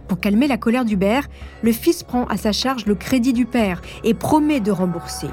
Pour 0.08 0.20
calmer 0.20 0.48
la 0.48 0.58
colère 0.58 0.86
d'Hubert, 0.86 1.28
le 1.62 1.72
fils 1.72 2.04
prend 2.04 2.26
à 2.26 2.38
sa 2.38 2.52
charge 2.52 2.86
le 2.86 2.96
crédit 2.96 3.34
du 3.34 3.46
père 3.46 3.82
et 4.04 4.14
promet 4.14 4.60
de 4.60 4.72
rembourser 4.72 5.28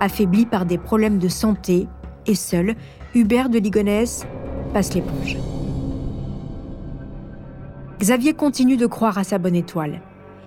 affaibli 0.00 0.46
par 0.46 0.66
des 0.66 0.78
problèmes 0.78 1.18
de 1.18 1.28
santé, 1.28 1.88
et 2.26 2.34
seul, 2.34 2.74
Hubert 3.14 3.48
de 3.48 3.58
Ligonnès 3.58 4.26
passe 4.72 4.94
l'éponge. 4.94 5.36
Xavier 8.00 8.34
continue 8.34 8.76
de 8.76 8.86
croire 8.86 9.16
à 9.16 9.24
sa 9.24 9.38
bonne 9.38 9.54
étoile. 9.54 10.02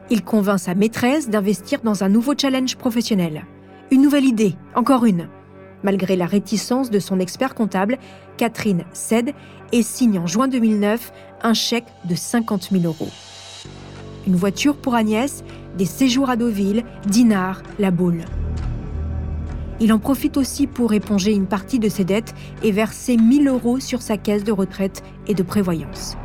Il 0.09 0.23
convainc 0.23 0.59
sa 0.59 0.75
maîtresse 0.75 1.29
d'investir 1.29 1.81
dans 1.83 2.03
un 2.03 2.09
nouveau 2.09 2.33
challenge 2.37 2.75
professionnel. 2.75 3.45
Une 3.91 4.01
nouvelle 4.01 4.25
idée, 4.25 4.55
encore 4.75 5.05
une. 5.05 5.27
Malgré 5.83 6.15
la 6.15 6.25
réticence 6.25 6.89
de 6.89 6.99
son 6.99 7.19
expert 7.19 7.55
comptable, 7.55 7.97
Catherine 8.37 8.83
cède 8.93 9.33
et 9.71 9.83
signe 9.83 10.19
en 10.19 10.27
juin 10.27 10.47
2009 10.47 11.13
un 11.43 11.53
chèque 11.53 11.87
de 12.05 12.15
50 12.15 12.69
000 12.71 12.83
euros. 12.83 13.09
Une 14.27 14.35
voiture 14.35 14.75
pour 14.75 14.95
Agnès, 14.95 15.43
des 15.77 15.85
séjours 15.85 16.29
à 16.29 16.35
Deauville, 16.35 16.83
Dinard, 17.05 17.63
La 17.79 17.91
Boule. 17.91 18.25
Il 19.79 19.93
en 19.93 19.99
profite 19.99 20.35
aussi 20.35 20.67
pour 20.67 20.93
éponger 20.93 21.33
une 21.33 21.47
partie 21.47 21.79
de 21.79 21.87
ses 21.87 22.03
dettes 22.03 22.33
et 22.63 22.71
verser 22.71 23.15
1000 23.15 23.47
euros 23.47 23.79
sur 23.79 24.01
sa 24.01 24.17
caisse 24.17 24.43
de 24.43 24.51
retraite 24.51 25.03
et 25.27 25.33
de 25.33 25.43
prévoyance. 25.43 26.17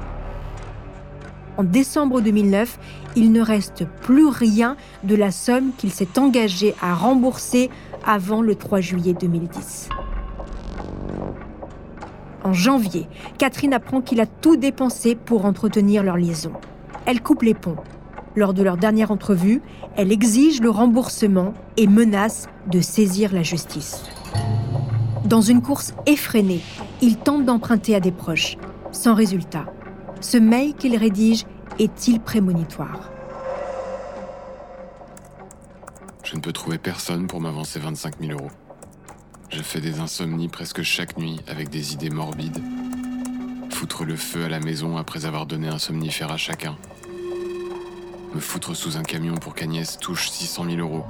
En 1.56 1.62
décembre 1.62 2.20
2009, 2.20 2.78
il 3.14 3.30
ne 3.30 3.40
reste 3.40 3.84
plus 4.02 4.26
rien 4.26 4.76
de 5.04 5.14
la 5.14 5.30
somme 5.30 5.70
qu'il 5.78 5.92
s'est 5.92 6.18
engagé 6.18 6.74
à 6.82 6.94
rembourser 6.94 7.70
avant 8.06 8.42
le 8.42 8.54
3 8.54 8.80
juillet 8.80 9.14
2010. 9.14 9.88
En 12.42 12.52
janvier, 12.52 13.08
Catherine 13.38 13.72
apprend 13.72 14.00
qu'il 14.00 14.20
a 14.20 14.26
tout 14.26 14.56
dépensé 14.56 15.14
pour 15.14 15.46
entretenir 15.46 16.02
leur 16.02 16.16
liaison. 16.16 16.52
Elle 17.06 17.22
coupe 17.22 17.42
les 17.42 17.54
ponts 17.54 17.76
lors 18.36 18.54
de 18.54 18.62
leur 18.62 18.76
dernière 18.76 19.10
entrevue, 19.10 19.62
elle 19.96 20.12
exige 20.12 20.60
le 20.60 20.70
remboursement 20.70 21.54
et 21.76 21.86
menace 21.86 22.48
de 22.66 22.80
saisir 22.80 23.32
la 23.32 23.42
justice. 23.42 24.02
Dans 25.24 25.40
une 25.40 25.62
course 25.62 25.94
effrénée, 26.06 26.60
il 27.00 27.16
tente 27.16 27.44
d'emprunter 27.44 27.94
à 27.94 28.00
des 28.00 28.12
proches, 28.12 28.56
sans 28.92 29.14
résultat. 29.14 29.66
Ce 30.20 30.36
mail 30.36 30.74
qu'il 30.74 30.96
rédige 30.96 31.44
est-il 31.78 32.20
prémonitoire? 32.20 33.13
Je 36.34 36.38
ne 36.40 36.42
peux 36.42 36.52
trouver 36.52 36.78
personne 36.78 37.28
pour 37.28 37.40
m'avancer 37.40 37.78
25 37.78 38.18
000 38.18 38.32
euros. 38.32 38.50
Je 39.50 39.62
fais 39.62 39.80
des 39.80 40.00
insomnies 40.00 40.48
presque 40.48 40.82
chaque 40.82 41.16
nuit 41.16 41.40
avec 41.46 41.70
des 41.70 41.92
idées 41.92 42.10
morbides. 42.10 42.60
Foutre 43.70 44.04
le 44.04 44.16
feu 44.16 44.44
à 44.44 44.48
la 44.48 44.58
maison 44.58 44.96
après 44.96 45.26
avoir 45.26 45.46
donné 45.46 45.68
un 45.68 45.78
somnifère 45.78 46.32
à 46.32 46.36
chacun 46.36 46.76
me 48.34 48.40
foutre 48.40 48.74
sous 48.74 48.96
un 48.96 49.04
camion 49.04 49.36
pour 49.36 49.54
qu'Agnès 49.54 49.96
touche 49.96 50.28
600 50.28 50.64
000 50.70 50.78
euros. 50.78 51.04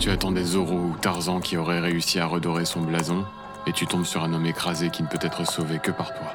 Tu 0.00 0.10
attends 0.10 0.32
des 0.32 0.42
Zorro 0.42 0.74
ou 0.74 0.96
Tarzan 1.00 1.38
qui 1.38 1.56
auraient 1.56 1.78
réussi 1.78 2.18
à 2.18 2.26
redorer 2.26 2.64
son 2.64 2.80
blason, 2.80 3.24
et 3.68 3.72
tu 3.72 3.86
tombes 3.86 4.06
sur 4.06 4.24
un 4.24 4.32
homme 4.32 4.46
écrasé 4.46 4.90
qui 4.90 5.04
ne 5.04 5.08
peut 5.08 5.20
être 5.22 5.46
sauvé 5.46 5.78
que 5.78 5.92
par 5.92 6.12
toi. 6.14 6.32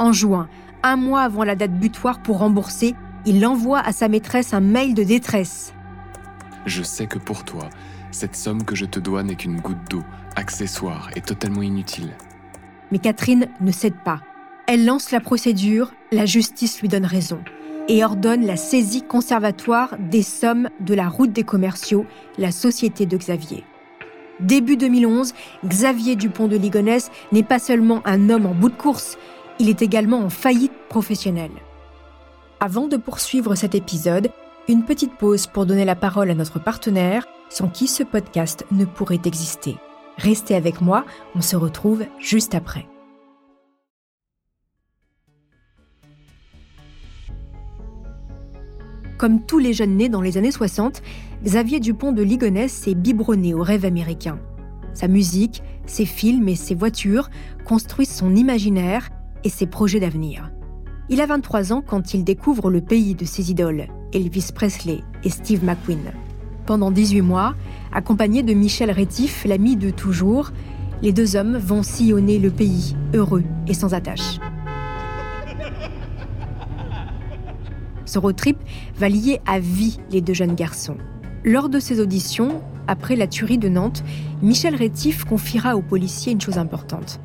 En 0.00 0.10
juin, 0.10 0.48
un 0.82 0.96
mois 0.96 1.22
avant 1.22 1.44
la 1.44 1.54
date 1.54 1.78
butoir 1.78 2.18
pour 2.24 2.38
rembourser, 2.38 2.96
il 3.26 3.44
envoie 3.46 3.80
à 3.80 3.92
sa 3.92 4.08
maîtresse 4.08 4.54
un 4.54 4.60
mail 4.60 4.94
de 4.94 5.02
détresse. 5.02 5.72
Je 6.66 6.82
sais 6.82 7.06
que 7.06 7.18
pour 7.18 7.44
toi, 7.44 7.68
cette 8.10 8.36
somme 8.36 8.64
que 8.64 8.74
je 8.74 8.84
te 8.84 8.98
dois 8.98 9.22
n'est 9.22 9.34
qu'une 9.36 9.60
goutte 9.60 9.90
d'eau, 9.90 10.02
accessoire 10.36 11.10
et 11.16 11.20
totalement 11.20 11.62
inutile. 11.62 12.12
Mais 12.90 12.98
Catherine 12.98 13.48
ne 13.60 13.72
cède 13.72 13.96
pas. 14.04 14.20
Elle 14.66 14.84
lance 14.84 15.10
la 15.10 15.20
procédure, 15.20 15.92
la 16.12 16.26
justice 16.26 16.80
lui 16.80 16.88
donne 16.88 17.06
raison. 17.06 17.40
et 17.90 18.04
ordonne 18.04 18.44
la 18.44 18.58
saisie 18.58 19.00
conservatoire 19.00 19.96
des 19.98 20.22
sommes 20.22 20.68
de 20.80 20.92
la 20.92 21.08
route 21.08 21.32
des 21.32 21.42
commerciaux, 21.42 22.04
la 22.36 22.50
société 22.50 23.06
de 23.06 23.16
Xavier. 23.16 23.64
Début 24.40 24.76
2011, 24.76 25.32
Xavier 25.64 26.14
Dupont 26.14 26.48
de 26.48 26.56
Ligonnès 26.56 27.10
n'est 27.32 27.42
pas 27.42 27.58
seulement 27.58 28.02
un 28.04 28.28
homme 28.28 28.44
en 28.44 28.54
bout 28.54 28.68
de 28.68 28.76
course, 28.76 29.16
il 29.58 29.70
est 29.70 29.80
également 29.80 30.18
en 30.18 30.28
faillite 30.28 30.72
professionnelle. 30.90 31.50
Avant 32.60 32.88
de 32.88 32.96
poursuivre 32.96 33.54
cet 33.54 33.76
épisode, 33.76 34.30
une 34.68 34.84
petite 34.84 35.16
pause 35.16 35.46
pour 35.46 35.64
donner 35.64 35.84
la 35.84 35.94
parole 35.94 36.28
à 36.28 36.34
notre 36.34 36.58
partenaire, 36.58 37.24
sans 37.50 37.68
qui 37.68 37.86
ce 37.86 38.02
podcast 38.02 38.66
ne 38.72 38.84
pourrait 38.84 39.20
exister. 39.24 39.76
Restez 40.16 40.56
avec 40.56 40.80
moi, 40.80 41.04
on 41.36 41.40
se 41.40 41.54
retrouve 41.54 42.04
juste 42.18 42.56
après. 42.56 42.88
Comme 49.18 49.46
tous 49.46 49.60
les 49.60 49.72
jeunes 49.72 49.96
nés 49.96 50.08
dans 50.08 50.20
les 50.20 50.36
années 50.36 50.50
60, 50.50 51.00
Xavier 51.44 51.78
Dupont 51.78 52.10
de 52.10 52.22
Ligonnès 52.22 52.72
s'est 52.72 52.96
biberonné 52.96 53.54
au 53.54 53.62
rêve 53.62 53.84
américain. 53.84 54.40
Sa 54.94 55.06
musique, 55.06 55.62
ses 55.86 56.06
films 56.06 56.48
et 56.48 56.56
ses 56.56 56.74
voitures 56.74 57.30
construisent 57.64 58.14
son 58.14 58.34
imaginaire 58.34 59.10
et 59.44 59.48
ses 59.48 59.66
projets 59.66 60.00
d'avenir. 60.00 60.50
Il 61.10 61.22
a 61.22 61.26
23 61.26 61.72
ans 61.72 61.82
quand 61.84 62.12
il 62.12 62.22
découvre 62.22 62.70
le 62.70 62.82
pays 62.82 63.14
de 63.14 63.24
ses 63.24 63.50
idoles, 63.50 63.86
Elvis 64.12 64.50
Presley 64.54 65.00
et 65.24 65.30
Steve 65.30 65.64
McQueen. 65.64 66.12
Pendant 66.66 66.90
18 66.90 67.22
mois, 67.22 67.54
accompagné 67.92 68.42
de 68.42 68.52
Michel 68.52 68.90
Rétif, 68.90 69.46
l'ami 69.46 69.76
de 69.76 69.88
toujours, 69.88 70.50
les 71.00 71.12
deux 71.12 71.34
hommes 71.34 71.56
vont 71.56 71.82
sillonner 71.82 72.38
le 72.38 72.50
pays, 72.50 72.94
heureux 73.14 73.44
et 73.66 73.72
sans 73.72 73.94
attache. 73.94 74.38
Ce 78.04 78.18
road 78.18 78.36
trip 78.36 78.58
va 78.98 79.08
lier 79.08 79.40
à 79.46 79.60
vie 79.60 79.98
les 80.10 80.20
deux 80.20 80.34
jeunes 80.34 80.54
garçons. 80.54 80.98
Lors 81.42 81.70
de 81.70 81.80
ses 81.80 82.00
auditions, 82.00 82.62
après 82.86 83.16
la 83.16 83.26
tuerie 83.26 83.56
de 83.56 83.70
Nantes, 83.70 84.04
Michel 84.42 84.74
Rétif 84.74 85.24
confiera 85.24 85.74
aux 85.74 85.82
policiers 85.82 86.32
une 86.32 86.40
chose 86.40 86.58
importante. 86.58 87.18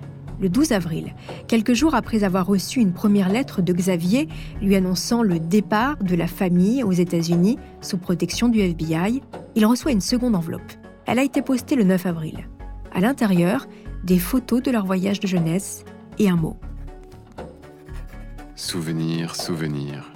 Le 0.43 0.49
12 0.49 0.73
avril, 0.73 1.15
quelques 1.47 1.71
jours 1.71 1.95
après 1.95 2.25
avoir 2.25 2.45
reçu 2.45 2.81
une 2.81 2.91
première 2.91 3.29
lettre 3.29 3.61
de 3.61 3.71
Xavier 3.71 4.27
lui 4.61 4.75
annonçant 4.75 5.23
le 5.23 5.39
départ 5.39 5.95
de 6.03 6.17
la 6.17 6.27
famille 6.27 6.83
aux 6.83 6.91
États-Unis 6.91 7.57
sous 7.79 7.97
protection 7.97 8.49
du 8.49 8.59
FBI, 8.59 9.21
il 9.55 9.65
reçoit 9.65 9.93
une 9.93 10.01
seconde 10.01 10.35
enveloppe. 10.35 10.73
Elle 11.05 11.19
a 11.19 11.23
été 11.23 11.41
postée 11.41 11.77
le 11.77 11.85
9 11.85 12.07
avril. 12.07 12.49
À 12.93 12.99
l'intérieur, 12.99 13.67
des 14.03 14.19
photos 14.19 14.61
de 14.61 14.69
leur 14.69 14.85
voyage 14.85 15.21
de 15.21 15.27
jeunesse 15.27 15.85
et 16.19 16.27
un 16.27 16.35
mot. 16.35 16.57
Souvenir, 18.57 19.37
souvenir. 19.37 20.11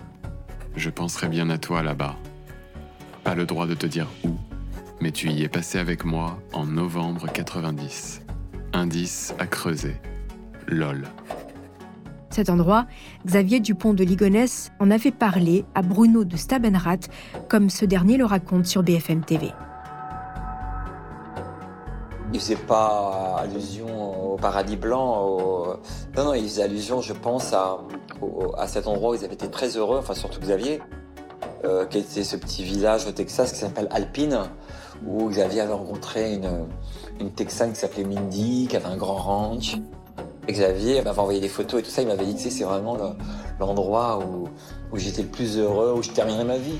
Je 0.75 0.89
penserai 0.89 1.30
bien 1.30 1.49
à 1.49 1.57
toi 1.57 1.84
là-bas. 1.84 2.17
Pas 3.23 3.34
le 3.34 3.45
droit 3.45 3.65
de 3.65 3.75
te 3.75 3.86
dire 3.86 4.09
où, 4.25 4.32
mais 4.99 5.11
tu 5.13 5.30
y 5.30 5.43
es 5.43 5.47
passé 5.47 5.80
avec 5.80 6.03
moi 6.03 6.38
en 6.51 6.65
novembre 6.65 7.32
90. 7.32 8.23
Indice 8.73 9.34
à 9.39 9.47
creuser. 9.47 9.95
LOL. 10.68 11.07
Cet 12.30 12.49
endroit, 12.49 12.86
Xavier 13.26 13.59
Dupont 13.59 13.93
de 13.93 14.03
Ligonnès 14.03 14.72
en 14.80 14.91
avait 14.91 15.11
parlé 15.11 15.65
à 15.74 15.82
Bruno 15.82 16.24
de 16.24 16.38
Stabenrath, 16.38 17.09
comme 17.49 17.70
ce 17.70 17.86
dernier 17.86 18.18
le 18.18 18.26
raconte 18.26 18.65
sur 18.65 18.84
BFM 18.84 19.24
TV. 19.24 19.51
Il 22.34 22.39
faisait 22.39 22.55
pas 22.57 23.38
allusion 23.39 24.34
au 24.34 24.36
paradis 24.36 24.76
blanc. 24.76 25.80
Non, 26.15 26.26
non, 26.26 26.34
il 26.34 26.43
faisait 26.43 26.63
allusion, 26.63 27.01
je 27.01 27.13
pense, 27.13 27.53
à, 27.53 27.78
à 28.57 28.68
cet 28.68 28.88
endroit 28.88 29.11
où 29.11 29.15
ils 29.15 29.24
avaient 29.24 29.34
été 29.34 29.49
très 29.49 29.78
heureux, 29.78 29.97
enfin 29.97 30.13
surtout 30.13 30.41
Xavier, 30.41 30.82
euh, 31.65 31.86
qui 31.86 31.99
était 31.99 32.24
ce 32.24 32.36
petit 32.36 32.63
village 32.63 33.07
au 33.07 33.11
Texas 33.11 33.51
qui 33.51 33.59
s'appelle 33.59 33.88
Alpine, 33.91 34.41
où 35.05 35.30
Xavier 35.30 35.61
avait 35.61 35.74
rencontré 35.74 36.36
une, 36.36 36.68
une 37.20 37.32
Texane 37.32 37.72
qui 37.72 37.80
s'appelait 37.80 38.03
Mindy, 38.03 38.68
qui 38.70 38.76
avait 38.76 38.86
un 38.86 38.97
grand 38.97 39.15
ranch. 39.15 39.78
Xavier 40.52 41.02
m'avait 41.02 41.20
envoyé 41.20 41.39
des 41.39 41.50
photos 41.50 41.82
et 41.82 41.84
tout 41.84 41.89
ça, 41.89 42.02
il 42.02 42.08
m'avait 42.08 42.26
dit 42.26 42.36
que 42.36 42.50
c'est 42.50 42.64
vraiment 42.64 42.98
l'endroit 43.60 44.20
où, 44.26 44.48
où 44.91 44.98
j'étais 44.98 45.22
le 45.22 45.28
plus 45.28 45.58
heureux, 45.58 45.93
où 45.98 46.02
je 46.02 46.10
terminerais 46.10 46.45
ma 46.45 46.58
vie. 46.58 46.78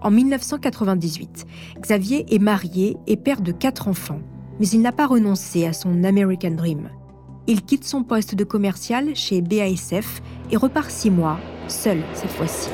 En 0.00 0.10
1998, 0.10 1.46
Xavier 1.78 2.34
est 2.34 2.40
marié 2.40 2.96
et 3.06 3.16
père 3.16 3.40
de 3.40 3.52
quatre 3.52 3.86
enfants, 3.86 4.20
mais 4.58 4.66
il 4.68 4.80
n'a 4.80 4.90
pas 4.90 5.06
renoncé 5.06 5.64
à 5.64 5.72
son 5.72 6.02
American 6.02 6.50
Dream. 6.50 6.90
Il 7.46 7.62
quitte 7.62 7.84
son 7.84 8.02
poste 8.02 8.34
de 8.34 8.42
commercial 8.42 9.14
chez 9.14 9.42
BASF 9.42 10.20
et 10.50 10.56
repart 10.56 10.90
six 10.90 11.10
mois, 11.10 11.38
seul 11.68 12.02
cette 12.14 12.30
fois-ci. 12.30 12.68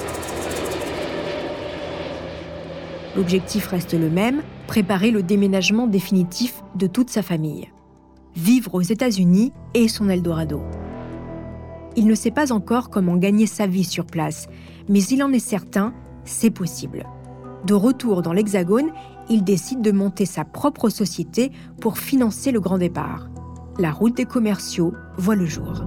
L'objectif 3.14 3.66
reste 3.66 3.92
le 3.94 4.08
même, 4.08 4.42
préparer 4.68 5.10
le 5.10 5.24
déménagement 5.24 5.88
définitif 5.88 6.62
de 6.76 6.86
toute 6.86 7.10
sa 7.10 7.22
famille. 7.22 7.72
Vivre 8.36 8.74
aux 8.74 8.82
États-Unis 8.82 9.50
est 9.74 9.88
son 9.88 10.10
Eldorado. 10.10 10.60
Il 11.96 12.06
ne 12.06 12.14
sait 12.14 12.30
pas 12.30 12.52
encore 12.52 12.90
comment 12.90 13.16
gagner 13.16 13.46
sa 13.46 13.66
vie 13.66 13.82
sur 13.82 14.04
place, 14.04 14.46
mais 14.88 15.02
il 15.02 15.24
en 15.24 15.32
est 15.32 15.40
certain, 15.40 15.94
c'est 16.24 16.50
possible. 16.50 17.06
De 17.64 17.74
retour 17.74 18.22
dans 18.22 18.34
l'Hexagone, 18.34 18.90
il 19.30 19.42
décide 19.42 19.80
de 19.80 19.90
monter 19.90 20.26
sa 20.26 20.44
propre 20.44 20.90
société 20.90 21.50
pour 21.80 21.98
financer 21.98 22.52
le 22.52 22.60
grand 22.60 22.78
départ. 22.78 23.30
La 23.78 23.90
route 23.90 24.16
des 24.16 24.26
commerciaux 24.26 24.92
voit 25.16 25.34
le 25.34 25.46
jour. 25.46 25.84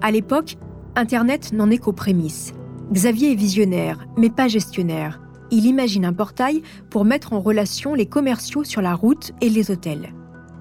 À 0.00 0.10
l'époque, 0.10 0.56
Internet 0.96 1.52
n'en 1.52 1.70
est 1.70 1.78
qu'aux 1.78 1.92
prémices. 1.92 2.54
Xavier 2.90 3.32
est 3.32 3.36
visionnaire, 3.36 4.08
mais 4.16 4.30
pas 4.30 4.48
gestionnaire. 4.48 5.20
Il 5.50 5.66
imagine 5.66 6.04
un 6.04 6.12
portail 6.12 6.62
pour 6.90 7.04
mettre 7.04 7.32
en 7.32 7.40
relation 7.40 7.94
les 7.94 8.06
commerciaux 8.06 8.64
sur 8.64 8.82
la 8.82 8.94
route 8.94 9.32
et 9.40 9.50
les 9.50 9.70
hôtels. 9.70 10.14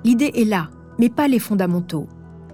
L'idée 0.04 0.32
est 0.36 0.46
là, 0.46 0.70
mais 0.98 1.10
pas 1.10 1.28
les 1.28 1.40
fondamentaux. 1.40 2.08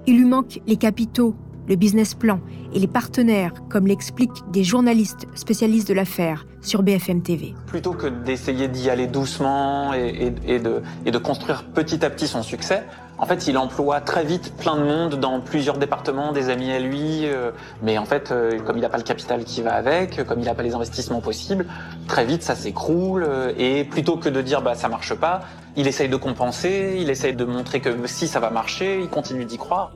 Il 0.08 0.18
lui 0.18 0.26
manque 0.26 0.62
les 0.68 0.78
capitaux, 0.78 1.36
le 1.68 1.76
business 1.76 2.14
plan 2.14 2.40
et 2.74 2.80
les 2.80 2.88
partenaires, 2.88 3.54
comme 3.70 3.88
l'expliquent 3.88 4.50
des 4.52 4.64
journalistes 4.64 5.28
spécialistes 5.36 5.88
de 5.88 5.94
l'affaire 5.94 6.46
sur 6.62 6.84
BFM 6.84 7.22
TV. 7.22 7.54
Plutôt 7.68 7.94
que 7.94 8.08
d'essayer 8.08 8.68
d'y 8.68 8.90
aller 8.90 9.08
doucement 9.08 9.94
et, 9.94 10.32
de, 10.32 10.82
et, 11.06 11.12
de, 11.12 11.18
construire 11.18 11.64
petit 11.64 12.04
à 12.04 12.10
petit 12.10 12.28
son 12.28 12.44
succès, 12.44 12.84
en 13.18 13.26
fait, 13.26 13.48
il 13.48 13.58
emploie 13.58 14.02
très 14.02 14.26
vite 14.26 14.54
plein 14.58 14.76
de 14.76 14.84
monde 14.84 15.16
dans 15.16 15.40
plusieurs 15.40 15.78
départements, 15.78 16.34
des 16.34 16.50
amis 16.50 16.72
à 16.72 16.80
lui. 16.80 17.26
Euh, 17.26 17.52
mais 17.82 17.98
en 17.98 18.06
fait, 18.06 18.32
euh, 18.32 18.60
comme 18.60 18.78
il 18.78 18.82
n'a 18.82 18.90
pas 18.90 18.98
le 18.98 19.04
capital 19.04 19.46
qui 19.46 19.62
va 19.62 19.74
avec, 19.74 20.26
comme 20.26 20.40
il 20.40 20.46
n'a 20.46 20.54
pas 20.54 20.64
les 20.64 20.76
investissements 20.76 21.22
possibles, 21.22 21.66
très 22.08 22.26
vite 22.26 22.44
ça 22.44 22.56
s'écroule. 22.56 23.24
Euh, 23.24 23.54
et 23.58 23.86
plutôt 23.86 24.18
que 24.18 24.28
de 24.28 24.42
dire 24.42 24.62
bah 24.62 24.76
ça 24.76 24.90
marche 24.90 25.14
pas, 25.14 25.44
il 25.78 25.88
essaye 25.88 26.10
de 26.10 26.18
compenser, 26.18 26.98
il 27.00 27.10
essaye 27.10 27.34
de 27.34 27.46
montrer 27.46 27.80
que 27.80 27.90
si 28.06 28.28
ça 28.28 28.42
va 28.42 28.50
marcher, 28.50 29.00
il 29.00 29.08
continue 29.08 29.46
d'y 29.46 29.58
croire. 29.58 29.94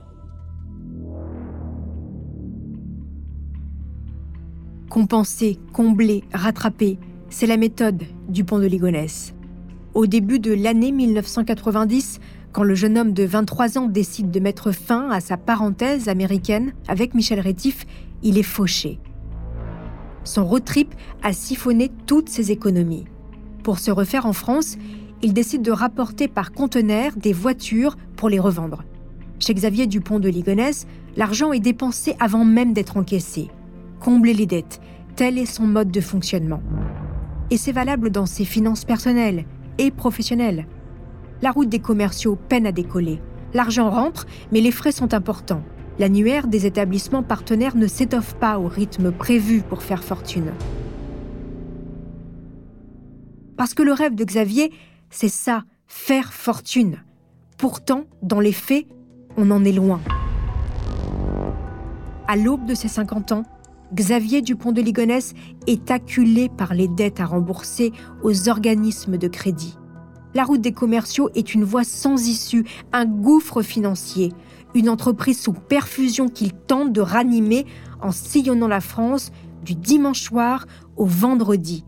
Compenser, 4.90 5.60
combler, 5.72 6.24
rattraper, 6.34 6.98
c'est 7.30 7.46
la 7.46 7.58
méthode 7.58 8.02
du 8.28 8.44
pont 8.44 8.58
de 8.58 8.66
Ligonnès. 8.66 9.36
Au 9.94 10.08
début 10.08 10.40
de 10.40 10.52
l'année 10.52 10.92
1990, 10.92 12.20
quand 12.52 12.64
le 12.64 12.74
jeune 12.74 12.98
homme 12.98 13.14
de 13.14 13.24
23 13.24 13.78
ans 13.78 13.88
décide 13.88 14.32
de 14.32 14.40
mettre 14.40 14.72
fin 14.72 15.12
à 15.12 15.20
sa 15.20 15.38
parenthèse 15.38 16.10
américaine 16.10 16.74
avec 16.88 17.14
Michel 17.14 17.40
Rétif, 17.40 17.86
il 18.24 18.40
est 18.40 18.44
fauché. 18.44 19.00
Son 20.24 20.44
road 20.44 20.66
trip 20.66 20.96
a 21.22 21.34
siphonné 21.34 21.92
toutes 22.08 22.30
ses 22.30 22.52
économies. 22.52 23.06
Pour 23.62 23.78
se 23.78 23.92
refaire 23.92 24.26
en 24.26 24.34
France, 24.34 24.76
il 25.22 25.34
décide 25.34 25.62
de 25.62 25.72
rapporter 25.72 26.28
par 26.28 26.52
conteneur 26.52 27.12
des 27.16 27.34
voitures 27.34 27.96
pour 28.16 28.28
les 28.28 28.40
revendre. 28.40 28.84
Chez 29.38 29.54
Xavier 29.54 29.86
Dupont 29.86 30.20
de 30.20 30.30
Ligonnès, 30.30 30.88
l'argent 31.16 31.54
est 31.54 31.60
dépensé 31.60 32.16
avant 32.20 32.44
même 32.44 32.74
d'être 32.74 32.98
encaissé 32.98 33.52
combler 34.00 34.34
les 34.34 34.46
dettes. 34.46 34.82
Tel 35.16 35.38
est 35.38 35.46
son 35.46 35.68
mode 35.68 35.92
de 35.92 36.02
fonctionnement. 36.02 36.62
Et 37.52 37.58
c'est 37.58 37.72
valable 37.72 38.10
dans 38.10 38.26
ses 38.26 38.46
finances 38.46 38.86
personnelles 38.86 39.46
et 39.78 39.92
professionnelles. 39.92 40.66
La 41.42 41.52
route 41.52 41.70
des 41.70 41.80
commerciaux 41.80 42.36
peine 42.36 42.66
à 42.66 42.72
décoller. 42.72 43.22
L'argent 43.54 43.90
rentre, 43.90 44.28
mais 44.52 44.62
les 44.62 44.72
frais 44.72 44.92
sont 44.92 45.14
importants. 45.14 45.64
L'annuaire 45.98 46.48
des 46.48 46.66
établissements 46.66 47.24
partenaires 47.24 47.76
ne 47.76 47.88
s'étoffe 47.88 48.36
pas 48.36 48.60
au 48.60 48.68
rythme 48.68 49.12
prévu 49.12 49.62
pour 49.62 49.84
faire 49.84 50.04
fortune. 50.04 50.52
Parce 53.58 53.74
que 53.74 53.84
le 53.84 53.92
rêve 53.92 54.16
de 54.16 54.24
Xavier, 54.24 54.72
c'est 55.10 55.28
ça, 55.28 55.64
faire 55.88 56.32
fortune. 56.32 57.04
Pourtant, 57.58 58.06
dans 58.22 58.40
les 58.40 58.54
faits, 58.54 58.86
on 59.36 59.52
en 59.52 59.66
est 59.66 59.74
loin. 59.74 60.00
À 62.28 62.38
l'aube 62.38 62.66
de 62.66 62.76
ses 62.76 62.88
50 62.88 63.34
ans, 63.34 63.44
Xavier 63.94 64.42
Dupont 64.42 64.72
de 64.72 64.82
Ligonnès 64.82 65.34
est 65.66 65.90
acculé 65.90 66.50
par 66.50 66.74
les 66.74 66.88
dettes 66.88 67.20
à 67.20 67.26
rembourser 67.26 67.92
aux 68.22 68.48
organismes 68.50 69.18
de 69.18 69.28
crédit. 69.28 69.78
La 70.36 70.44
route 70.44 70.62
des 70.62 70.74
commerciaux 70.74 71.30
est 71.34 71.56
une 71.56 71.64
voie 71.64 71.84
sans 71.84 72.28
issue, 72.28 72.66
un 72.94 73.06
gouffre 73.06 73.64
financier, 73.64 74.32
une 74.76 74.90
entreprise 74.90 75.40
sous 75.40 75.54
perfusion 75.54 76.30
qu'il 76.30 76.54
tente 76.54 76.94
de 76.94 77.02
ranimer 77.02 77.66
en 78.00 78.12
sillonnant 78.12 78.68
la 78.68 78.82
France 78.82 79.32
du 79.66 79.74
dimanche 79.74 80.22
soir 80.22 80.68
au 80.96 81.06
vendredi. 81.06 81.84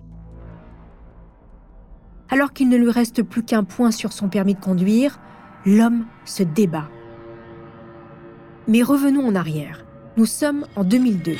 Alors 2.29 2.51
qu'il 2.51 2.69
ne 2.69 2.77
lui 2.77 2.89
reste 2.89 3.21
plus 3.21 3.43
qu'un 3.43 3.63
point 3.63 3.91
sur 3.91 4.11
son 4.11 4.27
permis 4.27 4.55
de 4.55 4.59
conduire, 4.59 5.19
l'homme 5.65 6.05
se 6.25 6.41
débat. 6.41 6.89
Mais 8.67 8.81
revenons 8.81 9.27
en 9.27 9.35
arrière. 9.35 9.85
Nous 10.17 10.25
sommes 10.25 10.65
en 10.75 10.83
2002. 10.83 11.35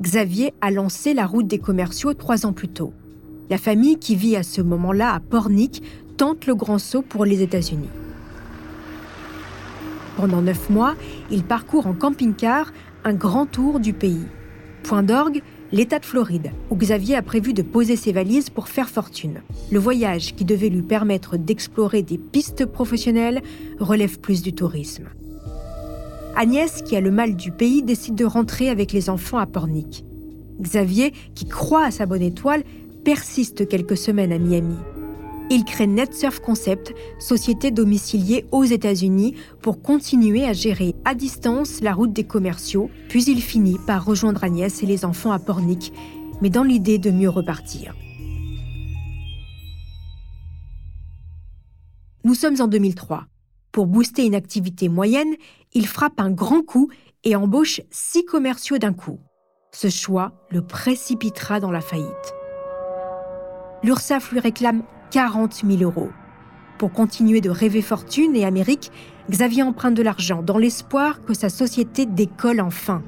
Xavier 0.00 0.54
a 0.60 0.70
lancé 0.70 1.12
la 1.12 1.26
route 1.26 1.48
des 1.48 1.58
commerciaux 1.58 2.14
trois 2.14 2.46
ans 2.46 2.52
plus 2.52 2.68
tôt. 2.68 2.92
La 3.50 3.58
famille 3.58 3.98
qui 3.98 4.14
vit 4.14 4.36
à 4.36 4.44
ce 4.44 4.60
moment-là 4.60 5.12
à 5.12 5.18
Pornic 5.18 5.82
tente 6.16 6.46
le 6.46 6.54
grand 6.54 6.78
saut 6.78 7.02
pour 7.02 7.24
les 7.24 7.42
États-Unis. 7.42 7.88
Pendant 10.16 10.40
neuf 10.40 10.70
mois, 10.70 10.94
il 11.32 11.42
parcourt 11.42 11.88
en 11.88 11.94
camping-car 11.94 12.72
un 13.02 13.14
grand 13.14 13.46
tour 13.46 13.80
du 13.80 13.92
pays. 13.92 14.26
Point 14.84 15.02
d'orgue, 15.02 15.42
l'État 15.72 15.98
de 15.98 16.04
Floride, 16.04 16.52
où 16.70 16.76
Xavier 16.76 17.16
a 17.16 17.22
prévu 17.22 17.52
de 17.52 17.62
poser 17.62 17.96
ses 17.96 18.12
valises 18.12 18.50
pour 18.50 18.68
faire 18.68 18.88
fortune. 18.88 19.42
Le 19.72 19.80
voyage, 19.80 20.36
qui 20.36 20.44
devait 20.44 20.68
lui 20.68 20.82
permettre 20.82 21.36
d'explorer 21.36 22.02
des 22.02 22.18
pistes 22.18 22.66
professionnelles, 22.66 23.42
relève 23.80 24.20
plus 24.20 24.42
du 24.42 24.52
tourisme. 24.52 25.08
Agnès, 26.40 26.82
qui 26.82 26.94
a 26.94 27.00
le 27.00 27.10
mal 27.10 27.34
du 27.34 27.50
pays, 27.50 27.82
décide 27.82 28.14
de 28.14 28.24
rentrer 28.24 28.68
avec 28.68 28.92
les 28.92 29.10
enfants 29.10 29.38
à 29.38 29.46
Pornic. 29.46 30.04
Xavier, 30.60 31.12
qui 31.34 31.48
croit 31.48 31.86
à 31.86 31.90
sa 31.90 32.06
bonne 32.06 32.22
étoile, 32.22 32.62
persiste 33.04 33.66
quelques 33.66 33.96
semaines 33.96 34.30
à 34.30 34.38
Miami. 34.38 34.76
Il 35.50 35.64
crée 35.64 35.88
NetSurf 35.88 36.38
Concept, 36.38 36.94
société 37.18 37.72
domiciliée 37.72 38.46
aux 38.52 38.62
États-Unis, 38.62 39.34
pour 39.62 39.82
continuer 39.82 40.44
à 40.44 40.52
gérer 40.52 40.94
à 41.04 41.16
distance 41.16 41.80
la 41.80 41.92
route 41.92 42.12
des 42.12 42.22
commerciaux, 42.22 42.88
puis 43.08 43.24
il 43.24 43.42
finit 43.42 43.78
par 43.84 44.04
rejoindre 44.04 44.44
Agnès 44.44 44.80
et 44.80 44.86
les 44.86 45.04
enfants 45.04 45.32
à 45.32 45.40
Pornic, 45.40 45.92
mais 46.40 46.50
dans 46.50 46.62
l'idée 46.62 46.98
de 46.98 47.10
mieux 47.10 47.30
repartir. 47.30 47.96
Nous 52.22 52.34
sommes 52.34 52.60
en 52.60 52.68
2003. 52.68 53.26
Pour 53.72 53.86
booster 53.86 54.24
une 54.24 54.34
activité 54.34 54.88
moyenne, 54.88 55.34
il 55.74 55.86
frappe 55.86 56.20
un 56.20 56.30
grand 56.30 56.62
coup 56.62 56.88
et 57.24 57.36
embauche 57.36 57.80
six 57.90 58.24
commerciaux 58.24 58.78
d'un 58.78 58.92
coup. 58.92 59.18
Ce 59.72 59.90
choix 59.90 60.32
le 60.50 60.62
précipitera 60.62 61.60
dans 61.60 61.70
la 61.70 61.80
faillite. 61.80 62.34
L'URSSAF 63.82 64.32
lui 64.32 64.40
réclame 64.40 64.82
40 65.10 65.62
000 65.66 65.82
euros. 65.82 66.10
Pour 66.78 66.92
continuer 66.92 67.40
de 67.40 67.50
rêver 67.50 67.82
fortune 67.82 68.34
et 68.34 68.44
Amérique, 68.44 68.90
Xavier 69.30 69.62
emprunte 69.62 69.94
de 69.94 70.02
l'argent 70.02 70.42
dans 70.42 70.58
l'espoir 70.58 71.24
que 71.24 71.34
sa 71.34 71.48
société 71.48 72.06
décolle 72.06 72.60
enfin. 72.60 73.02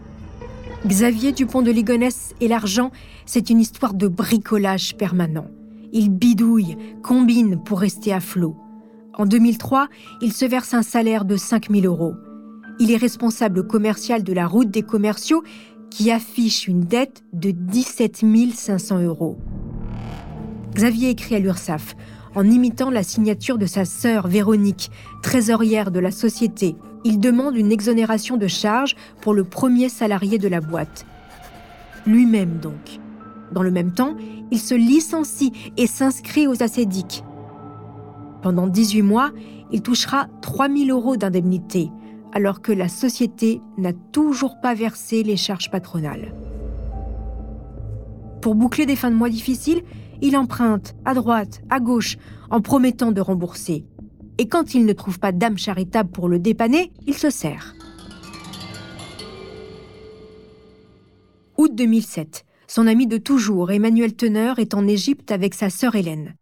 Xavier 0.87 1.33
Dupont 1.33 1.63
de 1.63 1.71
Ligonnès 1.71 2.35
et 2.41 2.49
l'argent, 2.49 2.91
c'est 3.27 3.51
une 3.51 3.61
histoire 3.61 3.95
de 3.95 4.09
bricolage 4.09 4.97
permanent. 4.97 5.49
Il 5.93 6.11
bidouille, 6.11 6.77
combine 7.03 7.63
pour 7.63 7.81
rester 7.81 8.13
à 8.13 8.21
flot. 8.21 8.57
En 9.21 9.27
2003, 9.27 9.89
il 10.23 10.33
se 10.33 10.47
verse 10.47 10.73
un 10.73 10.81
salaire 10.81 11.27
de 11.27 11.37
5 11.37 11.69
000 11.71 11.85
euros. 11.85 12.15
Il 12.79 12.91
est 12.91 12.97
responsable 12.97 13.67
commercial 13.67 14.25
de 14.25 14.33
la 14.33 14.47
route 14.47 14.71
des 14.71 14.81
commerciaux 14.81 15.43
qui 15.91 16.11
affiche 16.11 16.67
une 16.67 16.81
dette 16.81 17.23
de 17.35 17.51
17 17.51 18.25
500 18.55 19.01
euros. 19.03 19.37
Xavier 20.73 21.11
écrit 21.11 21.35
à 21.35 21.39
l'URSSAF 21.39 21.97
en 22.35 22.49
imitant 22.49 22.89
la 22.89 23.03
signature 23.03 23.59
de 23.59 23.67
sa 23.67 23.85
sœur 23.85 24.27
Véronique, 24.27 24.91
trésorière 25.23 25.91
de 25.91 26.01
la 26.01 26.13
société. 26.13 26.75
Il 27.05 27.21
demande 27.21 27.59
une 27.59 27.73
exonération 27.73 28.39
de 28.39 28.47
charges 28.47 28.97
pour 29.21 29.35
le 29.35 29.45
premier 29.45 29.91
salarié 29.91 30.39
de 30.39 30.49
la 30.49 30.63
boîte. 30.63 31.05
Lui-même 32.07 32.57
donc. 32.57 33.01
Dans 33.53 33.63
le 33.63 33.71
même 33.71 33.93
temps, 33.93 34.17
il 34.51 34.59
se 34.59 34.75
licencie 34.75 35.53
et 35.77 35.87
s'inscrit 35.87 36.47
aux 36.47 36.63
acédiques. 36.63 37.23
Pendant 38.43 38.67
18 38.67 39.03
mois, 39.03 39.33
il 39.71 39.83
touchera 39.83 40.29
3000 40.43 40.91
euros 40.91 41.17
d'indemnité, 41.17 41.91
alors 42.33 42.63
que 42.63 42.73
la 42.73 42.89
société 42.89 43.61
n'a 43.77 43.93
toujours 43.93 44.61
pas 44.61 44.75
versé 44.75 45.23
les 45.23 45.37
charges 45.37 45.71
patronales. 45.71 46.35
Pour 48.41 48.55
boucler 48.55 48.87
des 48.87 48.97
fins 48.97 49.11
de 49.11 49.17
mois 49.17 49.29
difficiles, 49.29 49.83
il 50.23 50.37
emprunte 50.37 50.95
à 51.05 51.15
droite, 51.15 51.63
à 51.71 51.81
gauche, 51.81 52.17
en 52.51 52.61
promettant 52.61 53.13
de 53.13 53.21
rembourser. 53.21 53.85
Et 54.39 54.49
quand 54.49 54.75
il 54.75 54.87
ne 54.87 54.93
trouve 54.93 55.19
pas 55.19 55.33
d'âme 55.33 55.59
charitable 55.59 56.11
pour 56.11 56.29
le 56.29 56.39
dépanner, 56.39 56.93
il 57.07 57.15
se 57.15 57.29
sert. 57.31 57.75
Août 61.59 61.73
2007. 61.75 62.47
Son 62.67 62.87
ami 62.87 63.07
de 63.07 63.19
toujours, 63.19 63.71
Emmanuel 63.71 64.15
Teneur, 64.15 64.59
est 64.59 64.73
en 64.73 64.87
Égypte 64.87 65.31
avec 65.31 65.53
sa 65.55 65.69
sœur 65.69 65.95
Hélène. 65.95 66.37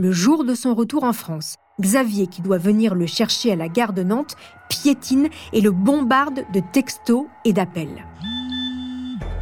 Le 0.00 0.12
jour 0.12 0.44
de 0.44 0.54
son 0.54 0.76
retour 0.76 1.02
en 1.02 1.12
France, 1.12 1.56
Xavier, 1.80 2.28
qui 2.28 2.40
doit 2.40 2.56
venir 2.56 2.94
le 2.94 3.06
chercher 3.06 3.50
à 3.50 3.56
la 3.56 3.66
gare 3.66 3.92
de 3.92 4.04
Nantes, 4.04 4.36
piétine 4.68 5.28
et 5.52 5.60
le 5.60 5.72
bombarde 5.72 6.44
de 6.54 6.62
textos 6.72 7.26
et 7.44 7.52
d'appels. 7.52 8.06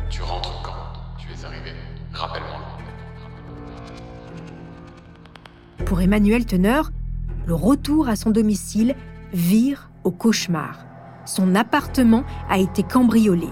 Tu 0.08 0.22
rentres 0.22 0.62
quand? 0.64 1.18
Tu 1.18 1.28
es 1.28 1.44
arrivé. 1.44 1.72
Rappelle-moi. 2.14 2.62
Pour 5.84 6.00
Emmanuel 6.00 6.46
Teneur, 6.46 6.90
le 7.46 7.54
retour 7.54 8.08
à 8.08 8.16
son 8.16 8.30
domicile 8.30 8.94
vire 9.34 9.90
au 10.04 10.10
cauchemar. 10.10 10.86
Son 11.26 11.54
appartement 11.54 12.24
a 12.48 12.56
été 12.56 12.82
cambriolé. 12.82 13.48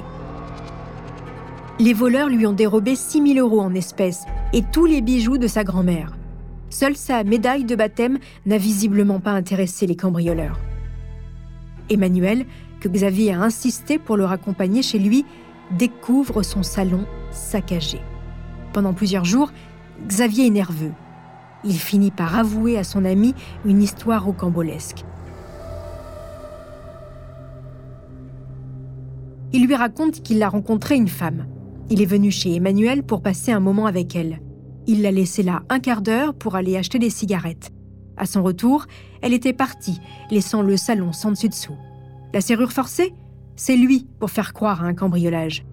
Les 1.79 1.93
voleurs 1.93 2.31
lui 2.31 2.47
ont 2.47 2.55
dérobé 2.55 2.97
6 2.97 3.35
000 3.35 3.47
euros 3.47 3.61
en 3.61 3.75
espèces 3.75 4.25
et 4.55 4.63
tous 4.63 4.87
les 4.87 5.03
bijoux 5.03 5.37
de 5.37 5.49
sa 5.49 5.65
grand-mère. 5.65 6.17
Seule 6.71 6.97
sa 6.97 7.25
médaille 7.25 7.65
de 7.65 7.77
baptême 7.77 8.19
n'a 8.47 8.59
visiblement 8.59 9.21
pas 9.21 9.33
intéressé 9.33 9.87
les 9.87 9.97
cambrioleurs. 9.97 10.59
Emmanuel, 11.91 12.47
que 12.81 12.89
Xavier 12.89 13.33
a 13.33 13.43
insisté 13.43 13.99
pour 13.99 14.17
le 14.17 14.25
raccompagner 14.25 14.83
chez 14.83 14.99
lui, 14.99 15.25
découvre 15.71 16.43
son 16.43 16.63
salon 16.63 17.07
saccagé. 17.31 18.01
Pendant 18.73 18.93
plusieurs 18.93 19.25
jours, 19.25 19.53
Xavier 20.07 20.47
est 20.47 20.51
nerveux 20.51 20.93
il 21.65 21.79
finit 21.79 22.11
par 22.11 22.37
avouer 22.37 22.79
à 22.79 22.85
son 22.85 23.05
ami 23.05 23.35
une 23.65 23.83
histoire 23.83 24.25
rocambolesque. 24.25 25.05
Il 29.53 29.67
lui 29.67 29.75
raconte 29.75 30.23
qu'il 30.23 30.43
a 30.43 30.49
rencontré 30.49 30.97
une 30.97 31.09
femme. 31.09 31.47
Il 31.91 32.03
est 32.03 32.07
venu 32.07 32.31
chez 32.31 32.55
Emmanuel 32.55 33.03
pour 33.03 33.23
passer 33.23 33.53
un 33.53 33.61
moment 33.61 33.87
avec 33.87 34.17
elle. 34.17 34.41
Il 34.87 35.03
l'a 35.03 35.11
laissée 35.11 35.43
là 35.43 35.63
un 35.69 35.81
quart 35.81 36.03
d'heure 36.03 36.35
pour 36.35 36.57
aller 36.57 36.77
acheter 36.77 36.99
des 36.99 37.11
cigarettes. 37.11 37.71
À 38.17 38.27
son 38.27 38.43
retour, 38.43 38.87
elle 39.23 39.33
était 39.33 39.53
partie, 39.53 39.99
laissant 40.31 40.63
le 40.63 40.77
salon 40.77 41.13
sans 41.13 41.31
dessus-dessous. 41.31 41.77
La 42.33 42.41
serrure 42.41 42.73
forcée 42.73 43.13
C'est 43.57 43.77
lui 43.77 44.07
pour 44.19 44.31
faire 44.31 44.53
croire 44.53 44.85
à 44.85 44.87
un 44.87 44.95
cambriolage. 44.95 45.65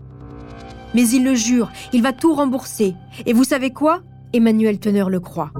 Mais 0.94 1.08
il 1.10 1.24
le 1.24 1.36
jure, 1.36 1.72
il 1.94 2.02
va 2.02 2.14
tout 2.14 2.34
rembourser. 2.34 2.96
Et 3.26 3.34
vous 3.34 3.44
savez 3.44 3.72
quoi? 3.72 4.02
Emmanuel 4.34 4.80
Teneur 4.80 5.10
le 5.10 5.20
croit 5.20 5.52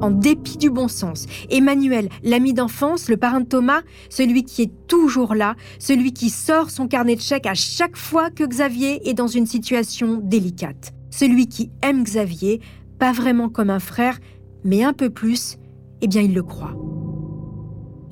en 0.00 0.10
dépit 0.10 0.56
du 0.56 0.70
bon 0.70 0.88
sens. 0.88 1.26
Emmanuel, 1.50 2.08
l'ami 2.22 2.52
d'enfance, 2.52 3.08
le 3.08 3.16
parrain 3.16 3.40
de 3.40 3.46
Thomas, 3.46 3.82
celui 4.08 4.44
qui 4.44 4.62
est 4.62 4.72
toujours 4.86 5.34
là, 5.34 5.56
celui 5.78 6.12
qui 6.12 6.30
sort 6.30 6.70
son 6.70 6.88
carnet 6.88 7.16
de 7.16 7.20
chèques 7.20 7.46
à 7.46 7.54
chaque 7.54 7.96
fois 7.96 8.30
que 8.30 8.44
Xavier 8.44 9.08
est 9.08 9.14
dans 9.14 9.26
une 9.26 9.46
situation 9.46 10.20
délicate. 10.22 10.92
Celui 11.10 11.48
qui 11.48 11.70
aime 11.82 12.04
Xavier, 12.04 12.60
pas 13.00 13.12
vraiment 13.12 13.48
comme 13.48 13.70
un 13.70 13.80
frère, 13.80 14.18
mais 14.62 14.84
un 14.84 14.92
peu 14.92 15.08
plus, 15.08 15.58
eh 16.02 16.06
bien 16.06 16.20
il 16.20 16.34
le 16.34 16.42
croit. 16.42 16.76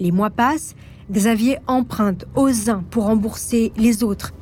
Les 0.01 0.11
mois 0.11 0.31
passent, 0.31 0.75
Xavier 1.13 1.59
emprunte 1.67 2.25
aux 2.35 2.71
uns 2.71 2.83
pour 2.91 3.05
rembourser 3.05 3.71
les 3.77 4.03
autres. 4.03 4.33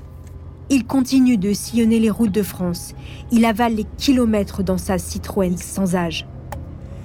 Il 0.71 0.87
continue 0.87 1.37
de 1.37 1.53
sillonner 1.53 1.99
les 1.99 2.11
routes 2.11 2.33
de 2.33 2.43
France. 2.43 2.95
Il 3.33 3.45
avale 3.45 3.75
les 3.75 3.87
kilomètres 3.99 4.63
dans 4.63 4.79
sa 4.79 4.99
Citroën 4.99 5.57
sans 5.57 5.97
âge. 5.97 6.27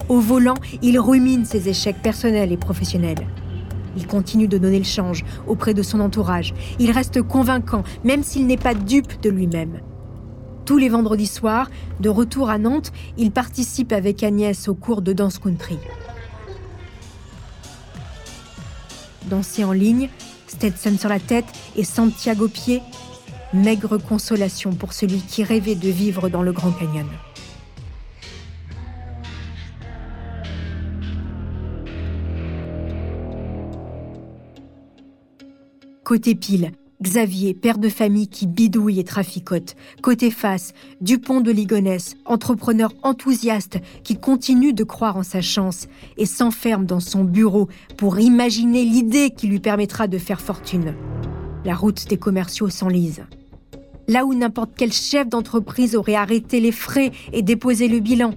Au 0.07 0.19
volant, 0.19 0.57
il 0.83 0.99
rumine 0.99 1.45
ses 1.45 1.67
échecs 1.67 2.01
personnels 2.01 2.51
et 2.51 2.57
professionnels. 2.57 3.27
Il 3.97 4.05
continue 4.05 4.47
de 4.47 4.57
donner 4.59 4.79
le 4.79 4.85
change 4.85 5.25
auprès 5.47 5.73
de 5.73 5.81
son 5.81 5.99
entourage. 5.99 6.53
Il 6.79 6.91
reste 6.91 7.23
convaincant, 7.23 7.83
même 8.03 8.23
s'il 8.23 8.45
n'est 8.45 8.57
pas 8.57 8.75
dupe 8.75 9.19
de 9.21 9.29
lui-même. 9.29 9.79
Tous 10.71 10.77
les 10.77 10.87
vendredis 10.87 11.27
soirs, 11.27 11.69
de 11.99 12.07
retour 12.07 12.49
à 12.49 12.57
Nantes, 12.57 12.93
il 13.17 13.31
participe 13.31 13.91
avec 13.91 14.23
Agnès 14.23 14.69
au 14.69 14.73
cours 14.73 15.01
de 15.01 15.11
danse 15.11 15.37
country. 15.37 15.77
Danser 19.25 19.65
en 19.65 19.73
ligne, 19.73 20.07
Stetson 20.47 20.97
sur 20.97 21.09
la 21.09 21.19
tête 21.19 21.43
et 21.75 21.83
Santiago 21.83 22.47
pied, 22.47 22.81
maigre 23.53 23.97
consolation 23.97 24.71
pour 24.71 24.93
celui 24.93 25.19
qui 25.19 25.43
rêvait 25.43 25.75
de 25.75 25.89
vivre 25.89 26.29
dans 26.29 26.41
le 26.41 26.53
Grand 26.53 26.71
Canyon. 26.71 27.09
Côté 36.05 36.33
pile, 36.33 36.71
Xavier, 37.01 37.55
père 37.55 37.79
de 37.79 37.89
famille 37.89 38.27
qui 38.27 38.45
bidouille 38.45 38.99
et 38.99 39.03
traficote. 39.03 39.75
Côté 40.03 40.29
face, 40.29 40.73
Dupont 41.01 41.41
de 41.41 41.51
Ligonnès, 41.51 42.15
entrepreneur 42.25 42.93
enthousiaste 43.01 43.79
qui 44.03 44.17
continue 44.17 44.73
de 44.73 44.83
croire 44.83 45.17
en 45.17 45.23
sa 45.23 45.41
chance 45.41 45.87
et 46.17 46.27
s'enferme 46.27 46.85
dans 46.85 46.99
son 46.99 47.23
bureau 47.23 47.69
pour 47.97 48.19
imaginer 48.19 48.83
l'idée 48.85 49.31
qui 49.31 49.47
lui 49.47 49.59
permettra 49.59 50.07
de 50.07 50.19
faire 50.19 50.41
fortune. 50.41 50.93
La 51.65 51.73
route 51.73 52.07
des 52.07 52.17
commerciaux 52.17 52.69
s'enlise. 52.69 53.23
Là 54.07 54.25
où 54.25 54.35
n'importe 54.35 54.71
quel 54.77 54.93
chef 54.93 55.27
d'entreprise 55.27 55.95
aurait 55.95 56.15
arrêté 56.15 56.59
les 56.59 56.71
frais 56.71 57.11
et 57.33 57.41
déposé 57.41 57.87
le 57.87 57.99
bilan, 57.99 58.35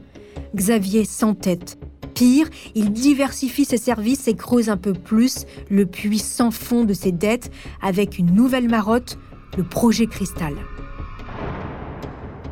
Xavier 0.55 1.05
s'entête 1.05 1.79
Pire, 2.15 2.49
il 2.75 2.93
diversifie 2.93 3.65
ses 3.65 3.77
services 3.77 4.29
et 4.29 4.35
creuse 4.35 4.69
un 4.69 4.77
peu 4.77 4.93
plus 4.93 5.47
le 5.69 5.85
puits 5.85 6.19
sans 6.19 6.51
fond 6.51 6.85
de 6.85 6.95
ses 6.95 7.13
dettes 7.13 7.51
avec 7.83 8.19
une 8.19 8.33
nouvelle 8.35 8.69
marotte, 8.69 9.19
le 9.57 9.65
projet 9.65 10.07
Cristal. 10.07 10.55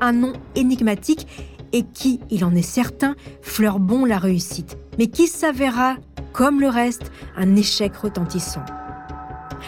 Un 0.01 0.13
nom 0.13 0.33
énigmatique 0.57 1.29
et 1.73 1.85
qui, 1.85 2.21
il 2.31 2.45
en 2.45 2.55
est 2.55 2.63
certain, 2.63 3.15
fleure 3.41 3.79
bon 3.79 4.05
la 4.05 4.19
réussite, 4.19 4.77
mais 4.99 5.07
qui 5.07 5.27
s'avérera, 5.27 5.97
comme 6.33 6.61
le 6.61 6.69
reste, 6.69 7.11
un 7.37 7.57
échec 7.57 7.95
retentissant. 7.97 8.65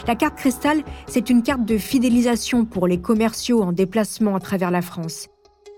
La 0.07 0.17
carte 0.17 0.37
Cristal, 0.37 0.83
c'est 1.07 1.31
une 1.31 1.43
carte 1.43 1.65
de 1.65 1.79
fidélisation 1.79 2.65
pour 2.65 2.87
les 2.87 3.01
commerciaux 3.01 3.63
en 3.63 3.73
déplacement 3.73 4.35
à 4.35 4.41
travers 4.41 4.71
la 4.71 4.83
France. 4.83 5.29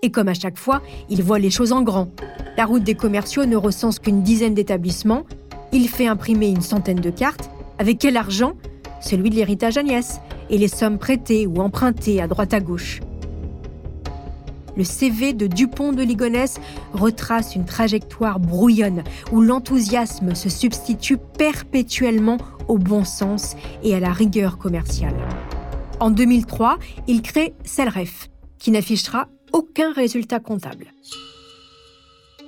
Et 0.03 0.11
comme 0.11 0.27
à 0.27 0.33
chaque 0.33 0.57
fois, 0.57 0.81
il 1.09 1.23
voit 1.23 1.39
les 1.39 1.49
choses 1.49 1.71
en 1.71 1.81
grand. 1.81 2.09
La 2.55 2.65
route 2.65 2.83
des 2.83 2.95
commerciaux 2.95 3.45
ne 3.45 3.55
recense 3.55 3.99
qu'une 3.99 4.21
dizaine 4.21 4.53
d'établissements. 4.53 5.23
Il 5.71 5.89
fait 5.89 6.07
imprimer 6.07 6.49
une 6.49 6.61
centaine 6.61 6.99
de 6.99 7.09
cartes. 7.09 7.49
Avec 7.79 7.97
quel 7.99 8.17
argent? 8.17 8.53
Celui 9.01 9.29
de 9.29 9.35
l'héritage 9.35 9.77
Agnès 9.77 10.19
et 10.49 10.57
les 10.57 10.67
sommes 10.67 10.97
prêtées 10.97 11.47
ou 11.47 11.61
empruntées 11.61 12.21
à 12.21 12.27
droite 12.27 12.53
à 12.53 12.59
gauche. 12.59 13.01
Le 14.75 14.83
CV 14.83 15.33
de 15.33 15.47
Dupont 15.47 15.91
de 15.91 16.03
Ligonnès 16.03 16.59
retrace 16.93 17.55
une 17.55 17.65
trajectoire 17.65 18.39
brouillonne 18.39 19.03
où 19.31 19.41
l'enthousiasme 19.41 20.35
se 20.35 20.49
substitue 20.49 21.17
perpétuellement 21.17 22.37
au 22.67 22.77
bon 22.77 23.03
sens 23.03 23.55
et 23.83 23.95
à 23.95 23.99
la 23.99 24.11
rigueur 24.11 24.59
commerciale. 24.59 25.15
En 25.99 26.11
2003, 26.11 26.77
il 27.07 27.23
crée 27.23 27.55
Celref, 27.65 28.29
qui 28.59 28.69
n'affichera 28.69 29.29
aucun 29.53 29.91
résultat 29.91 30.39
comptable. 30.39 30.93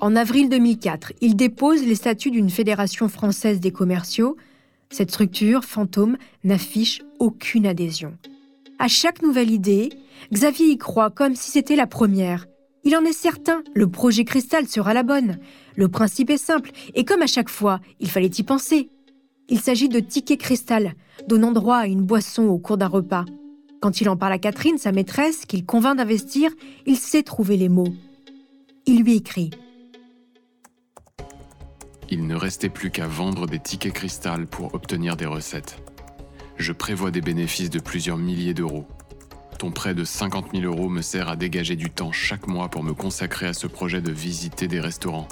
En 0.01 0.15
avril 0.15 0.49
2004, 0.49 1.13
il 1.21 1.35
dépose 1.35 1.85
les 1.85 1.95
statuts 1.95 2.31
d'une 2.31 2.49
fédération 2.49 3.09
française 3.09 3.59
des 3.59 3.71
commerciaux. 3.71 4.37
Cette 4.89 5.11
structure, 5.11 5.65
fantôme, 5.65 6.17
n'affiche 6.43 7.01
aucune 7.19 7.67
adhésion. 7.67 8.17
À 8.79 8.87
chaque 8.87 9.21
nouvelle 9.21 9.51
idée, 9.51 9.89
Xavier 10.31 10.67
y 10.67 10.77
croit 10.77 11.09
comme 11.09 11.35
si 11.35 11.51
c'était 11.51 11.75
la 11.75 11.85
première. 11.85 12.47
Il 12.85 12.95
en 12.95 13.03
est 13.03 13.13
certain, 13.13 13.61
le 13.73 13.89
projet 13.89 14.23
Cristal 14.23 14.67
sera 14.67 14.93
la 14.93 15.03
bonne. 15.03 15.37
Le 15.75 15.89
principe 15.89 16.29
est 16.29 16.37
simple, 16.37 16.71
et 16.95 17.03
comme 17.03 17.21
à 17.21 17.27
chaque 17.27 17.49
fois, 17.49 17.81
il 17.99 18.09
fallait 18.09 18.27
y 18.27 18.43
penser. 18.43 18.89
Il 19.49 19.59
s'agit 19.59 19.89
de 19.89 19.99
tickets 19.99 20.39
cristal, 20.39 20.93
donnant 21.27 21.51
droit 21.51 21.77
à 21.77 21.87
une 21.87 22.03
boisson 22.03 22.43
au 22.43 22.57
cours 22.57 22.77
d'un 22.77 22.87
repas. 22.87 23.25
Quand 23.81 24.01
il 24.01 24.09
en 24.09 24.17
parle 24.17 24.33
à 24.33 24.39
Catherine, 24.39 24.77
sa 24.77 24.91
maîtresse, 24.91 25.45
qu'il 25.45 25.65
convainc 25.65 25.97
d'investir, 25.97 26.51
il 26.85 26.97
sait 26.97 27.23
trouver 27.23 27.55
les 27.55 27.69
mots. 27.69 27.93
Il 28.85 29.03
lui 29.03 29.15
écrit 29.15 29.51
Il 32.09 32.27
ne 32.27 32.35
restait 32.35 32.69
plus 32.69 32.91
qu'à 32.91 33.07
vendre 33.07 33.47
des 33.47 33.59
tickets 33.59 33.93
cristal 33.93 34.47
pour 34.47 34.73
obtenir 34.73 35.15
des 35.15 35.25
recettes. 35.25 35.81
Je 36.57 36.73
prévois 36.73 37.11
des 37.11 37.21
bénéfices 37.21 37.69
de 37.69 37.79
plusieurs 37.79 38.17
milliers 38.17 38.53
d'euros. 38.53 38.85
Ton 39.59 39.71
prêt 39.71 39.93
de 39.93 40.03
50 40.03 40.47
000 40.53 40.65
euros 40.65 40.89
me 40.89 41.01
sert 41.01 41.29
à 41.29 41.37
dégager 41.37 41.77
du 41.77 41.89
temps 41.89 42.11
chaque 42.11 42.47
mois 42.47 42.67
pour 42.67 42.83
me 42.83 42.93
consacrer 42.93 43.47
à 43.47 43.53
ce 43.53 43.67
projet 43.67 44.01
de 44.01 44.11
visiter 44.11 44.67
des 44.67 44.81
restaurants. 44.81 45.27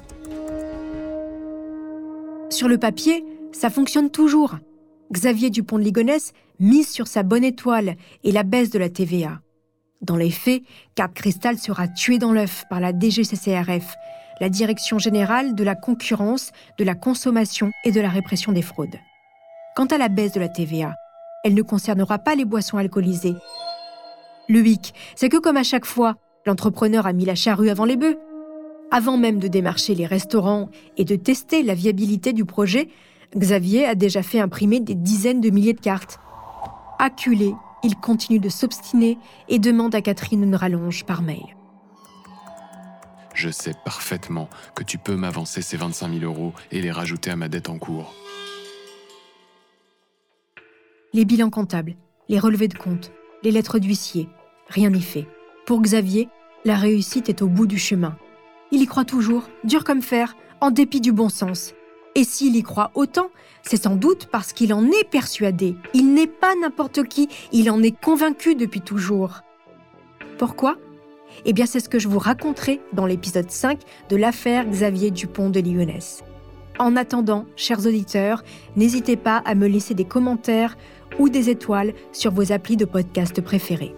Sur 2.50 2.70
le 2.70 2.78
papier, 2.78 3.26
ça 3.52 3.70
fonctionne 3.70 4.10
toujours. 4.10 4.58
Xavier 5.12 5.50
Dupont 5.50 5.78
de 5.78 5.84
Ligonnès 5.84 6.34
mise 6.60 6.90
sur 6.90 7.08
sa 7.08 7.24
bonne 7.24 7.44
étoile 7.44 7.96
et 8.24 8.32
la 8.32 8.44
baisse 8.44 8.70
de 8.70 8.80
la 8.80 8.90
TVA. 8.90 9.40
Dans 10.02 10.16
les 10.18 10.32
faits, 10.32 10.64
Carte 10.96 11.14
Cristal 11.14 11.58
sera 11.58 11.88
tué 11.88 12.20
dans 12.20 12.34
l'œuf 12.34 12.66
par 12.70 12.80
la 12.80 12.92
DGCCRF, 12.92 13.96
la 14.40 14.50
Direction 14.50 15.00
générale 15.00 15.56
de 15.56 15.64
la 15.64 15.76
concurrence, 15.76 16.52
de 16.78 16.84
la 16.84 16.94
consommation 16.94 17.72
et 17.84 17.92
de 17.92 18.02
la 18.02 18.10
répression 18.10 18.52
des 18.52 18.62
fraudes. 18.62 19.00
Quant 19.76 19.86
à 19.86 19.98
la 19.98 20.10
baisse 20.10 20.34
de 20.34 20.40
la 20.40 20.50
TVA, 20.50 20.94
elle 21.44 21.54
ne 21.54 21.62
concernera 21.62 22.20
pas 22.20 22.36
les 22.36 22.46
boissons 22.46 22.78
alcoolisées. 22.78 23.36
Le 24.50 24.66
hic, 24.66 24.94
c'est 25.16 25.30
que 25.30 25.38
comme 25.38 25.58
à 25.58 25.64
chaque 25.64 25.86
fois, 25.86 26.16
l'entrepreneur 26.46 27.08
a 27.08 27.14
mis 27.14 27.26
la 27.26 27.36
charrue 27.36 27.70
avant 27.70 27.86
les 27.86 27.98
bœufs. 27.98 28.18
Avant 28.92 29.18
même 29.18 29.40
de 29.40 29.48
démarcher 29.48 29.96
les 29.96 30.06
restaurants 30.06 30.70
et 30.96 31.04
de 31.04 31.16
tester 31.16 31.62
la 31.64 31.74
viabilité 31.74 32.32
du 32.32 32.46
projet, 32.46 32.90
Xavier 33.36 33.86
a 33.86 33.96
déjà 33.96 34.24
fait 34.24 34.40
imprimer 34.40 34.80
des 34.80 34.96
dizaines 34.96 35.42
de 35.42 35.50
milliers 35.50 35.74
de 35.74 35.82
cartes. 35.82 36.20
Acculé, 37.00 37.54
il 37.84 37.96
continue 37.96 38.40
de 38.40 38.50
s'obstiner 38.50 39.18
et 39.50 39.60
demande 39.60 39.94
à 39.96 40.02
Catherine 40.02 40.44
une 40.44 40.56
rallonge 40.56 41.06
par 41.06 41.22
mail. 41.22 41.56
Je 43.34 43.50
sais 43.50 43.74
parfaitement 43.86 44.50
que 44.74 44.84
tu 44.84 44.98
peux 44.98 45.16
m'avancer 45.16 45.62
ces 45.62 45.78
25 45.78 46.20
000 46.20 46.24
euros 46.24 46.54
et 46.72 46.82
les 46.82 46.92
rajouter 46.92 47.30
à 47.30 47.36
ma 47.36 47.50
dette 47.50 47.70
en 47.70 47.78
cours. 47.78 48.16
Les 51.14 51.24
bilans 51.24 51.52
comptables, 51.52 51.96
les 52.30 52.40
relevés 52.40 52.68
de 52.68 52.78
compte, 52.78 53.12
les 53.44 53.52
lettres 53.52 53.78
d'huissier, 53.78 54.28
rien 54.70 54.90
n'y 54.90 55.02
fait. 55.02 55.28
Pour 55.66 55.82
Xavier, 55.82 56.30
la 56.66 56.76
réussite 56.76 57.30
est 57.30 57.42
au 57.42 57.48
bout 57.48 57.68
du 57.68 57.78
chemin. 57.78 58.18
Il 58.72 58.82
y 58.82 58.88
croit 58.88 59.06
toujours, 59.06 59.48
dur 59.64 59.84
comme 59.84 60.02
fer, 60.02 60.36
en 60.60 60.72
dépit 60.72 61.00
du 61.00 61.12
bon 61.12 61.30
sens. 61.30 61.74
Et 62.18 62.24
s'il 62.24 62.56
y 62.56 62.64
croit 62.64 62.90
autant, 62.96 63.30
c'est 63.62 63.84
sans 63.84 63.96
doute 63.96 64.26
parce 64.32 64.52
qu'il 64.52 64.74
en 64.74 64.88
est 64.88 65.08
persuadé. 65.08 65.76
Il 65.94 66.16
n'est 66.16 66.26
pas 66.26 66.56
n'importe 66.60 67.04
qui, 67.04 67.30
il 67.52 67.70
en 67.70 67.84
est 67.84 67.96
convaincu 67.96 68.56
depuis 68.56 68.82
toujours. 68.82 69.42
Pourquoi? 70.40 70.78
Eh 71.46 71.54
bien, 71.54 71.68
c'est 71.68 71.80
ce 71.80 71.90
que 71.90 72.00
je 72.00 72.08
vous 72.08 72.18
raconterai 72.18 72.82
dans 72.92 73.06
l'épisode 73.06 73.52
5 73.52 73.80
de 74.10 74.16
l'affaire 74.16 74.66
Xavier 74.66 75.12
Dupont 75.12 75.52
de 75.52 75.60
Ligonnès. 75.60 76.24
En 76.80 76.96
attendant, 76.96 77.46
chers 77.56 77.86
auditeurs, 77.86 78.44
n'hésitez 78.76 79.16
pas 79.16 79.38
à 79.46 79.54
me 79.54 79.68
laisser 79.68 79.94
des 79.94 80.06
commentaires 80.06 80.76
ou 81.20 81.30
des 81.30 81.52
étoiles 81.52 81.94
sur 82.14 82.32
vos 82.32 82.52
applis 82.52 82.78
de 82.78 82.86
podcast 82.86 83.42
préférés. 83.42 83.94